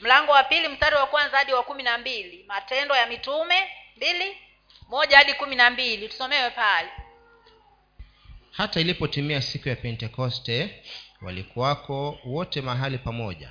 mlango 0.00 0.32
wa 0.32 0.44
pili 0.44 0.68
mstari 0.68 0.96
wa 0.96 1.06
kwanza 1.06 1.36
hadi 1.38 1.52
wa 1.52 1.62
kumi 1.62 1.82
na 1.82 1.98
mbili 1.98 2.44
matendo 2.48 2.96
ya 2.96 3.06
mitume 3.06 3.70
mbili 3.96 4.38
moja 4.92 5.16
hadi 5.18 5.34
kumi 5.34 5.56
na 5.56 5.70
mbili. 5.70 6.08
Tusomewe 6.08 6.50
pale. 6.50 6.88
Hata 8.50 8.80
ilipotimia 8.80 9.42
siku 9.42 9.68
ya 9.68 9.76
pentekoste 9.76 10.82
walikuwako 11.22 12.18
wote 12.24 12.60
mahali 12.60 12.98
pamoja. 12.98 13.50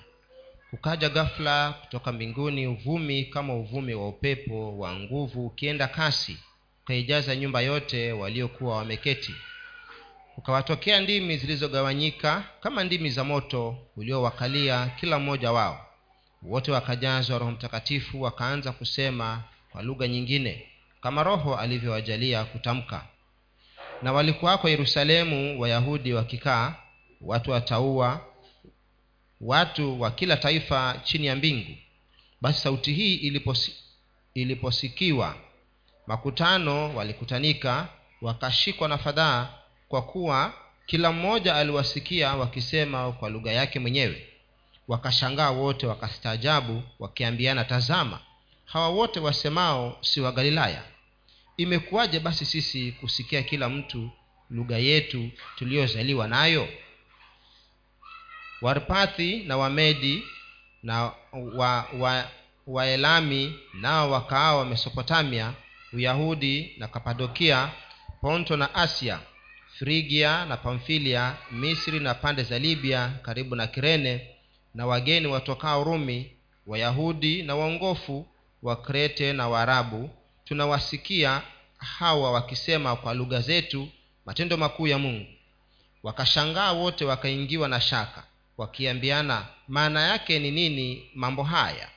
Kukaja 0.69 1.09
ghafula 1.09 1.73
kutoka 1.81 2.11
mbinguni 2.11 2.67
uvumi 2.67 3.23
kama 3.25 3.55
uvumi 3.55 3.93
wa 3.93 4.07
upepo 4.07 4.77
wa 4.77 4.95
nguvu 4.95 5.45
ukienda 5.45 5.87
kasi 5.87 6.37
ukaijaza 6.83 7.35
nyumba 7.35 7.61
yote 7.61 8.11
waliokuwa 8.11 8.77
wameketi. 8.77 9.35
Ukawatokea 10.37 10.99
ndimi 10.99 11.37
zilizogawanyika 11.37 12.43
kama 12.59 12.83
ndimi 12.83 13.09
za 13.09 13.23
moto 13.23 13.77
uliowakalia 13.97 14.87
kila 14.99 15.19
mmoja 15.19 15.51
wao. 15.51 15.85
Wote 16.43 16.71
wakajazwa 16.71 17.39
roho 17.39 17.51
mtakatifu 17.51 18.21
wakaanza 18.21 18.71
kusema 18.71 19.43
kwa 19.71 19.81
lugha 19.83 20.07
nyingine 20.07 20.70
kama 21.01 21.23
roho 21.23 21.55
alivyowajalia 21.57 22.43
kutamka. 22.45 23.05
Na 24.01 24.13
walikuwako 24.13 24.69
yerusalemu 24.69 25.61
wayahudi 25.61 26.13
wakikaa 26.13 26.75
watu 27.21 27.51
wataua 27.51 28.25
watu 29.41 30.01
wa 30.01 30.11
kila 30.11 30.37
taifa 30.37 31.01
chini 31.03 31.27
ya 31.27 31.35
mbingu. 31.35 31.75
Basi 32.41 32.61
sauti 32.61 32.93
hii 32.93 33.15
iliposi, 33.15 33.75
iliposikiwa 34.33 35.35
makutano 36.07 36.95
walikutanika 36.95 37.87
wakashikwa 38.21 38.87
na 38.87 38.97
fadhaa 38.97 39.49
kwa 39.89 40.01
kuwa 40.01 40.53
kila 40.85 41.11
mmoja 41.11 41.55
aliwasikia 41.55 42.35
wakisema 42.35 43.11
kwa 43.11 43.29
lugha 43.29 43.51
yake 43.51 43.79
mwenyewe. 43.79 44.27
Wakashangaa 44.87 45.49
wote 45.51 45.87
wakastaajabu 45.87 46.83
wakiambiana 46.99 47.63
tazama 47.65 48.19
hawa 48.65 48.89
wote 48.89 49.19
wasemao 49.19 49.97
si 50.01 50.21
wa 50.21 50.31
galilaya 50.31 50.83
imekuwaje 51.57 52.19
basi 52.19 52.45
sisi 52.45 52.91
kusikia 52.91 53.43
kila 53.43 53.69
mtu 53.69 54.09
lugha 54.49 54.77
yetu 54.77 55.29
tuliyozaliwa 55.55 56.27
nayo? 56.27 56.67
Warpathi 58.61 59.43
na 59.43 59.57
wamedi 59.57 60.23
na 60.83 61.11
wa, 61.55 61.85
wa, 61.99 62.29
waelami 62.67 63.59
nao 63.73 64.11
wakaao 64.11 64.57
wa 64.57 64.65
mesopotamia 64.65 65.53
uyahudi 65.93 66.75
na 66.77 66.87
kapadokia 66.87 67.71
ponto 68.21 68.57
na 68.57 68.75
asia 68.75 69.19
frigia 69.79 70.45
na 70.45 70.57
pamfilia 70.57 71.37
misri 71.51 71.99
na 71.99 72.13
pande 72.13 72.43
za 72.43 72.59
libya 72.59 73.09
karibu 73.21 73.55
na 73.55 73.67
kirene 73.67 74.27
na 74.75 74.85
wageni 74.85 75.27
watokao 75.27 75.83
rumi 75.83 76.31
wayahudi 76.67 77.43
na 77.43 77.55
waongofu 77.55 78.27
wa 78.63 78.75
krete 78.75 79.33
na 79.33 79.47
waarabu 79.47 80.09
tunawasikia 80.55 81.41
hawa 81.77 82.31
wakisema 82.31 82.95
kwa 82.95 83.13
lugha 83.13 83.41
zetu 83.41 83.89
matendo 84.25 84.57
makuu 84.57 84.87
ya 84.87 84.97
mungu. 84.97 85.27
Wakashangaa 86.03 86.71
wote 86.71 87.05
wakaingiwa 87.05 87.67
na 87.67 87.81
shaka 87.81 88.23
wakiambiana 88.57 89.47
maana 89.67 90.01
yake 90.01 90.39
ni 90.39 90.51
nini 90.51 91.09
mambo 91.15 91.43
haya? 91.43 91.89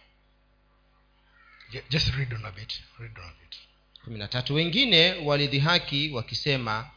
Ju- 1.73 1.83
just 1.91 2.15
read 2.15 2.35
on 2.35 2.45
a 2.45 2.51
bit 2.51 2.81
read 2.99 3.19
on 3.19 3.25
a 3.25 3.33
bit. 3.43 3.59
Kumi 4.05 4.19
na 4.19 4.29
tatu. 4.29 4.55
Wengine 4.55 5.13
walidhihaki 5.13 6.11
wakisema 6.11 6.91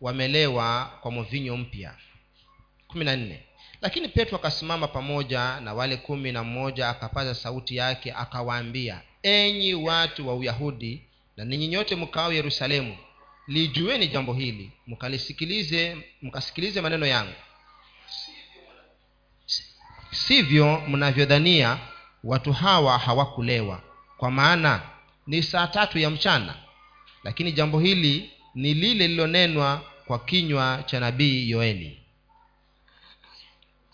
wamelewa 0.00 0.98
kwa 1.00 1.10
mvinyo 1.10 1.56
mpya. 1.56 1.94
Kumi 2.88 3.04
na 3.04 3.16
nne 3.16 3.44
lakini 3.82 4.08
petro 4.08 4.38
akasimama 4.38 4.88
pamoja 4.88 5.60
na 5.60 5.74
wale 5.74 5.96
kumi 5.96 6.32
na 6.32 6.44
mmoja 6.44 6.88
akapaza 6.88 7.34
sauti 7.34 7.76
yake 7.76 8.12
akawaambia 8.12 9.00
enyi 9.22 9.74
watu 9.74 10.28
wa 10.28 10.34
uyahudi 10.34 11.02
na 11.36 11.44
ninyi 11.44 11.68
nyote 11.68 11.96
mkao 11.96 12.32
yerusalemu 12.32 12.96
lijueni 13.48 14.08
jambo 14.08 14.34
hili 14.34 14.70
mkalisikilize 14.86 15.96
mkasikilize 16.22 16.80
maneno 16.80 17.06
yangu. 17.06 17.32
Sivyo 20.10 20.80
mnavyodhania 20.88 21.78
watu 22.24 22.52
hawa 22.52 22.98
hawakulewa 22.98 23.82
kwa 24.16 24.30
maana 24.30 24.82
ni 25.26 25.42
saa 25.42 25.66
tatu 25.66 25.98
ya 25.98 26.10
mchana. 26.10 26.54
Lakini 27.24 27.52
jambo 27.52 27.80
hili 27.80 28.30
ni 28.54 28.74
lile 28.74 28.94
lililonenwa 28.94 29.82
kwa 30.06 30.18
kinywa 30.18 30.82
cha 30.86 31.00
nabii 31.00 31.50
yoeli 31.50 31.99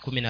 kumi 0.07 0.23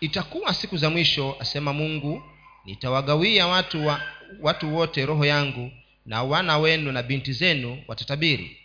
itakuwa 0.00 0.54
siku 0.54 0.76
za 0.76 0.90
mwisho 0.90 1.36
asema 1.40 1.72
mungu 1.72 2.22
nitawagawia 2.64 3.46
watu 3.46 3.86
wa, 3.86 4.02
watu 4.40 4.76
wote 4.76 5.06
roho 5.06 5.24
yangu 5.24 5.72
na 6.06 6.22
wana 6.22 6.58
wenu 6.58 6.92
na 6.92 7.02
binti 7.02 7.32
zenu 7.32 7.84
watatabiri 7.88 8.56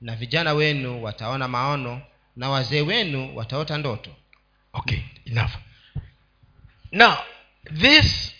na 0.00 0.16
vijana 0.16 0.52
wenu 0.52 1.02
wataona 1.02 1.48
maono 1.48 2.02
na 2.36 2.50
wazee 2.50 2.80
wenu 2.80 3.36
wataota 3.36 3.78
ndoto. 3.78 4.10
Okay 4.72 4.98
enough. 5.24 5.52
Now 6.92 7.16
this 7.80 8.34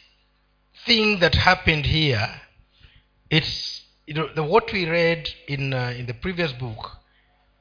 thing 0.85 1.17
that 1.17 1.37
happened 1.37 1.87
here 1.87 2.29
it's 3.31 3.83
you 4.07 4.15
know 4.15 4.29
the, 4.35 4.41
what 4.41 4.73
we 4.73 4.85
read 4.85 5.29
in 5.47 5.73
uh, 5.73 5.99
in 5.99 6.07
the 6.07 6.13
previous 6.13 6.55
book 6.55 6.97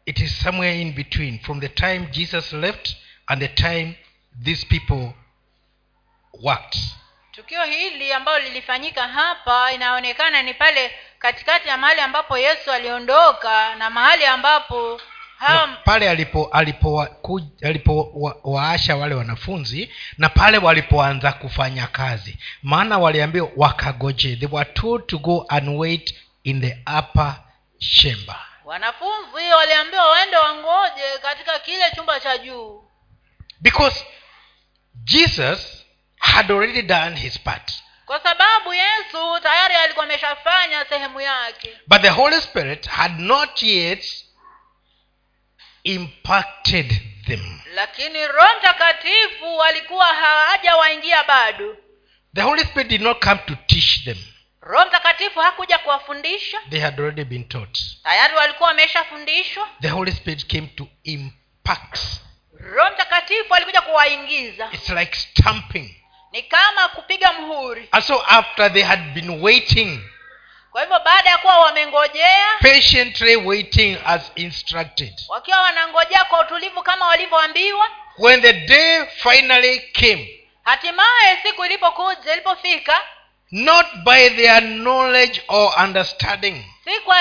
it 0.05 0.19
is 0.19 0.39
somewhere 0.41 0.81
in 0.81 0.93
between. 0.93 1.39
From 1.39 1.59
the 1.59 1.69
time 1.69 2.07
jesus 2.11 2.53
left 2.53 2.95
and 3.27 3.41
the 3.41 3.47
time 3.47 3.95
these 4.43 4.65
people 4.65 5.13
worked. 6.43 6.77
Tukio 7.31 7.63
hili 7.63 8.13
ambalo 8.13 8.39
lilifanyika 8.39 9.07
hapa 9.07 9.71
inaonekana 9.71 10.41
ni 10.43 10.53
pale 10.53 10.91
katikati 11.19 11.69
ya 11.69 11.77
mahali 11.77 12.01
ambapo 12.01 12.37
yesu 12.37 12.71
aliondoka 12.71 13.75
na 13.75 13.89
mahali 13.89 14.25
ambapo 14.25 15.01
ham... 15.37 15.69
na 15.71 15.75
pale 15.77 16.09
alipo 16.09 16.45
alipowaasha 16.51 17.67
alipo 17.67 18.11
wa- 18.13 18.97
wale 19.01 19.15
wanafunzi 19.15 19.93
na 20.17 20.29
pale 20.29 20.57
walipoanza 20.57 21.31
kufanya 21.33 21.87
kazi. 21.87 22.37
Maana 22.63 22.97
waliambiwa 22.97 23.49
wakagoje. 23.55 24.35
They 24.35 24.49
were 24.51 24.69
told 24.73 25.07
to 25.07 25.17
go 25.17 25.45
and 25.49 25.69
wait 25.69 26.15
in 26.43 26.61
the 26.61 26.77
upper 26.99 27.35
chamber. 27.79 28.35
Wanafunzi 28.65 29.51
waliambiwa 29.57 30.09
waende 30.09 30.37
wangoje 30.37 31.03
katika 31.21 31.59
kile 31.59 31.91
chumba 31.95 32.19
cha 32.19 32.37
juu 32.37 32.83
because 33.61 34.05
jesus 35.03 35.85
had 36.19 36.51
already 36.51 36.81
done 36.81 37.15
his 37.15 37.39
part. 37.39 37.71
Kwa 38.05 38.19
sababu 38.23 38.73
yesu 38.73 39.39
tayari 39.43 39.75
alikuwa 39.75 40.05
ameshafanya 40.05 40.85
sehemu 40.85 41.21
yake. 41.21 41.77
But 41.87 42.01
the 42.01 42.09
holy 42.09 42.41
spirit 42.41 42.87
had 42.87 43.19
not 43.21 43.63
yet 43.63 44.05
impacted 45.83 47.01
them. 47.27 47.59
Lakini 47.75 48.27
roho 48.27 48.49
mtakatifu 48.59 49.63
alikuwa 49.63 50.05
hajawaingia 50.05 51.23
bado. 51.23 51.77
The 52.35 52.41
holy 52.41 52.63
spirit 52.65 52.87
did 52.87 53.01
not 53.01 53.23
come 53.25 53.39
to 53.45 53.55
teach 53.55 54.03
them. 54.05 54.17
Roho 54.61 54.85
mtakatifu 54.85 55.39
hakuja 55.39 55.77
kuwafundisha. 55.77 56.57
They 56.69 56.79
had 56.79 56.99
already 56.99 57.23
been 57.23 57.47
taught. 57.47 57.79
Tayari 58.03 58.35
walikuwa 58.35 58.69
wameshafundishwa. 58.69 59.67
The 59.81 59.89
holy 59.89 60.11
spirit 60.11 60.47
came 60.47 60.67
to 60.67 60.87
impact 61.03 61.99
roho 62.59 62.91
mtakatifu 62.93 63.55
alikuja 63.55 63.81
kuwaingiza. 63.81 64.69
It's 64.71 64.89
like 64.89 65.15
stamping. 65.17 65.95
Ni 66.31 66.41
kama 66.43 66.87
kupiga 66.89 67.33
mhuri 67.33 67.87
and 67.91 68.03
so 68.03 68.23
after 68.27 68.73
they 68.73 68.83
had 68.83 69.01
been 69.13 69.43
waiting 69.43 69.99
kwa 70.71 70.81
hivyo 70.81 70.99
baada 70.99 71.29
ya 71.29 71.37
kuwa 71.37 71.59
wamengojea 71.59 72.47
patiently 72.61 73.35
waiting 73.35 73.97
as 74.05 74.21
instructed. 74.35 75.13
wakiwa 75.29 75.61
wanangojea 75.61 76.25
kwa 76.25 76.41
utulivu 76.41 76.83
kama 76.83 77.07
walivyoambiwa 77.07 77.89
when 78.17 78.41
the 78.41 78.53
day 78.53 79.05
finally 79.05 79.79
came 79.79 80.39
hatimaye 80.63 81.37
siku 81.43 81.65
ilipokuja 81.65 82.33
ilipofika 82.33 83.01
not 83.51 83.85
by 84.03 84.29
their 84.29 84.61
knowledge 84.61 85.41
or 85.47 85.73
understanding 85.83 86.65
si 86.87 86.99
kwa, 86.99 87.17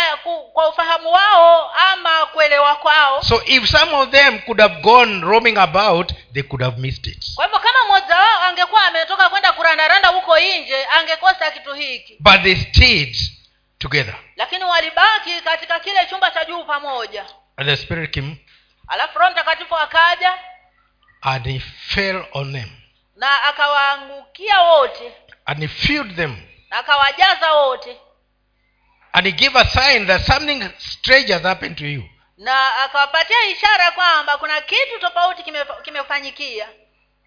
kwa 0.52 0.68
ufahamu 0.68 1.12
wao 1.12 1.70
ama 1.70 2.26
kuelewa 2.26 2.76
kwao. 2.76 3.22
So 3.22 3.42
if 3.46 3.68
some 3.70 3.94
of 3.96 4.10
them 4.10 4.38
could 4.38 4.60
have 4.60 4.80
gone 4.80 5.20
roaming 5.20 5.58
about 5.58 6.12
they 6.32 6.42
could 6.42 6.62
have 6.62 6.80
missed 6.80 7.06
it. 7.06 7.34
Kwa 7.34 7.44
hivyo 7.44 7.60
kama 7.60 7.84
mmoja 7.84 8.16
wao 8.16 8.42
angekuwa 8.42 8.86
ametoka 8.86 9.28
kwenda 9.28 9.52
kurandaranda 9.52 10.08
huko 10.08 10.38
nje 10.38 10.86
angekosa 10.86 11.50
kitu 11.50 11.74
hiki. 11.74 12.16
But 12.20 12.42
they 12.42 12.56
stayed 12.56 13.16
together. 13.78 14.14
Lakini 14.36 14.64
walibaki 14.64 15.40
katika 15.40 15.80
kile 15.80 16.06
chumba 16.10 16.30
cha 16.30 16.44
juu 16.44 16.64
pamoja. 16.64 17.24
And 17.56 17.68
the 17.68 17.76
spirit 17.76 18.14
came 18.14 18.36
alafu 18.88 19.18
roho 19.18 19.30
mtakatifu 19.30 19.76
akaja 19.76 20.38
and 21.22 21.46
he 21.46 21.60
fell 21.88 22.24
on 22.32 22.52
them. 22.52 22.70
na 23.16 23.42
akawaangukia 23.42 24.60
wote 24.60 25.12
and 25.46 25.60
he 25.60 25.68
filled 25.68 26.16
them. 26.16 26.36
na 26.70 26.78
akawajaza 26.78 27.52
wote 27.52 27.96
and 29.12 29.26
he 29.26 29.32
gave 29.32 29.56
a 29.58 29.64
sign 29.64 30.06
that 30.06 30.20
something 30.26 30.70
strange 30.78 31.32
has 31.32 31.42
happened 31.42 31.76
to 31.76 31.86
you. 31.86 32.04
Na 32.38 32.76
akawapatia 32.84 33.44
ishara 33.44 33.90
kwamba 33.90 34.38
kuna 34.38 34.60
kitu 34.60 34.98
tofauti 35.00 35.42
kimefanyikia. 35.84 36.68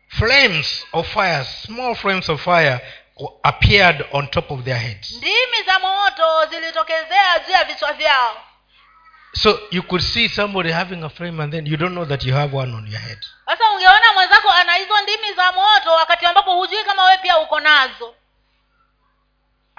Flames 0.07 0.86
of 0.93 1.13
fire 1.13 1.45
small 1.45 1.95
flames 1.95 2.30
of 2.30 2.43
fire 2.43 2.80
appeared 3.43 4.05
on 4.11 4.27
top 4.27 4.51
of 4.51 4.63
their 4.63 4.77
heads. 4.77 5.11
Ndimi 5.17 5.63
za 5.65 5.80
moto 5.80 6.45
zilitokezea 6.49 7.39
juu 7.47 7.51
ya 7.53 7.63
vichwa 7.63 7.93
vyao. 7.93 8.38
So 9.34 9.59
you 9.71 9.84
could 9.84 10.01
see 10.01 10.30
somebody 10.30 10.71
having 10.71 11.03
a 11.03 11.09
flame 11.09 11.43
and 11.43 11.51
then 11.53 11.67
you 11.67 11.77
don't 11.77 11.93
know 11.93 12.05
that 12.05 12.23
you 12.23 12.34
have 12.34 12.57
one 12.57 12.73
on 12.75 12.88
your 12.88 13.01
head. 13.01 13.17
Sasa 13.45 13.71
ungeona 13.71 14.13
mwenzako 14.13 14.49
ana 14.49 14.73
hizo 14.75 15.01
ndimi 15.01 15.34
za 15.34 15.51
moto 15.51 15.91
wakati 15.91 16.25
ambapo 16.25 16.55
hujui 16.55 16.84
kama 16.84 17.05
wewe 17.05 17.17
pia 17.17 17.39
uko 17.39 17.59
nazo 17.59 18.15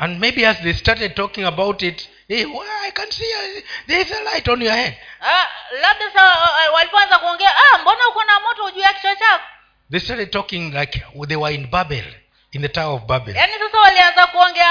and 0.00 0.18
maybe 0.18 0.44
as 0.46 0.56
they 0.62 0.72
started 0.72 1.14
talking 1.14 1.44
about 1.44 1.82
it 1.82 2.08
hey, 2.28 2.46
well, 2.46 2.62
i 2.86 2.90
can 2.90 3.10
see 3.10 3.30
uh, 3.36 3.60
there 3.86 4.00
is 4.00 4.10
a 4.10 4.24
light 4.24 4.48
on 4.48 4.60
your 4.60 4.72
head. 4.72 4.96
Ah, 5.20 5.46
labda 5.82 6.10
sa 6.14 6.22
ah, 6.22 6.72
walipoanza 6.72 7.18
kuongea 7.18 7.50
ah, 7.56 7.78
mbona 7.78 8.08
uko 8.08 8.24
na 8.24 8.40
moto 8.40 8.70
juu 8.70 8.80
ya 8.80 8.92
kichwa 8.92 9.16
chako? 9.16 9.44
They 9.90 10.00
started 10.00 10.30
talking 10.30 10.72
like 10.74 11.02
they 11.28 11.36
were 11.36 11.54
in 11.54 11.66
babel 11.66 12.04
in 12.52 12.62
the 12.62 12.68
tower 12.68 12.94
of 12.94 13.06
babel. 13.06 13.34
Yaani 13.36 13.52
sasa 13.52 13.78
walianza 13.80 14.26
kuongea 14.26 14.70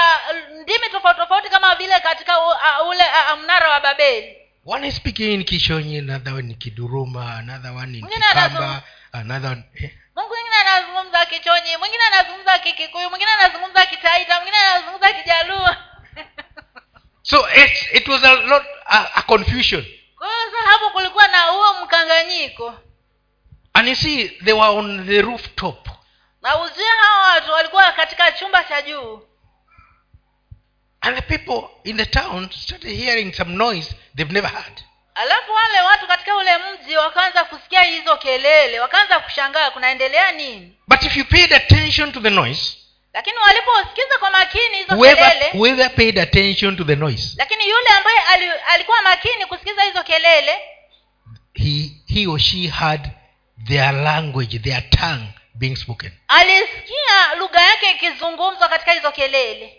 ndimi 0.62 0.88
tofauti 0.92 1.20
tofauti 1.20 1.48
kama 1.48 1.74
vile 1.74 2.00
katika 2.00 2.38
ule 2.88 3.04
mnara 3.42 3.70
wa 3.70 3.80
babeli. 3.80 4.36
One 4.66 4.88
is 4.88 4.96
speaking 4.96 5.32
in 5.32 5.44
kishonyi 5.44 5.98
another 5.98 6.34
one 6.34 6.50
in 6.50 6.54
kiduruma 6.58 7.34
another 7.38 7.72
one 7.72 7.98
in 7.98 8.06
kikamba 8.06 8.82
another 9.12 9.50
one, 9.50 9.64
eh? 9.74 9.90
Mungu 10.14 10.28
mwingine 10.28 10.56
anazungumza 10.56 11.26
kichonyi 11.26 11.76
mwingine 11.76 12.02
anazungumza 12.04 12.58
kikikuyu 12.58 13.10
mwingine 13.10 13.30
anazungumza 13.30 13.86
kitaita 13.86 14.34
mwingine 14.34 14.56
anazungumza 14.56 15.12
kijaluo 15.12 15.68
so 17.30 17.48
it, 17.54 17.92
it 17.92 18.08
was 18.08 18.24
a 18.24 18.34
lot 18.34 18.64
a, 18.86 19.16
a 19.16 19.22
confusion. 19.22 19.84
Hapo 20.64 20.90
kulikuwa 20.90 21.28
na 21.28 21.42
huo 21.42 21.84
mkanganyiko. 21.84 22.74
And 23.72 23.88
you 23.88 23.94
see 23.94 24.28
they 24.28 24.52
were 24.52 24.78
on 24.78 25.06
the 25.06 25.22
rooftop. 25.22 25.88
Na 26.42 26.60
uzie 26.62 26.90
hawa 27.00 27.28
watu 27.28 27.52
walikuwa 27.52 27.92
katika 27.92 28.32
chumba 28.32 28.64
cha 28.64 28.82
juu. 28.82 29.22
And 31.00 31.16
the 31.16 31.38
people 31.38 31.68
in 31.84 31.96
the 31.96 32.06
town 32.06 32.50
started 32.50 32.96
hearing 32.96 33.32
some 33.32 33.54
noise 33.54 33.96
they've 34.16 34.32
never 34.32 34.50
heard 34.50 34.82
alafu 35.14 35.52
wale 35.52 35.80
watu 35.80 36.06
katika 36.06 36.36
ule 36.36 36.50
mji 36.58 36.96
wakaanza 36.96 37.44
kusikia 37.44 37.82
hizo 37.82 38.16
kelele 38.16 38.80
wakaanza 38.80 39.20
kushangaa 39.20 39.70
kunaendelea 39.70 40.32
nini? 40.32 40.76
But 40.88 41.02
if 41.02 41.16
you 41.16 41.24
paid 41.24 41.52
attention 41.52 42.12
to 42.12 42.20
the 42.20 42.30
noise 42.30 42.76
lakini 43.14 43.38
waliposikiza 43.38 44.18
kwa 44.18 44.30
makini 44.30 44.76
hizo 44.76 44.94
whoever, 44.94 45.28
kelele 45.32 45.50
whoever 45.54 45.94
paid 45.94 46.18
attention 46.18 46.76
to 46.76 46.84
the 46.84 46.96
noise 46.96 47.34
lakini 47.38 47.68
yule 47.68 47.88
ambaye 47.88 48.18
ali, 48.18 48.50
alikuwa 48.68 49.02
makini 49.02 49.46
kusikiza 49.46 49.82
hizo 49.82 50.02
kelele 50.02 50.58
he, 51.54 51.90
he 52.14 52.26
or 52.26 52.38
she 52.38 52.68
had 52.68 53.10
their 53.66 53.92
language 53.92 54.58
their 54.58 54.90
tongue 54.90 55.26
being 55.54 55.76
spoken. 55.76 56.12
alisikia 56.28 57.34
lugha 57.38 57.60
yake 57.60 57.90
ikizungumzwa 57.90 58.68
katika 58.68 58.92
hizo 58.92 59.12
kelele. 59.12 59.76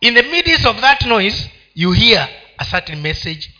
In 0.00 0.14
the 0.14 0.22
midst 0.22 0.66
of 0.66 0.80
that 0.80 1.02
noise 1.02 1.50
you 1.74 1.92
hear 1.92 2.28
a 2.58 2.64
certain 2.64 3.00
message 3.00 3.50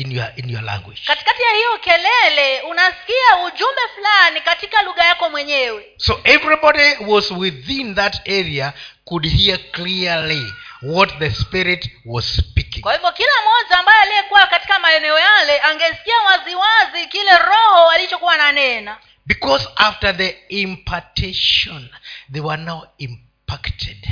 in 0.00 0.12
your, 0.12 0.32
in 0.36 0.50
your 0.50 0.62
language. 0.62 1.00
Katikati 1.06 1.42
ya 1.42 1.50
hiyo 1.50 1.78
kelele 1.78 2.60
unasikia 2.60 3.36
ujumbe 3.46 3.80
fulani 3.94 4.40
katika 4.40 4.82
lugha 4.82 5.04
yako 5.04 5.30
mwenyewe. 5.30 5.86
So 5.96 6.20
everybody 6.24 6.96
was 7.06 7.30
within 7.30 7.94
that 7.94 8.28
area 8.28 8.72
could 9.04 9.26
hear 9.26 9.58
clearly 9.72 10.52
what 10.82 11.18
the 11.18 11.30
spirit 11.30 11.90
was 12.04 12.36
speaking. 12.36 12.82
Kwa 12.82 12.92
hivyo 12.92 13.12
kila 13.12 13.32
mmoja 13.42 13.78
ambaye 13.78 14.02
aliyekuwa 14.02 14.46
katika 14.46 14.78
maeneo 14.78 15.18
yale 15.18 15.60
angesikia 15.60 16.20
waziwazi 16.20 17.06
kile 17.08 17.38
roho 17.38 17.90
alichokuwa 17.90 18.36
nanena 18.36 18.96
because 19.26 19.68
after 19.76 20.16
the 20.16 20.28
impartation 20.48 21.88
they 22.32 22.40
were 22.40 22.62
now 22.62 22.82
impacted. 22.98 24.08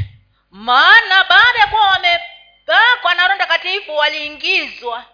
Maana 0.51 1.24
baada 1.28 1.59
ya 1.59 1.66
kuwa 1.66 1.82
wamepakwa 1.82 3.14
na 3.14 3.28
roho 3.28 3.39
takatifu 3.39 3.97
waliingizwa 3.97 5.05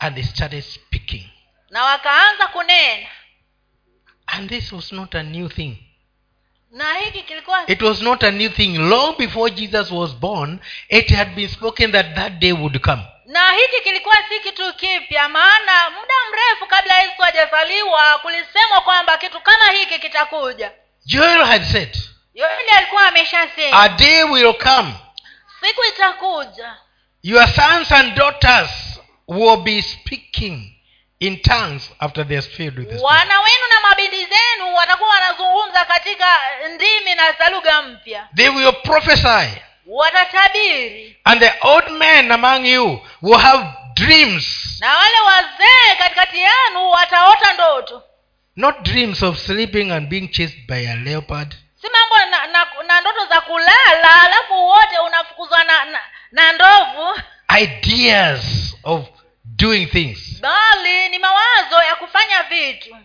and 0.00 0.14
they 0.14 0.24
started 0.24 0.64
speaking. 0.64 1.24
Na 1.70 1.84
wakaanza 1.84 2.46
kunena. 2.46 3.06
And 4.26 4.48
this 4.48 4.72
was 4.72 4.92
not 4.92 5.14
a 5.14 5.22
new 5.22 5.48
thing. 5.48 5.76
Na 6.70 6.94
hiki 6.94 7.22
kilikuwa 7.22 7.64
it 7.70 7.82
was 7.82 8.02
not 8.02 8.22
a 8.24 8.30
new 8.30 8.48
thing. 8.48 8.78
Long 8.78 9.16
before 9.18 9.50
jesus 9.50 9.90
was 9.90 10.12
born 10.14 10.60
it 10.88 11.10
had 11.10 11.34
been 11.34 11.48
spoken 11.48 11.92
that 11.92 12.14
that 12.14 12.32
day 12.38 12.52
would 12.52 12.80
come. 12.82 13.02
Na 13.26 13.50
hiki 13.52 13.80
kilikuwa 13.82 14.16
si 14.28 14.40
kitu 14.40 14.72
kipya 14.74 15.28
maana 15.28 15.90
muda 15.90 16.14
mrefu 16.30 16.66
kabla 16.66 16.98
yesu 17.02 17.22
hajazaliwa 17.22 18.18
kulisemwa 18.18 18.80
kwamba 18.80 19.18
kitu 19.18 19.40
kama 19.40 19.70
hiki 19.70 19.98
kitakuja. 19.98 20.72
Joel 21.04 21.44
had 21.44 21.64
said 21.64 21.96
yoeli 22.34 22.68
alikuwa 22.76 23.08
ameshasema 23.08 23.80
a 23.82 23.88
day 23.88 24.22
will 24.24 24.54
come 24.54 24.94
siku 25.60 25.84
itakuja. 25.84 26.76
your 27.22 27.48
sons 27.48 27.92
and 27.92 28.14
daughters 28.14 28.70
will 29.28 29.56
be 29.56 29.82
speaking 29.82 30.72
in 31.20 31.40
tongues 31.40 31.90
after 32.00 32.24
they 32.24 32.36
are 32.36 32.42
filled 32.42 32.76
with 32.78 32.88
the 32.88 32.98
Spirit. 32.98 33.04
wana 33.04 33.40
wenu 33.40 33.66
na 33.74 33.80
mabindi 33.88 34.16
zenu 34.26 34.74
watakuwa 34.74 35.08
wanazungumza 35.10 35.84
katika 35.84 36.26
ndimi 36.74 37.14
na 37.14 37.32
za 37.32 37.48
lugha 37.50 37.82
mpya. 37.82 38.28
They 38.36 38.48
will 38.48 38.72
prophesy. 38.72 39.60
Watatabiri. 39.86 41.16
And 41.24 41.40
the 41.40 41.52
old 41.62 41.90
men 41.90 42.32
among 42.32 42.66
you 42.66 43.00
will 43.22 43.38
have 43.40 43.64
dreams. 43.94 44.76
Na 44.80 44.96
wale 44.98 45.20
wazee 45.20 45.94
katikati 45.98 46.36
yenu 46.38 46.90
wataota 46.90 47.52
ndoto. 47.52 48.02
Not 48.56 48.82
dreams 48.82 49.22
of 49.22 49.38
sleeping 49.38 49.90
and 49.92 50.08
being 50.08 50.28
chased 50.28 50.66
by 50.66 50.88
a 50.90 50.96
leopard. 50.96 51.54
Si 51.82 51.86
mambo 51.92 52.30
na, 52.30 52.46
na, 52.46 52.66
na 52.86 53.00
ndoto 53.00 53.26
za 53.26 53.40
kulala 53.40 54.22
alafu 54.22 54.54
wote 54.66 54.98
unafukuzwa 55.06 55.64
na, 55.64 55.84
na, 55.84 56.00
na 56.32 56.52
ndovu. 56.52 57.20
Ideas 57.62 58.74
of 58.84 59.06
doing 59.56 59.86
things. 59.86 60.40
Bali 60.40 61.08
ni 61.08 61.18
mawazo 61.18 61.82
ya 61.88 61.96
kufanya 61.96 62.42
vitu. 62.42 62.96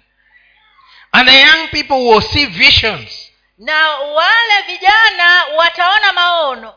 And 1.12 1.28
the 1.30 1.40
young 1.42 1.68
people 1.68 1.96
will 2.08 2.22
see 2.22 2.46
visions. 2.46 3.32
Na 3.58 3.90
wale 4.00 4.62
vijana 4.68 5.46
wataona 5.58 6.14
maono. 6.14 6.76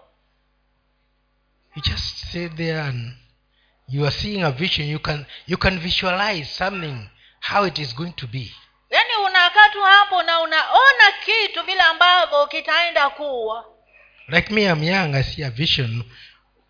You 1.76 1.82
just 1.82 2.32
sit 2.32 2.56
there 2.56 2.80
and 2.80 3.14
you 3.88 4.04
are 4.06 4.10
seeing 4.10 4.42
a 4.44 4.50
vision. 4.50 4.88
You 4.88 4.98
can 4.98 5.26
you 5.46 5.56
can 5.56 5.78
visualize 5.78 6.44
something 6.50 7.10
how 7.40 7.64
it 7.66 7.78
is 7.78 7.94
going 7.94 8.12
to 8.12 8.26
be. 8.26 8.52
Yaani 8.90 9.14
unakaa 9.26 9.68
tu 9.68 9.82
hapo 9.82 10.22
na 10.22 10.40
unaona 10.40 11.12
kitu 11.24 11.62
vile 11.62 11.80
ambavyo 11.80 12.46
kitaenda 12.46 13.10
kuwa. 13.10 13.64
Like 14.28 14.52
me 14.54 14.62
i'm 14.64 14.82
young 14.82 15.14
i 15.14 15.22
see 15.22 15.44
a 15.44 15.50
vision. 15.50 16.04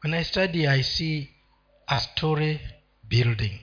When 0.03 0.15
i 0.15 0.25
study 0.25 0.69
i 0.69 0.83
see 0.83 1.31
a 1.87 2.01
story 2.01 2.61
building. 3.09 3.61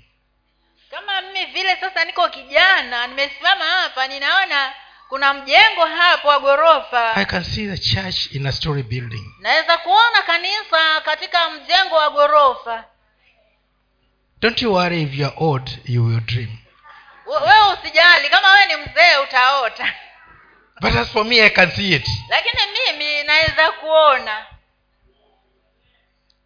Kama 0.91 1.21
mimi 1.21 1.45
vile 1.45 1.75
sasa 1.75 2.05
niko 2.05 2.29
kijana 2.29 3.07
nimesimama 3.07 3.65
hapa 3.65 4.07
ninaona 4.07 4.73
kuna 5.09 5.33
mjengo 5.33 5.85
hapo 5.85 6.27
wa 6.27 7.15
i 7.15 7.25
can 7.25 7.43
see 7.43 7.67
the 7.67 7.77
church 7.77 8.31
in 8.35 8.47
a 8.47 8.51
story 8.51 8.83
building. 8.83 9.25
Naweza 9.39 9.77
kuona 9.77 10.21
kanisa 10.21 11.01
katika 11.05 11.49
mjengo 11.49 11.95
wa 11.95 12.09
ghorofa. 12.09 12.85
Don't 14.41 14.61
you 14.61 14.73
worry 14.73 15.01
if 15.01 15.13
you're 15.13 15.35
old 15.37 15.69
you 15.85 16.05
will 16.05 16.21
dream. 16.21 16.57
Wewe 17.25 17.73
usijali 17.73 18.29
kama 18.29 18.51
wewe 18.51 18.65
ni 18.65 18.75
mzee 18.75 19.17
utaota. 19.23 19.93
But 20.81 20.95
as 20.95 21.07
for 21.11 21.25
me 21.25 21.41
i 21.41 21.49
can 21.49 21.71
see 21.71 21.95
it. 21.95 22.07
Lakini 22.29 22.61
mimi 22.71 23.23
naweza 23.23 23.71
kuona. 23.71 24.45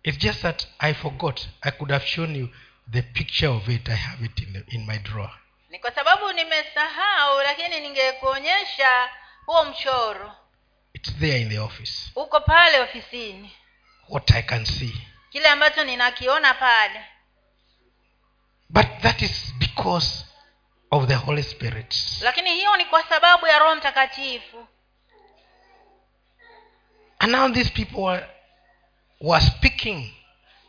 It's 0.04 0.18
just 0.18 0.42
that 0.42 0.68
i 0.80 0.94
forgot. 0.94 1.42
I 1.62 1.72
could 1.72 1.92
have 1.92 2.06
shown 2.08 2.36
you 2.36 2.50
the 2.92 3.02
picture 3.02 3.48
of 3.48 3.70
it 3.70 3.90
i 3.90 3.96
have 3.96 4.26
it 4.26 4.40
in, 4.40 4.54
the, 4.54 4.76
in 4.76 4.86
my 4.86 4.98
drawer. 4.98 5.32
Ni 5.70 5.80
kwa 5.80 5.92
sababu 5.92 6.32
nimesahau 6.32 7.42
lakini 7.42 7.80
ningekuonyesha 7.80 9.10
huo 9.46 9.66
mchoro. 9.66 10.32
It's 10.94 11.14
there 11.20 11.42
in 11.42 11.50
the 11.50 11.60
office. 11.60 12.12
Uko 12.16 12.40
pale 12.40 12.80
ofisini. 12.80 13.52
What 14.10 14.32
i 14.32 14.44
can 14.44 14.66
see. 14.66 15.02
Kile 15.30 15.50
ambacho 15.50 15.84
ninakiona 15.84 16.54
pale. 16.54 17.06
But 18.70 18.86
that 19.02 19.22
is 19.22 19.54
because 19.60 20.26
of 20.92 21.08
the 21.08 21.16
holy 21.16 21.44
spirit. 21.44 21.96
Lakini 22.22 22.54
hiyo 22.56 22.78
ni 22.78 22.86
kwa 22.86 23.04
sababu 23.04 23.48
ya 23.48 23.60
roho 23.60 23.76
mtakatifu. 23.76 24.68
And 27.20 27.32
now 27.32 27.50
these 27.50 27.70
people 27.70 28.02
were, 28.02 28.26
were 29.22 29.46
speaking 29.46 30.14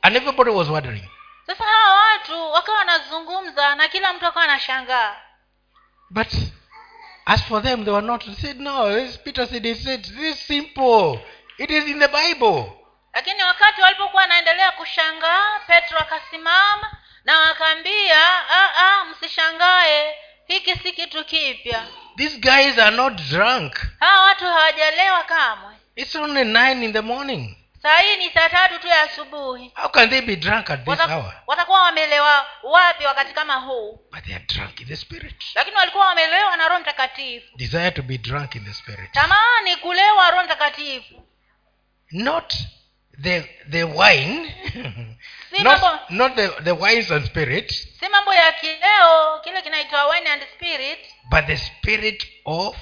and 0.03 0.17
everybody 0.17 0.51
was 0.51 0.69
wondering 0.69 1.09
sasa 1.47 1.65
hawa 1.65 1.95
watu 2.05 2.53
wakawa 2.53 2.79
wanazungumza 2.79 3.75
na 3.75 3.89
kila 3.89 4.13
mtu 4.13 4.27
akawa 4.27 4.45
anashangaa. 4.45 5.17
But 6.11 6.33
as 7.27 7.43
for 7.45 7.63
them 7.63 7.85
they 7.85 7.93
were 7.95 8.07
not 8.07 8.25
said 8.41 8.61
no 8.61 8.95
this 8.95 9.19
peter 9.19 9.47
said 9.47 9.67
it 9.67 9.79
said 9.85 10.03
this 10.05 10.37
is 10.39 10.47
simple. 10.47 11.19
It 11.59 11.71
is 11.71 11.87
in 11.89 11.99
the 11.99 12.09
bible. 12.09 12.73
Lakini 13.15 13.43
wakati 13.43 13.81
walipokuwa 13.81 14.23
wanaendelea 14.23 14.73
kushangaa 14.73 15.61
petro 15.67 15.99
akasimama 15.99 16.97
na 17.25 17.39
wakaambia 17.39 18.19
"Ah, 18.51 18.71
ah, 18.77 19.05
msishangae 19.05 20.15
hiki 20.47 20.73
si 20.77 20.93
kitu 20.93 21.25
kipya. 21.25 21.87
These 22.17 22.39
guys 22.39 22.79
are 22.79 22.97
not 22.97 23.15
drunk. 23.15 23.77
Hawa 24.01 24.23
watu 24.23 24.45
hawajalewa 24.45 25.25
kamwe. 25.25 25.75
It's 25.97 26.15
only 26.17 26.45
nine 26.45 26.85
in 26.85 26.93
the 26.93 27.01
morning 27.01 27.57
saa 27.83 27.99
hii 27.99 28.17
ni 28.17 28.31
saa 28.31 28.49
tatu 28.49 28.79
tu 28.79 28.87
ya 28.87 29.03
asubuhi. 29.03 29.73
How 29.75 29.89
can 29.91 30.11
they 30.11 30.21
be 30.21 30.37
drunk 30.37 30.71
at 30.71 30.81
this 30.81 30.89
Wata- 30.89 31.15
hour? 31.15 31.43
watakuwa 31.47 31.83
wamelewa 31.83 32.47
wapi 32.63 33.05
wakati 33.05 33.35
kama 33.35 33.55
huu? 33.55 34.01
But 34.13 34.25
they 34.25 34.35
are 34.35 34.45
drunk 34.45 34.81
in 34.81 34.87
the 34.87 34.97
spirit. 34.97 35.45
Lakini 35.55 35.77
walikuwa 35.77 36.07
wamelewa 36.07 36.57
na 36.57 36.69
roho 36.69 36.81
mtakatifu. 36.81 37.57
Desire 37.57 37.91
to 37.91 38.03
be 38.03 38.19
drunk 38.19 38.55
in 38.55 38.65
the 38.65 38.73
spirit. 38.75 39.13
Tamani 39.13 39.77
kulewa 39.77 40.31
roho 40.31 40.45
mtakatifu. 40.45 41.23
Not 42.11 42.55
the 43.23 43.41
the 43.71 43.85
wine. 43.85 44.55
Not, 45.63 45.83
not 46.11 46.35
the, 46.35 46.49
the 46.49 46.73
wines 46.73 47.11
and 47.11 47.27
spirit. 47.27 47.71
Si 48.01 48.09
mambo 48.09 48.35
ya 48.35 48.53
kileo 48.53 49.41
kile 49.45 49.63
kinaitwa 49.63 50.07
wine 50.07 50.31
and 50.31 50.43
spirit. 50.55 50.99
But 51.31 51.47
the 51.47 51.57
spirit 51.57 52.27
of 52.45 52.77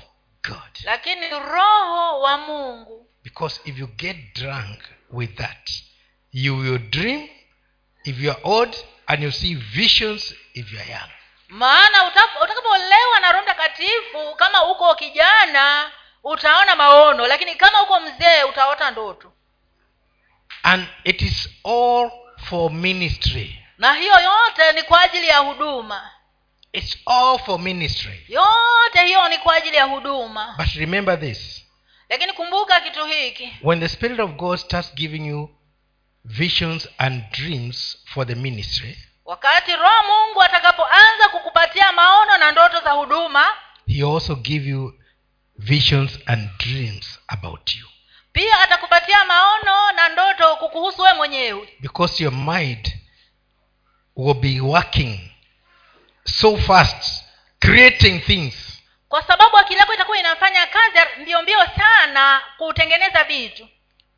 god. 0.49 0.79
Lakini 0.85 1.29
roho 1.29 2.21
wa 2.21 2.39
mungu 2.39 3.04
because 3.25 3.61
if 3.65 3.79
you 3.79 3.87
get 3.87 4.17
drunk 4.35 4.79
with 5.11 5.35
that 5.37 5.71
you 6.33 6.57
will 6.57 6.79
dream 6.91 7.29
if 8.05 8.21
you 8.21 8.31
are 8.31 8.41
old 8.45 8.77
and 9.09 9.23
you 9.23 9.31
see 9.33 9.55
visions 9.55 10.35
if 10.55 10.73
you 10.73 10.79
are 10.79 10.91
young. 10.91 11.11
Maana 11.49 12.05
utakapolewa 12.43 13.21
na 13.21 13.33
roho 13.33 13.43
mtakatifu 13.45 14.35
kama 14.37 14.65
uko 14.71 14.95
kijana 14.95 15.91
utaona 16.25 16.77
maono 16.77 17.27
lakini 17.27 17.55
kama 17.55 17.83
uko 17.83 18.01
mzee 18.01 18.43
utaota 18.49 18.91
ndoto. 18.91 19.33
And 20.63 20.87
it 21.05 21.23
is 21.23 21.49
all 21.65 22.11
for 22.49 22.71
ministry. 22.73 23.65
Na 23.79 23.95
hiyo 23.95 24.15
yote 24.21 24.73
ni 24.73 24.83
kwa 24.83 25.01
ajili 25.01 25.29
ya 25.29 25.39
huduma. 25.39 26.11
It's 26.73 26.97
all 27.07 27.39
for 27.39 27.61
ministry. 27.61 28.25
Yote 28.29 29.05
hiyo 29.05 29.29
ni 29.29 29.39
kwa 29.39 29.55
ajili 29.55 29.77
ya 29.77 29.85
huduma. 29.85 30.55
But 30.59 30.75
remember 30.75 31.21
this 31.21 31.64
lakini 32.09 32.33
kumbuka 32.33 32.81
kitu 32.81 33.05
hiki. 33.05 33.53
When 33.63 33.81
the 33.81 33.89
spirit 33.89 34.21
of 34.21 34.31
god 34.31 34.59
starts 34.59 34.95
giving 34.95 35.29
you 35.29 35.51
visions 36.25 36.89
and 36.99 37.23
dreams 37.31 37.99
for 38.05 38.27
the 38.27 38.35
ministry 38.35 38.99
wakati 39.25 39.73
roho 39.73 40.03
mungu 40.07 40.43
atakapoanza 40.43 41.29
kukupatia 41.29 41.93
maono 41.93 42.39
na 42.39 42.53
ndoto 42.53 42.81
za 42.81 42.91
huduma 42.91 43.45
he 43.87 44.03
also 44.03 44.35
give 44.35 44.71
you 44.71 45.01
visions 45.59 46.19
and 46.27 46.49
dreams 46.59 47.21
about 47.27 47.75
you. 47.75 47.87
pia 48.33 48.61
atakupatia 48.61 49.25
maono 49.25 49.93
na 49.93 50.09
ndoto 50.09 50.57
kukuhusu 50.57 51.03
we 51.03 51.15
mwenyewe. 51.15 51.69
Because 51.81 52.23
your 52.25 52.33
mind 52.33 52.93
will 54.17 54.35
be 54.35 54.61
working 54.61 55.19
so 56.25 56.57
fast 56.57 57.25
creating 57.61 58.21
things 58.21 58.74
kwa 59.15 59.23
sababu 59.23 59.59
akili 59.59 59.79
yako 59.81 59.95
itakuwa 59.95 60.19
inafanya 60.19 60.67
kazi 60.67 60.99
mbio 61.23 61.43
mbio 61.43 61.59
sana 61.77 62.43
kutengeneza 62.59 63.25
vitu. 63.25 63.69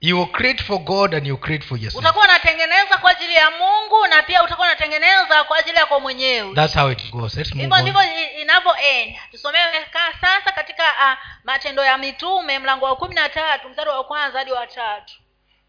You 0.00 0.18
will 0.18 0.30
create 0.32 0.62
for 0.64 0.78
god 0.78 1.14
and 1.14 1.26
you 1.26 1.36
create 1.38 1.66
for 1.66 1.78
yourself. 1.78 2.00
Utakuwa 2.04 2.24
unatengeneza 2.24 2.98
kwa 2.98 3.10
ajili 3.10 3.34
ya 3.34 3.50
mungu 3.50 4.06
na 4.06 4.22
pia 4.22 4.42
utakuwa 4.44 4.66
unatengeneza 4.66 5.44
kwa 5.44 5.58
ajili 5.58 5.76
yako 5.76 6.00
mwenyewe. 6.00 6.54
That's 6.54 6.74
how 6.74 6.90
it 6.90 7.10
goes. 7.10 7.34
Let's 7.36 7.54
move 7.54 7.62
hivyo 7.62 7.78
ndivyo 7.82 8.00
inavyoenda 8.40 9.20
tusomewe 9.30 9.86
sasa 10.20 10.52
katika 10.52 10.82
uh, 10.84 11.18
matendo 11.44 11.84
ya 11.84 11.98
mitume 11.98 12.58
mlango 12.58 12.84
wa 12.86 12.96
kumi 12.96 13.14
na 13.14 13.28
tatu 13.28 13.68
mstari 13.68 13.90
wa 13.90 14.04
kwanza 14.04 14.38
hadi 14.38 14.52
wa 14.52 14.66
tatu. 14.66 15.14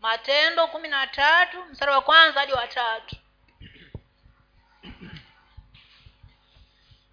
Matendo 0.02 0.68
kumi 0.68 0.88
na 0.88 1.08
tatu 1.08 1.58
mstari 1.72 1.92
wa 1.92 2.02
kwanza 2.02 2.40
hadi 2.40 2.54
wa 2.54 2.68
tatu 2.68 3.16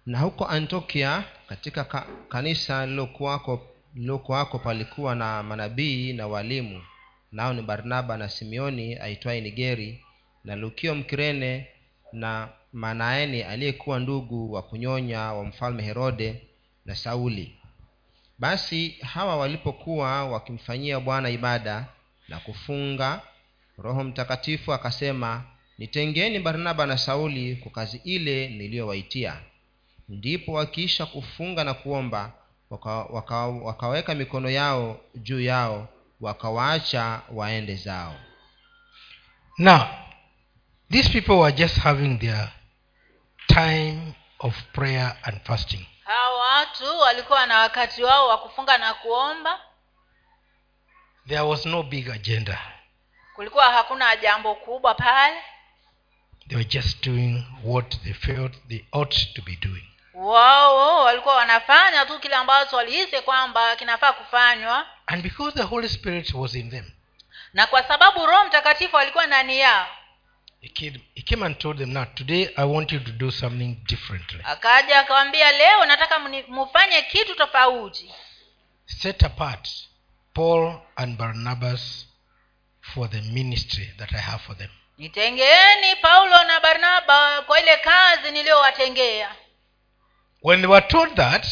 na 0.05 0.19
huko 0.19 0.45
antiokia 0.45 1.23
katika 1.49 1.83
ka, 1.83 2.07
kanisa 2.29 2.85
lilokuwako 3.95 4.59
palikuwa 4.63 5.15
na 5.15 5.43
manabii 5.43 6.13
na 6.13 6.27
walimu. 6.27 6.81
Nao 7.31 7.53
ni 7.53 7.61
barnaba 7.61 8.17
na 8.17 8.29
simeoni 8.29 8.95
aitwaye 8.95 9.41
nigeri 9.41 10.05
na 10.43 10.55
lukio 10.55 10.95
mkirene 10.95 11.67
na 12.13 12.49
manaeni 12.73 13.41
aliyekuwa 13.43 13.99
ndugu 13.99 14.53
wa 14.53 14.61
kunyonya 14.61 15.19
wa 15.33 15.43
mfalme 15.45 15.83
herode 15.83 16.41
na 16.85 16.95
sauli. 16.95 17.55
Basi 18.39 18.89
hawa 18.89 19.37
walipokuwa 19.37 20.25
wakimfanyia 20.25 20.99
bwana 20.99 21.29
ibada 21.29 21.85
na 22.27 22.39
kufunga 22.39 23.21
roho 23.77 24.03
mtakatifu 24.03 24.73
akasema 24.73 25.43
nitengeni 25.77 26.39
barnaba 26.39 26.85
na 26.85 26.97
sauli 26.97 27.55
kwa 27.55 27.71
kazi 27.71 28.01
ile 28.03 28.47
niliyowaitia 28.49 29.39
ndipo 30.09 30.51
wakiisha 30.53 31.05
kufunga 31.05 31.63
na 31.63 31.73
kuomba 31.73 32.31
waka, 32.69 32.89
waka, 32.89 33.35
wakaweka 33.47 34.15
mikono 34.15 34.49
yao 34.49 34.99
juu 35.15 35.41
yao 35.41 35.87
wakawaacha 36.21 37.21
waende 37.31 37.75
zao. 37.75 38.15
Now 39.57 39.87
these 40.91 41.09
people 41.09 41.33
were 41.33 41.51
just 41.51 41.77
having 41.77 42.17
their 42.19 42.51
time 43.47 44.13
of 44.39 44.63
prayer 44.73 45.17
and 45.23 45.41
fasting. 45.43 45.85
Hawa 46.03 46.39
watu 46.39 46.99
walikuwa 46.99 47.45
na 47.45 47.59
wakati 47.59 48.03
wao 48.03 48.27
wa 48.27 48.37
kufunga 48.37 48.77
na 48.77 48.93
kuomba. 48.93 49.59
There 51.27 51.41
was 51.41 51.65
no 51.65 51.83
big 51.83 52.09
agenda. 52.09 52.61
Kulikuwa 53.35 53.71
hakuna 53.71 54.15
jambo 54.15 54.55
kubwa 54.55 54.93
pale. 54.95 55.41
They 56.47 56.57
were 56.57 56.69
just 56.69 57.05
doing 57.05 57.43
what 57.63 58.03
they 58.03 58.13
felt 58.13 58.53
they 58.67 58.85
ought 58.91 59.33
to 59.33 59.41
be 59.41 59.55
doing 59.55 59.94
wao 60.15 61.03
walikuwa 61.03 61.35
wanafanya 61.35 62.05
tu 62.05 62.19
kile 62.19 62.35
ambacho 62.35 62.75
walihisi 62.75 63.21
kwamba 63.21 63.75
kinafaa 63.75 64.13
kufanywa. 64.13 64.87
And 65.07 65.23
because 65.23 65.57
the 65.57 65.63
holy 65.63 65.89
spirit 65.89 66.33
was 66.33 66.55
in 66.55 66.69
them 66.71 66.91
na 67.53 67.67
kwa 67.67 67.83
sababu 67.83 68.25
roho 68.25 68.45
mtakatifu 68.45 68.97
alikuwa 68.97 69.27
ndani 69.27 69.59
yao 69.59 69.87
he 70.61 70.69
came, 70.69 70.99
he 71.15 71.21
came 71.21 71.45
and 71.45 71.57
told 71.57 71.77
them 71.77 71.89
now 71.93 72.05
today 72.05 72.49
i 72.55 72.65
want 72.65 72.91
you 72.91 72.99
to 72.99 73.11
do 73.11 73.31
something 73.31 73.75
differently. 73.85 74.39
akaja 74.43 74.99
akawambia 74.99 75.51
leo 75.51 75.85
nataka 75.85 76.19
mufanye 76.47 77.01
kitu 77.01 77.35
tofauti. 77.35 78.13
Set 78.85 79.23
apart 79.23 79.69
paul 80.33 80.79
and 80.95 81.17
barnabas 81.17 82.07
for 82.81 83.09
the 83.09 83.21
ministry 83.21 83.85
that 83.97 84.11
i 84.13 84.21
have 84.21 84.43
for 84.43 84.57
them. 84.57 84.69
Nitengeeni 84.97 85.95
paulo 86.01 86.43
na 86.43 86.59
barnaba 86.59 87.41
kwa 87.41 87.59
ile 87.59 87.77
kazi 87.77 88.31
niliyowatengea 88.31 89.35
when 90.45 90.61
they 90.61 90.67
were 90.67 90.87
told 90.87 91.15
that 91.15 91.45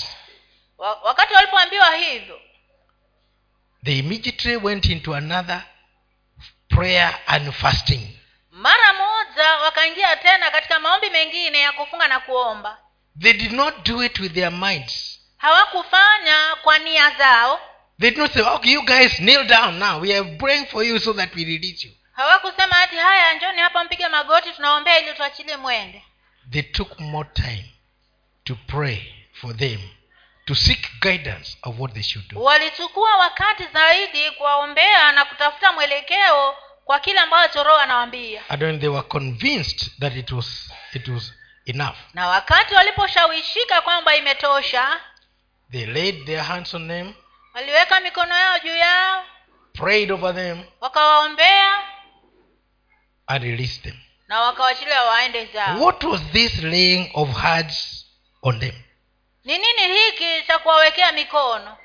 wakati 1.03 1.33
walipoambiwa 1.33 1.95
hivyo 1.95 2.39
they 3.85 3.99
immediately 3.99 4.55
went 4.55 4.85
into 4.85 5.15
another 5.15 5.63
prayer 6.69 7.19
and 7.27 7.51
fasting. 7.51 8.19
mara 8.51 8.93
moja 8.93 9.51
wakaingia 9.63 10.15
tena 10.15 10.51
katika 10.51 10.79
maombi 10.79 11.09
mengine 11.09 11.59
ya 11.59 11.71
kufunga 11.71 12.07
na 12.07 12.19
kuomba. 12.19 12.77
They 13.21 13.33
did 13.33 13.51
not 13.51 13.85
do 13.85 14.03
it 14.03 14.19
with 14.19 14.33
their 14.33 14.51
minds. 14.51 15.19
Hawakufanya 15.37 16.55
kwa 16.63 16.79
nia 16.79 17.09
zao. 17.17 17.59
They 17.99 18.09
did 18.09 18.19
not 18.19 18.33
say 18.33 18.41
okay 18.41 18.71
you 18.71 18.85
guys 18.85 19.15
kneel 19.15 19.43
down 19.45 19.79
now. 19.79 20.01
We 20.01 20.17
are 20.17 20.37
praying 20.37 20.65
for 20.65 20.83
you 20.83 20.99
so 20.99 21.13
that 21.13 21.35
we 21.35 21.45
release 21.45 21.87
you. 21.87 21.93
Hawakusema 22.11 22.75
hati 22.75 22.95
haya 22.95 23.33
njoni 23.33 23.59
hapa 23.59 23.83
mpige 23.83 24.07
magoti 24.07 24.51
tunaombea 24.51 24.99
ili 24.99 25.13
tuachilie 25.13 25.57
mwende. 25.57 26.03
They 26.51 26.61
took 26.61 26.99
more 26.99 27.29
time 27.33 27.72
to 28.43 28.55
pray 28.67 29.01
for 29.41 29.53
them 29.57 29.79
to 30.45 30.55
seek 30.55 30.89
guidance 31.01 31.57
of 31.63 31.79
what 31.79 31.93
they 31.93 32.03
should 32.03 32.27
do. 32.29 32.41
Walichukua 32.43 33.17
wakati 33.17 33.63
zaidi 33.73 34.31
kuwaombea 34.31 35.11
na 35.11 35.25
kutafuta 35.25 35.71
mwelekeo 35.73 36.55
kwa 36.85 36.99
kile 36.99 37.19
ambacho 37.19 37.63
roho 37.63 37.77
anawaambia. 37.79 38.41
And 38.49 38.63
when 38.63 38.79
they 38.79 38.89
were 38.89 39.07
convinced 39.07 39.99
that 39.99 40.15
it 40.15 40.31
was 40.31 40.71
it 40.93 41.07
was 41.07 41.33
enough 41.65 41.95
na 42.13 42.27
wakati 42.27 42.73
waliposhawishika 42.75 43.81
kwamba 43.81 44.15
imetosha 44.15 44.99
they 45.71 45.85
laid 45.85 46.25
their 46.25 46.43
hands 46.43 46.73
on 46.73 46.87
them 46.87 47.13
waliweka 47.53 47.99
mikono 47.99 48.35
yao 48.37 48.59
juu 48.59 48.75
yao 48.75 49.25
prayed 49.73 50.11
over 50.11 50.35
them 50.35 50.63
wakawaombea 50.81 51.73
and 53.27 53.43
released 53.43 53.83
them. 53.83 53.95
na 54.27 54.39
wakawachilia 54.41 55.03
waende 55.03 55.45
zao. 55.45 55.79
What 55.83 56.03
was 56.03 56.21
this 56.31 56.63
laying 56.63 57.11
of 57.13 57.29
hands 57.37 58.02
on 58.43 58.59
them 58.59 58.75
ni 59.43 59.57
nini 59.57 59.81
hiki 59.93 60.47
cha 60.47 60.59
kuwawekea 60.59 61.11
mikono? 61.11 61.77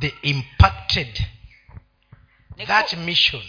They 0.00 0.12
impacted 0.22 1.26
ni, 2.56 2.66
that 2.66 2.92
mission 2.92 3.42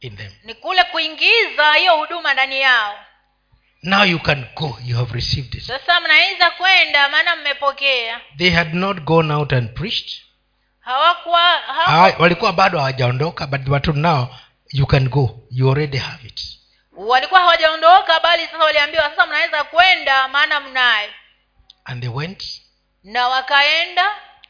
in 0.00 0.16
them. 0.16 0.32
ni 0.44 0.54
kule 0.54 0.84
kuingiza 0.84 1.72
hiyo 1.74 1.96
huduma 1.96 2.32
ndani 2.32 2.60
yao. 2.60 2.94
Now 3.82 4.04
you 4.04 4.18
can 4.18 4.44
go. 4.54 4.78
You 4.84 4.96
have 4.96 5.14
received 5.14 5.54
it. 5.54 5.62
Sasa 5.62 6.00
mnaweza 6.00 6.50
kwenda 6.50 7.08
maana 7.08 7.36
mmepokea. 7.36 8.20
They 8.36 8.50
had 8.50 8.74
not 8.76 9.00
gone 9.00 9.34
out 9.34 9.52
and 9.52 9.74
preached. 9.74 10.22
Hawakuwa 10.80 11.40
hawa, 11.58 11.84
Hawa- 11.84 12.14
walikuwa 12.18 12.52
bado 12.52 12.78
hawajaondoka 12.78 13.46
but 13.46 13.68
watu 13.68 13.92
now 13.92 14.28
you 14.72 14.86
can 14.86 15.08
go. 15.08 15.40
You 15.50 15.70
already 15.70 15.98
have 15.98 16.28
it. 16.28 16.40
Walikuwa 16.92 17.40
hawajaondoka 17.40 18.20
bali 18.20 18.46
sasa 18.46 18.58
waliambiwa 18.64 19.10
sasa 19.10 19.26
mnaweza 19.26 19.64
kwenda 19.64 20.28
maana 20.28 20.60
mnayo 20.60 21.10
and 21.88 22.00
they 22.02 22.08
went 22.10 22.44
na 23.04 23.28
wakaenda 23.28 24.06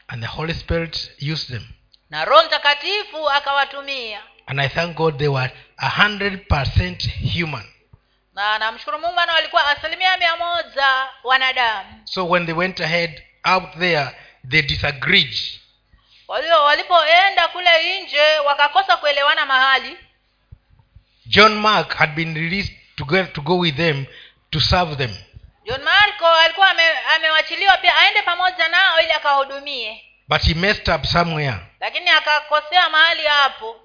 and 0.07 0.21
the 0.21 0.27
holy 0.27 0.53
spirit 0.53 1.11
used 1.19 1.47
them. 1.49 1.63
na 2.09 2.25
roho 2.25 2.43
mtakatifu 2.47 3.29
akawatumia. 3.29 4.21
And 4.45 4.61
i 4.61 4.69
thank 4.69 4.97
god 4.97 5.17
they 5.17 5.27
were 5.27 5.51
a 5.77 5.89
hundred 5.89 6.47
percent 6.47 7.09
human. 7.33 7.63
Na 8.33 8.59
namshukuru 8.59 8.99
mungu 8.99 9.19
ana 9.19 9.33
walikuwa 9.33 9.67
asilimia 9.67 10.17
mia 10.17 10.37
moja 10.37 11.07
wanadamu. 11.23 11.89
So 12.03 12.25
when 12.29 12.45
they 12.45 12.55
went 12.55 12.81
ahead 12.81 13.23
out 13.43 13.77
there 13.79 14.15
they 14.49 14.61
disagreed. 14.61 15.37
Walio 16.27 16.63
walipoenda 16.63 17.47
kule 17.47 18.01
nje 18.03 18.39
wakakosa 18.45 18.97
kuelewana 18.97 19.45
mahali. 19.45 19.97
John 21.25 21.55
mark 21.55 21.93
had 21.95 22.13
been 22.15 22.33
released 22.35 22.73
to 22.95 23.05
go, 23.05 23.23
to 23.23 23.41
go 23.41 23.57
with 23.57 23.75
them 23.75 24.05
to 24.51 24.59
serve 24.59 24.95
them 24.95 25.15
john 25.69 25.83
marco 25.83 26.27
alikuwa 26.27 26.69
ame, 26.69 26.83
amewachiliwa 27.15 27.77
pia 27.77 27.97
aende 27.97 28.21
pamoja 28.21 28.67
nao 28.67 29.01
ili 29.01 29.11
akawahudumie. 29.11 30.03
But 30.27 30.41
he 30.41 30.53
messed 30.53 30.87
up 30.95 31.05
somewhere. 31.05 31.57
Lakini 31.79 32.09
akakosea 32.09 32.89
mahali 32.89 33.23
hapo. 33.23 33.75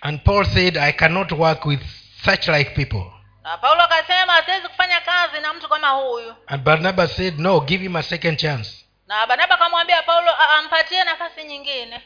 And 0.00 0.20
paul 0.24 0.44
said 0.46 0.78
i 0.78 0.92
cannot 0.92 1.32
work 1.32 1.64
with 1.66 1.80
such 2.24 2.48
like 2.48 2.70
people. 2.70 3.04
Na 3.42 3.58
paulo 3.58 3.82
akasema 3.82 4.42
siwezi 4.42 4.68
kufanya 4.68 5.00
kazi 5.00 5.40
na 5.40 5.54
mtu 5.54 5.68
kama 5.68 5.88
huyu. 5.88 6.34
And 6.46 6.62
barnabas 6.62 7.16
said 7.16 7.38
no 7.38 7.60
give 7.60 7.82
him 7.82 7.96
a 7.96 8.02
second 8.02 8.38
chance. 8.40 8.70
Na 9.06 9.26
barnaba 9.26 9.54
akamwambia 9.54 10.02
paulo 10.02 10.30
"A- 10.30 10.58
ampatie 10.58 11.04
nafasi 11.04 11.44
nyingine. 11.44 12.02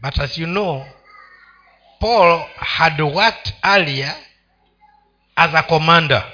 But 0.00 0.18
as 0.18 0.38
you 0.38 0.46
know 0.46 0.86
paul 2.00 2.44
had 2.56 3.00
worked 3.02 3.54
earlier 3.64 4.14
as 5.36 5.54
a 5.54 5.62
commander 5.62 6.24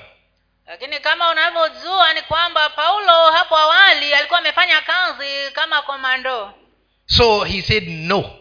lakini 0.72 1.00
kama 1.00 1.30
unavyojua 1.30 2.14
ni 2.14 2.22
kwamba 2.22 2.68
paulo 2.70 3.30
hapo 3.30 3.56
awali 3.56 4.14
alikuwa 4.14 4.38
amefanya 4.38 4.80
kazi 4.80 5.50
kama 5.52 5.82
komando. 5.82 6.54
So 7.06 7.44
he 7.44 7.62
said 7.62 7.88
no 7.88 8.38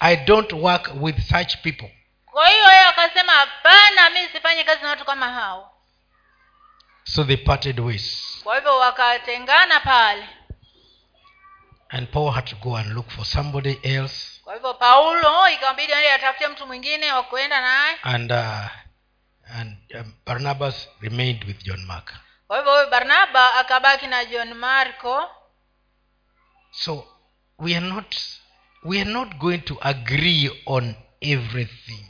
i 0.00 0.16
don't 0.16 0.52
work 0.52 0.90
with 1.00 1.16
such 1.18 1.56
people. 1.56 1.90
Kwa 2.26 2.48
hiyo 2.48 2.64
yeye 2.68 2.84
akasema 2.84 3.32
hapana 3.32 4.10
mi 4.10 4.28
sifanye 4.28 4.64
kazi 4.64 4.82
na 4.82 4.88
watu 4.88 5.04
kama 5.04 5.28
hao. 5.28 5.74
So 7.04 7.24
they 7.24 7.36
parted 7.36 7.80
ways. 7.80 8.40
Kwa 8.42 8.54
hivyo 8.54 8.76
wakatengana 8.76 9.80
pale. 9.80 10.28
And 11.88 12.08
paul 12.08 12.32
had 12.32 12.50
to 12.50 12.56
go 12.56 12.76
and 12.76 12.92
look 12.92 13.10
for 13.10 13.24
somebody 13.24 13.80
else. 13.82 14.40
Kwa 14.44 14.54
hivyo 14.54 14.74
paulo 14.74 15.44
aende 15.44 16.12
atafute 16.12 16.48
mtu 16.48 16.66
mwingine 16.66 17.12
wa 17.12 17.22
kuenda 17.22 17.60
naye. 17.60 17.96
And 18.02 18.32
uh, 18.32 18.87
and 19.54 19.76
um, 19.94 20.12
barnabas 20.26 20.88
remained 21.00 21.44
with 21.44 21.62
john 21.64 21.84
mark. 21.86 22.14
Kwa 22.46 22.56
hivyo 22.56 22.72
huyu 22.74 22.90
barnaba 22.90 23.54
akabaki 23.54 24.06
na 24.06 24.24
john 24.24 24.54
marco 24.54 25.30
so 26.70 27.08
we 27.58 27.76
are 27.76 27.86
not 27.86 28.16
we 28.84 29.00
are 29.00 29.10
not 29.10 29.34
going 29.38 29.58
to 29.58 29.76
agree 29.80 30.62
on 30.66 30.94
everything. 31.20 32.04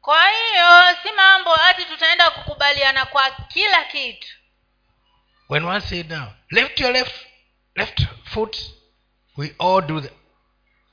Kwa 0.00 0.28
hiyo 0.28 0.96
si 1.02 1.12
mambo 1.12 1.50
hati 1.54 1.84
tutaenda 1.84 2.30
kukubaliana 2.30 3.06
kwa 3.06 3.30
kila 3.30 3.84
kitu. 3.84 4.28
When 5.48 5.64
one 5.64 5.80
said 5.80 6.10
now 6.10 6.26
left 6.50 6.80
your 6.80 6.92
left 6.92 7.26
left 7.74 8.06
foot 8.24 8.56
we 9.36 9.54
all 9.58 9.82
do 9.82 10.00
the, 10.00 10.10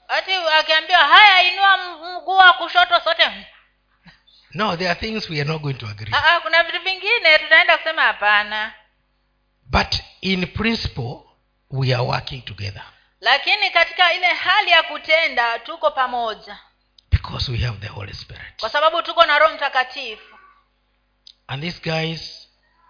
hati 0.07 0.31
akiambiwa 0.33 0.99
haya 0.99 1.43
inua 1.53 1.77
mguu 1.77 2.35
wa 2.37 2.53
kushoto 2.53 2.99
sote 2.99 3.45
no 4.55 4.75
there 4.77 4.89
are 4.89 4.99
things 4.99 5.29
we 5.29 5.41
are 5.41 5.45
not 5.45 5.61
going 5.61 5.73
to 5.73 5.85
agree. 5.87 6.11
Ah, 6.13 6.35
ah, 6.35 6.41
kuna 6.41 6.63
vitu 6.63 6.81
vingine 6.83 7.37
tutaenda 7.39 7.77
kusema 7.77 8.01
hapana. 8.01 8.73
But 9.63 9.95
in 10.21 10.47
principle 10.47 11.19
we 11.69 11.93
are 11.93 12.03
working 12.03 12.41
together. 12.41 12.83
Lakini 13.21 13.71
katika 13.71 14.13
ile 14.13 14.27
hali 14.27 14.71
ya 14.71 14.83
kutenda 14.83 15.59
tuko 15.59 15.91
pamoja. 15.91 16.59
Because 17.11 17.51
we 17.51 17.57
have 17.57 17.77
the 17.77 17.87
holy 17.87 18.13
spirit. 18.13 18.59
Kwa 18.59 18.69
sababu 18.69 19.01
tuko 19.01 19.25
na 19.25 19.39
roho 19.39 19.55
mtakatifu. 19.55 20.35
And 21.47 21.63
these 21.63 21.81
guys 21.81 22.47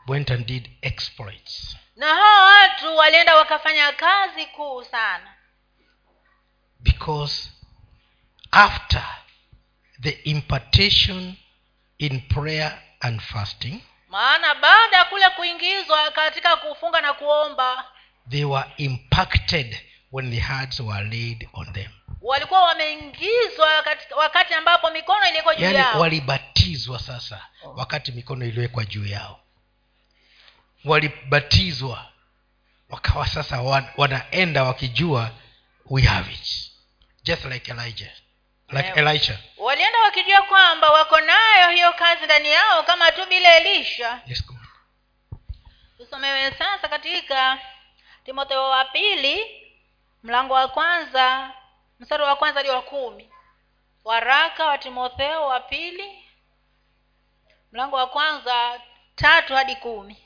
went 0.08 0.32
and 0.32 0.46
did 0.46 0.70
exploits. 0.82 1.78
Na 1.96 2.06
hawa 2.16 2.50
watu 2.50 2.98
walienda 2.98 3.36
wakafanya 3.36 3.92
kazi 3.92 4.46
kuu 4.46 4.84
sana. 4.84 5.34
Because 6.80 7.50
after 8.52 9.04
the 10.02 10.10
impartation 10.10 11.36
in 11.98 12.22
prayer 12.22 12.82
and 13.00 13.22
fasting. 13.22 13.82
Maana 14.10 14.56
baada 14.56 14.98
ya 14.98 15.06
kule 15.06 15.30
kuingizwa 15.30 16.12
katika 16.12 16.56
kufunga 16.56 17.02
na 17.02 17.14
kuomba 17.14 17.86
they 18.30 18.44
were 18.44 18.66
impacted 18.78 19.78
when 20.12 20.32
the 20.32 20.40
hands 20.40 20.80
were 20.80 21.04
laid 21.04 21.50
on 21.54 21.74
them. 21.74 21.92
walikuwa 22.22 22.62
wameingizwa 22.64 23.70
wakati 24.18 24.54
ambapo 24.54 24.90
mikono 24.92 25.30
ilikuwa 25.30 25.56
juu 25.56 25.64
yani, 25.64 25.78
yao. 25.78 26.00
walibatizwa 26.00 27.00
sasa 27.00 27.46
wakati 27.64 28.12
mikono 28.12 28.46
iliwekwa 28.46 28.86
juu 28.86 29.06
yao. 29.06 29.40
Walibatizwa 30.86 32.06
wakawa 32.90 33.28
sasa 33.28 33.62
wan, 33.62 33.86
wanaenda 33.98 34.64
wakijua 34.64 35.32
we 35.86 36.02
have 36.02 36.34
it. 36.34 36.72
Just 37.24 37.46
like 37.46 37.72
elijah 37.72 38.12
like 38.72 38.88
Yeah. 38.88 38.98
elisha. 38.98 39.40
walienda 39.58 40.00
wakijua 40.00 40.42
kwamba 40.42 40.92
wako 40.92 41.20
nayo 41.22 41.70
hiyo 41.70 41.94
kazi 41.94 42.26
ndani 42.26 42.52
yao 42.52 42.84
kama 42.84 43.12
tu 43.12 43.26
vile 43.26 43.58
elisha. 43.58 44.22
Yes, 44.28 44.44
tusomewe 45.98 46.52
sasa 46.52 46.88
katika 46.88 47.60
timotheo 48.26 48.70
wa 48.70 48.86
pili 48.86 49.62
mlango 50.24 50.54
wa 50.54 50.68
kwanza 50.68 51.52
mstari 52.00 52.24
wa 52.24 52.36
kwanza 52.36 52.60
hadi 52.60 52.70
wa 52.70 52.82
kumi. 52.82 53.30
Waraka 54.04 54.66
wa 54.66 54.78
timotheo 54.78 55.46
wa 55.48 55.60
pili 55.60 56.30
mlango 57.72 57.96
wa 57.96 58.08
kwanza 58.08 58.82
tatu 59.16 59.56
hadi 59.56 59.76
kumi 59.76 60.25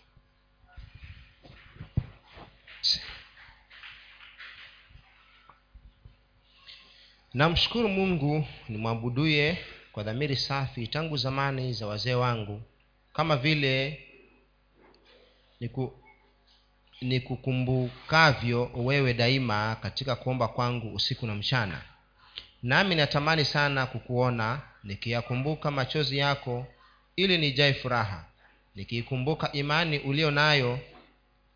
namshukuru 7.34 7.90
mungu 7.90 8.46
nimwabuduye 8.70 9.58
kwa 9.92 10.04
dhamiri 10.04 10.36
safi 10.36 10.88
tangu 10.88 11.18
zamani 11.18 11.74
za 11.74 11.88
wazee 11.88 12.14
wangu. 12.14 12.62
Kama 13.14 13.38
vile 13.38 14.00
niku 15.60 15.94
nikukumbukavyo 17.02 18.72
wewe 18.76 19.14
daima 19.14 19.76
katika 19.82 20.16
kuomba 20.16 20.48
kwangu 20.48 20.96
usiku 20.96 21.28
na 21.28 21.36
mchana. 21.36 21.82
Nami 22.64 22.96
natamani 22.96 23.46
sana 23.46 23.86
kukuona 23.86 24.62
nikiyakumbuka 24.84 25.72
machozi 25.72 26.18
yako 26.18 26.68
ili 27.16 27.38
nijae 27.38 27.74
furaha. 27.74 28.26
Nikiikumbuka 28.76 29.52
imani 29.52 30.00
ulio 30.00 30.32
nayo 30.32 30.80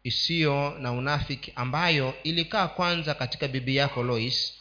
isiyo 0.04 0.78
na 0.80 0.92
unafiki 0.92 1.54
ambayo 1.56 2.14
ilikaa 2.24 2.68
kwanza 2.68 3.14
katika 3.14 3.48
bibi 3.48 3.76
yako 3.76 4.04
lois 4.04 4.54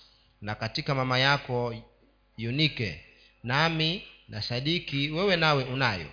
na 0.42 0.54
katika 0.54 0.94
mama 0.94 1.18
yako 1.18 1.74
yunike 2.36 3.00
nami 3.44 4.02
na 4.28 4.42
sadiki 4.42 5.10
wewe 5.10 5.36
nawe 5.36 5.64
unayo. 5.64 6.06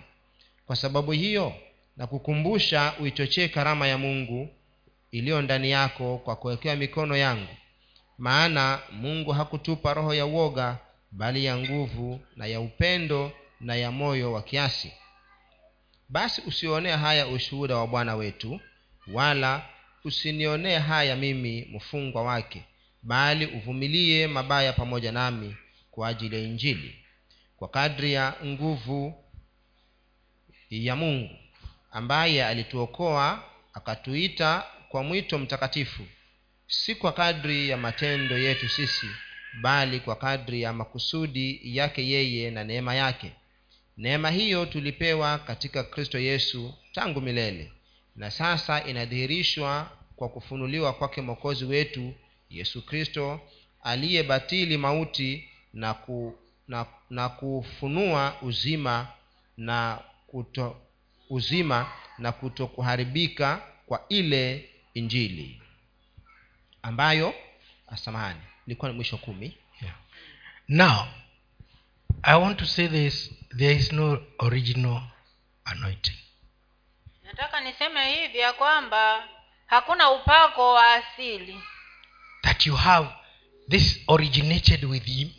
Kwa 0.66 0.76
sababu 0.76 1.12
hiyo 1.12 1.52
na 1.96 2.06
kukumbusha 2.06 2.94
uichochee 3.00 3.48
karama 3.48 3.86
ya 3.86 3.98
mungu 3.98 4.48
iliyo 5.10 5.42
ndani 5.42 5.70
yako 5.70 6.18
kwa 6.18 6.36
kuwekewa 6.36 6.76
mikono 6.76 7.16
yangu. 7.16 7.54
Maana 8.18 8.80
mungu 8.92 9.32
hakutupa 9.32 9.94
roho 9.94 10.14
ya 10.14 10.26
uoga 10.26 10.78
bali 11.12 11.44
ya 11.44 11.56
nguvu 11.58 12.20
na 12.36 12.46
ya 12.46 12.60
upendo 12.60 13.32
na 13.60 13.74
ya 13.76 13.90
moyo 13.90 14.32
wa 14.32 14.42
kiasi. 14.42 14.92
Basi 16.08 16.42
usionee 16.46 16.90
haya 16.96 17.26
ushuhuda 17.28 17.76
wa 17.76 17.86
bwana 17.86 18.16
wetu 18.16 18.60
wala 19.12 19.62
usinionee 20.04 20.78
haya 20.78 21.16
mimi 21.16 21.68
mfungwa 21.72 22.22
wake 22.22 22.64
bali 23.02 23.46
uvumilie 23.46 24.26
mabaya 24.26 24.72
pamoja 24.72 25.12
nami 25.12 25.56
kwa 25.90 26.08
ajili 26.08 26.36
ya 26.36 26.42
injili 26.42 26.96
kwa 27.56 27.68
kadri 27.68 28.12
ya 28.12 28.34
nguvu 28.44 29.24
ya 30.70 30.96
mungu 30.96 31.36
ambaye 31.90 32.44
alituokoa 32.46 33.44
akatuita 33.72 34.64
kwa 34.88 35.02
mwito 35.02 35.38
mtakatifu 35.38 36.06
si 36.66 36.94
kwa 36.94 37.12
kadri 37.12 37.68
ya 37.68 37.76
matendo 37.76 38.38
yetu 38.38 38.68
sisi 38.68 39.06
bali 39.60 40.00
kwa 40.00 40.16
kadri 40.16 40.62
ya 40.62 40.72
makusudi 40.72 41.60
yake 41.76 42.08
yeye 42.08 42.50
na 42.50 42.64
neema 42.64 42.94
yake. 42.94 43.32
Neema 43.96 44.30
hiyo 44.30 44.66
tulipewa 44.66 45.38
katika 45.38 45.84
kristo 45.84 46.18
yesu 46.18 46.74
tangu 46.92 47.20
milele 47.20 47.72
na 48.16 48.30
sasa 48.30 48.84
inadhihirishwa 48.84 49.90
kwa 50.16 50.28
kufunuliwa 50.28 50.92
kwake 50.92 51.20
mwokozi 51.20 51.64
wetu 51.64 52.14
yesu 52.50 52.86
kristo 52.86 53.40
aliyebatili 53.82 54.76
mauti 54.78 55.50
na, 55.72 55.94
ku, 55.94 56.38
na, 56.68 56.86
na 57.10 57.28
kufunua 57.28 58.36
uzima 58.42 59.08
na 59.56 59.98
kuto, 60.26 60.80
uzima 61.30 61.92
na 62.18 62.32
kutokuharibika 62.32 63.62
kwa 63.86 64.04
ile 64.08 64.70
injili 64.94 65.62
ambayo 66.82 67.34
samahani 67.94 68.40
ilikuwa 68.66 68.90
ni 68.90 68.96
mwisho 68.96 69.16
kumi 69.16 69.56
Yeah. 69.82 69.94
Now, 70.68 71.06
I 72.22 72.36
want 72.40 72.58
to 72.58 72.66
say 72.66 72.88
this 72.88 73.30
there 73.56 73.72
is 73.76 73.92
no 73.92 74.22
original 74.38 75.02
anointing. 75.64 76.16
nataka 77.24 77.60
niseme 77.60 78.12
hivi 78.14 78.38
ya 78.38 78.52
kwamba 78.52 79.28
hakuna 79.66 80.10
upako 80.10 80.72
wa 80.72 80.94
asili 80.94 81.60
That 82.42 82.66
you 82.66 82.76
have 82.76 83.08
this 83.68 83.98
originated 84.08 84.84
with 84.84 85.04
him. 85.04 85.30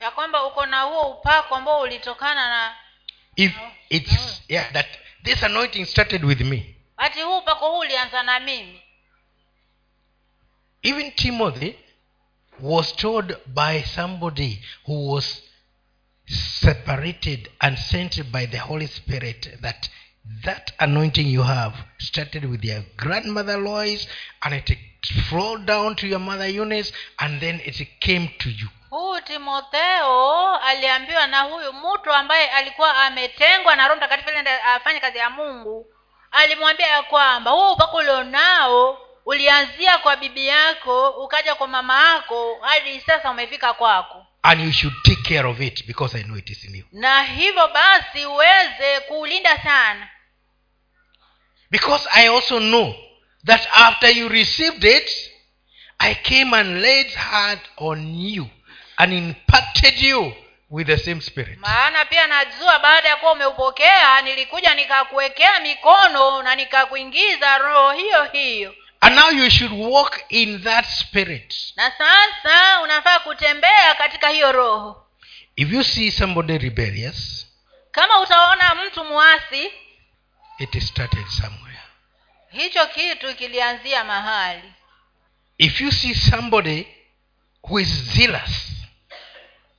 ya 0.00 0.10
kwamba 0.10 0.46
uko 0.46 0.66
na 0.66 0.82
huo 0.82 1.02
upako 1.10 1.54
ambao 1.56 1.80
ulitokana 1.80 2.48
na 2.48 2.76
If 3.36 3.52
it's 3.90 4.42
yeah, 4.48 4.72
that 4.72 4.86
this 5.22 5.42
anointing 5.42 5.84
started 5.86 6.24
with 6.24 6.40
me. 6.40 6.76
ati 6.96 7.22
huu 7.22 7.38
upako 7.38 7.68
huu 7.70 7.78
ulianza 7.78 8.22
na 8.22 8.40
mimi 8.40 8.80
Even 10.82 11.12
Timothy 11.12 11.74
was 12.60 12.96
told 12.96 13.36
by 13.46 13.82
somebody 13.82 14.62
who 14.86 15.12
was 15.12 15.42
separated 16.60 17.50
and 17.60 17.78
sent 17.78 18.22
by 18.30 18.46
the 18.46 18.58
Holy 18.58 18.86
Spirit 18.86 19.60
that 19.60 19.90
that 20.44 20.72
anointing 20.78 21.26
you 21.26 21.42
have 21.42 21.76
started 21.98 22.44
with 22.44 22.64
your 22.64 22.82
grandmother 22.96 23.58
Lois 23.58 24.08
and 24.40 24.54
it 24.54 24.78
flowed 25.12 25.64
down 25.64 25.94
to 25.96 26.06
your 26.06 26.20
mother 26.20 26.46
Eunice 26.48 26.92
and 27.16 27.40
then 27.40 27.60
it 27.64 27.88
came 28.00 28.28
to 28.38 28.48
you. 28.48 28.68
huyu 28.90 29.20
timotheo 29.20 30.56
aliambiwa 30.56 31.26
na 31.26 31.40
huyu 31.42 31.72
mtu 31.72 32.12
ambaye 32.12 32.50
alikuwa 32.50 32.94
ametengwa 33.06 33.76
na 33.76 33.88
roho 33.88 33.96
mtakatifu 33.96 34.30
ili 34.30 34.48
afanye 34.48 35.00
kazi 35.00 35.18
ya 35.18 35.30
mungu 35.30 35.86
alimwambia 36.30 36.86
ya 36.86 37.02
kwamba 37.02 37.50
huu 37.50 37.72
upako 37.72 37.96
ulionao 37.96 38.98
ulianzia 39.26 39.98
kwa 39.98 40.16
bibi 40.16 40.46
yako 40.46 41.10
ukaja 41.10 41.54
kwa 41.54 41.66
mama 41.68 42.08
yako 42.14 42.58
hadi 42.62 43.00
sasa 43.00 43.30
umefika 43.30 43.72
kwako 43.74 44.26
And 44.42 44.60
you 44.60 44.72
should 44.72 44.94
take 45.02 45.22
care 45.34 45.48
of 45.48 45.60
it 45.60 45.86
because 45.86 46.18
I 46.18 46.22
know 46.22 46.36
it 46.38 46.50
is 46.50 46.64
in 46.64 46.74
you. 46.76 46.84
na 46.92 47.22
hivyo 47.22 47.68
basi 47.68 48.26
uweze 48.26 49.00
kuulinda 49.08 49.58
sana 49.62 50.08
Because 51.70 52.08
I 52.12 52.28
also 52.28 52.58
know 52.60 52.94
that 53.46 53.68
after 53.74 54.10
you 54.10 54.28
received 54.28 54.84
it, 54.84 55.10
I 55.98 56.14
came 56.14 56.54
and 56.56 56.80
laid 56.80 57.06
hand 57.10 57.60
on 57.76 58.14
you 58.14 58.46
and 58.98 59.12
imparted 59.12 59.98
you 60.02 60.32
with 60.70 60.86
the 60.86 60.96
same 60.98 61.20
spirit. 61.20 61.58
maana 61.58 62.04
pia 62.04 62.26
najua 62.26 62.78
baada 62.78 63.08
ya 63.08 63.16
kuwa 63.16 63.32
umeupokea 63.32 64.22
nilikuja 64.22 64.74
nikakuwekea 64.74 65.60
mikono 65.60 66.42
na 66.42 66.54
nikakuingiza 66.54 67.58
roho 67.58 67.92
hiyo 67.92 68.24
hiyo 68.24 68.74
And 69.00 69.16
now 69.16 69.30
you 69.30 69.50
should 69.50 69.72
walk 69.72 70.20
in 70.28 70.62
that 70.62 70.86
spirit. 70.86 71.54
na 71.76 71.90
sasa 71.98 72.80
unafaa 72.82 73.18
kutembea 73.18 73.94
katika 73.94 74.28
hiyo 74.28 74.52
roho 74.52 75.00
If 75.56 75.72
you 75.72 75.84
see 75.84 76.10
somebody 76.10 76.58
rebellious, 76.58 77.46
kama 77.90 78.20
utaona 78.20 78.74
mtu 78.74 79.04
mwasi 79.04 79.70
it 80.58 80.80
started 80.82 81.26
somewhere. 81.26 81.63
Hicho 82.54 82.86
kitu 82.86 83.34
kilianzia 83.34 84.04
mahali 84.04 84.72
If 85.58 85.80
you 85.80 85.92
see 85.92 86.14
somebody 86.14 86.86
who 87.62 87.80
is 87.80 87.88
zealous 87.88 88.70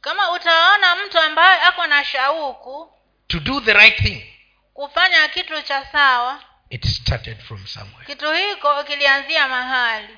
kama 0.01 0.32
utaona 0.32 0.95
mtu 0.95 1.19
ambaye 1.19 1.61
ako 1.61 1.88
na 1.88 2.03
shauku 2.05 2.91
to 3.28 3.39
do 3.39 3.61
the 3.61 3.73
right 3.73 3.97
thing, 4.03 4.34
kufanya 4.73 5.28
kitu 5.28 5.61
cha 5.61 5.86
sawa 5.86 6.43
it 6.69 6.86
started 6.86 7.38
from 7.41 7.67
somewhere. 7.67 8.05
kitu 8.05 8.32
hiko 8.34 8.84
kilianzia 8.84 9.47
mahali 9.47 10.17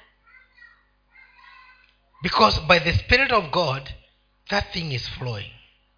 Because 2.22 2.62
by 2.62 2.80
the 2.80 2.94
Spirit 2.94 3.32
of 3.32 3.52
God, 3.52 3.90
that 4.50 4.72
thing 4.74 4.92
is 4.92 5.08
flowing. 5.10 5.54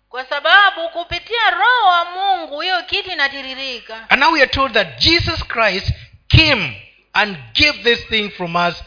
kwa 0.09 0.25
sababu 0.25 0.89
kupitia 0.89 1.49
roho 1.49 1.87
wa 1.87 2.05
mungu 2.05 2.61
hiyo 2.61 2.83
kitu 2.83 3.11
inatiririka 3.11 4.09
And 4.09 4.21
now 4.21 4.31
we 4.33 4.41
are 4.41 4.51
told 4.51 4.73
that 4.73 4.97
Jesus 4.99 5.43
Christ 5.47 5.93
came 6.29 6.75
and 7.13 7.37
gave 7.53 7.83
this 7.83 8.07
thing 8.07 8.29
from 8.31 8.55
us 8.55 8.83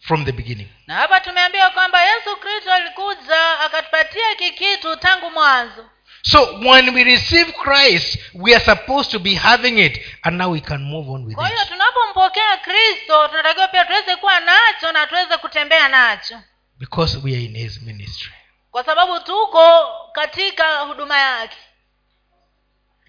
from 0.00 0.24
the 0.24 0.32
beginning. 0.32 0.68
na 0.86 0.94
hapa 0.94 1.20
tumeambiwa 1.20 1.70
kwamba 1.70 2.02
yesu 2.02 2.36
kristo 2.36 2.72
alikuja 2.72 3.60
akatupatia 3.60 4.28
hiki 4.30 4.50
kitu 4.52 4.96
tangu 4.96 5.30
mwanzo. 5.30 5.90
So 6.22 6.44
when 6.58 6.94
we 6.94 7.04
receive 7.04 7.52
Christ, 7.52 8.18
we 8.34 8.54
are 8.54 8.64
supposed 8.64 9.12
to 9.12 9.18
be 9.18 9.34
having 9.34 9.78
it, 9.86 10.00
and 10.22 10.36
now 10.38 10.50
we 10.52 10.60
can 10.60 10.82
move 10.82 11.10
on 11.10 11.24
with 11.24 11.34
kwa 11.34 11.48
hiyo 11.48 11.64
tunapompokea 11.64 12.56
kristo 12.56 13.28
tunatakiwa 13.28 13.68
pia 13.68 13.84
tuweze 13.84 14.16
kuwa 14.16 14.40
nacho 14.40 14.92
na 14.92 15.06
tuweze 15.06 15.36
kutembea 15.36 15.88
nacho. 15.88 16.40
Because 16.78 17.18
we 17.24 17.32
are 17.32 17.44
in 17.44 17.56
His 17.56 17.82
ministry. 17.82 18.32
kwa 18.70 18.84
sababu 18.84 19.20
tuko 19.20 19.86
katika 20.12 20.78
huduma 20.80 21.18
yake. 21.18 21.56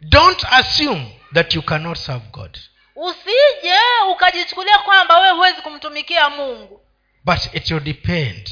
Don't 0.02 0.44
assume 0.52 1.20
that 1.34 1.56
you 1.56 1.62
cannot 1.62 1.98
serve 1.98 2.26
God, 2.32 2.58
usije 2.98 3.80
ukajichukulia 4.12 4.78
kwamba 4.80 5.18
wewe 5.20 5.32
huwezi 5.34 5.62
kumtumikia 5.62 6.30
mungu 6.30 6.82
but 7.24 7.54
it 7.54 7.72
will 7.72 7.84
depend 7.84 8.50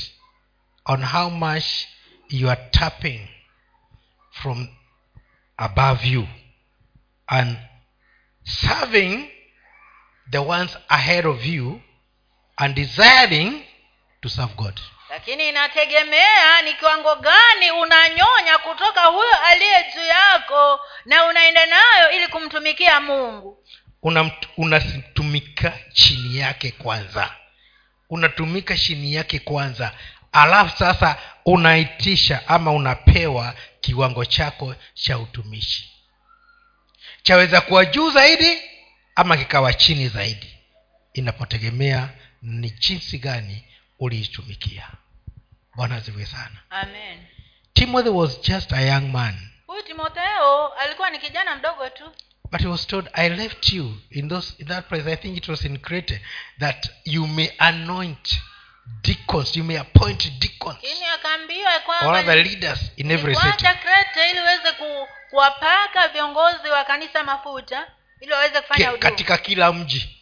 on 0.85 1.05
how 1.05 1.29
much 1.29 1.65
you 2.29 2.51
are 2.51 2.61
tapping 2.71 3.27
from 4.31 4.67
above 5.57 6.07
you 6.07 6.27
and 7.27 7.57
serving 8.43 9.29
the 10.31 10.37
ones 10.37 10.77
ahead 10.87 11.25
of 11.27 11.45
you 11.45 11.81
and 12.57 12.75
desiring 12.75 13.65
to 14.21 14.29
serve 14.29 14.53
God. 14.55 14.79
lakini 15.09 15.49
inategemea 15.49 16.61
ni 16.61 16.73
kiwango 16.73 17.15
gani 17.15 17.71
unanyonya 17.71 18.57
kutoka 18.57 19.03
huyo 19.05 19.37
aliye 19.45 19.85
juu 19.95 20.05
yako 20.05 20.79
na 21.05 21.25
unaenda 21.25 21.65
nayo 21.65 22.11
ili 22.11 22.27
kumtumikia 22.27 22.99
mungu 22.99 23.63
Unatumika 24.57 25.79
chini 25.93 26.37
yake 26.37 26.71
kwanza. 26.71 27.35
Unatumika 28.09 28.77
chini 28.77 29.13
yake 29.13 29.39
kwanza. 29.39 29.91
Alafu 30.31 30.77
sasa 30.77 31.17
unaitisha 31.45 32.47
ama 32.47 32.71
unapewa 32.71 33.55
kiwango 33.81 34.25
chako 34.25 34.75
cha 34.93 35.19
utumishi. 35.19 35.91
Chaweza 37.23 37.61
kuwa 37.61 37.85
juu 37.85 38.11
zaidi 38.11 38.61
ama 39.15 39.37
kikawa 39.37 39.73
chini 39.73 40.07
zaidi. 40.09 40.57
Inapotegemea 41.13 42.09
ni 42.41 42.69
jinsi 42.69 43.17
gani 43.19 43.65
uliitumikia. 43.99 44.87
Bwana 45.75 45.99
ziwe 45.99 46.25
sana. 46.25 46.59
Amen. 46.69 47.19
Timothy 47.73 48.09
was 48.09 48.41
just 48.41 48.73
a 48.73 48.81
young 48.81 49.11
man. 49.11 49.49
Huyu 49.67 49.83
timotheo 49.83 50.67
alikuwa 50.67 51.09
ni 51.09 51.19
kijana 51.19 51.55
mdogo 51.55 51.89
tu 51.89 52.11
But 52.55 52.61
he 52.61 52.67
was 52.67 52.85
told, 52.85 53.09
I 53.13 53.27
left 53.27 53.73
you 53.73 53.95
in 54.11 54.29
those 54.29 54.55
in 54.59 54.67
that 54.67 54.87
place. 54.87 55.05
I 55.05 55.17
think 55.17 55.35
it 55.35 55.49
was 55.49 55.65
in 55.65 55.75
Crete 55.79 56.21
that 56.61 56.87
you 57.03 57.27
may 57.27 57.49
anoint 57.59 58.33
deacons, 59.03 59.57
you 59.57 59.63
may 59.65 59.75
appoint 59.75 60.31
deacons, 60.39 60.77
or 62.01 62.13
other 62.13 62.35
leaders 62.35 62.91
in 62.95 63.11
every 63.11 63.35
city. 63.35 63.65
crete 63.83 64.29
ili 64.31 64.39
uweze 64.39 64.71
ku, 64.71 65.07
kuwapaka 65.29 66.07
viongozi 66.07 66.69
wa 66.69 66.83
kanisa 66.83 67.23
mafuta 67.23 67.87
ili 68.21 68.31
waweze 68.31 68.61
kufanya 68.61 68.97
katika 68.97 69.37
kila 69.37 69.73
mji. 69.73 70.17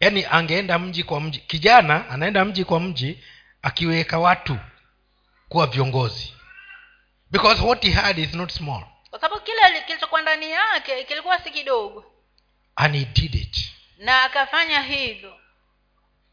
Yaani 0.00 0.26
angeenda 0.30 0.78
mji 0.78 1.04
kwa 1.04 1.20
mji. 1.20 1.38
Kijana 1.38 2.08
anaenda 2.10 2.44
mji 2.44 2.64
kwa 2.64 2.80
mji 2.80 3.18
akiweka 3.62 4.18
watu 4.18 4.58
kuwa 5.48 5.66
viongozi. 5.66 6.32
Because 7.30 7.62
what 7.62 7.82
he 7.84 7.90
had 7.90 8.18
is 8.22 8.34
not 8.34 8.52
small 8.52 8.89
kwa 9.10 9.20
sababu 9.20 9.40
kile 9.42 9.82
kilichokuwa 9.86 10.22
ndani 10.22 10.50
yake 10.50 11.04
kilikuwa 11.04 11.38
si 11.38 11.50
kidogo. 11.50 12.04
And 12.76 12.94
he 12.96 13.04
did 13.04 13.34
it. 13.34 13.70
Na 13.98 14.22
akafanya 14.22 14.80
hivyo. 14.82 15.40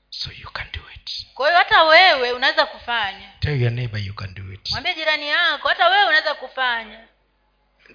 So 0.09 0.31
you 0.31 0.49
can 0.51 0.67
do 0.73 0.81
it. 0.95 1.27
Kwa 1.33 1.47
hiyo 1.47 1.59
hata 1.59 1.83
wewe 1.83 2.31
unaweza 2.31 2.65
kufanya. 2.65 3.31
Tell 3.39 3.61
your 3.61 3.71
neighbor 3.71 3.99
you 4.01 4.13
can 4.13 4.33
do 4.33 4.53
it. 4.53 4.71
Mwambie 4.71 4.93
jirani 4.95 5.27
yako 5.29 5.67
hata 5.67 5.87
wewe 5.89 6.05
unaweza 6.07 6.33
kufanya. 6.33 7.07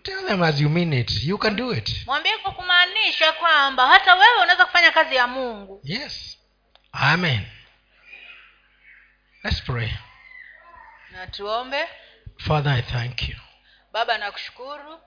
Tell 0.03 0.27
them 0.27 0.43
as 0.43 0.61
you 0.61 0.69
mean 0.69 0.93
it. 0.93 1.23
You 1.23 1.39
can 1.39 1.57
do 1.57 1.73
it. 1.75 2.07
Mwambie 2.07 2.37
kwa 2.39 2.53
kumaanisha 2.53 3.33
kwamba 3.33 3.87
hata 3.87 4.15
wewe 4.15 4.43
unaweza 4.43 4.67
kufanya 4.67 4.93
kazi 4.93 5.15
ya 5.17 5.27
mungu. 5.27 5.81
Yes. 5.85 6.39
Amen. 6.93 7.47
Let's 9.45 9.63
pray. 9.63 9.91
Na 11.11 11.27
tuombe. 11.27 11.89
Father 12.39 12.73
i 12.73 12.83
thank 12.83 13.29
you 13.29 13.37
baba 13.93 14.19
nakushukuru 14.19 15.01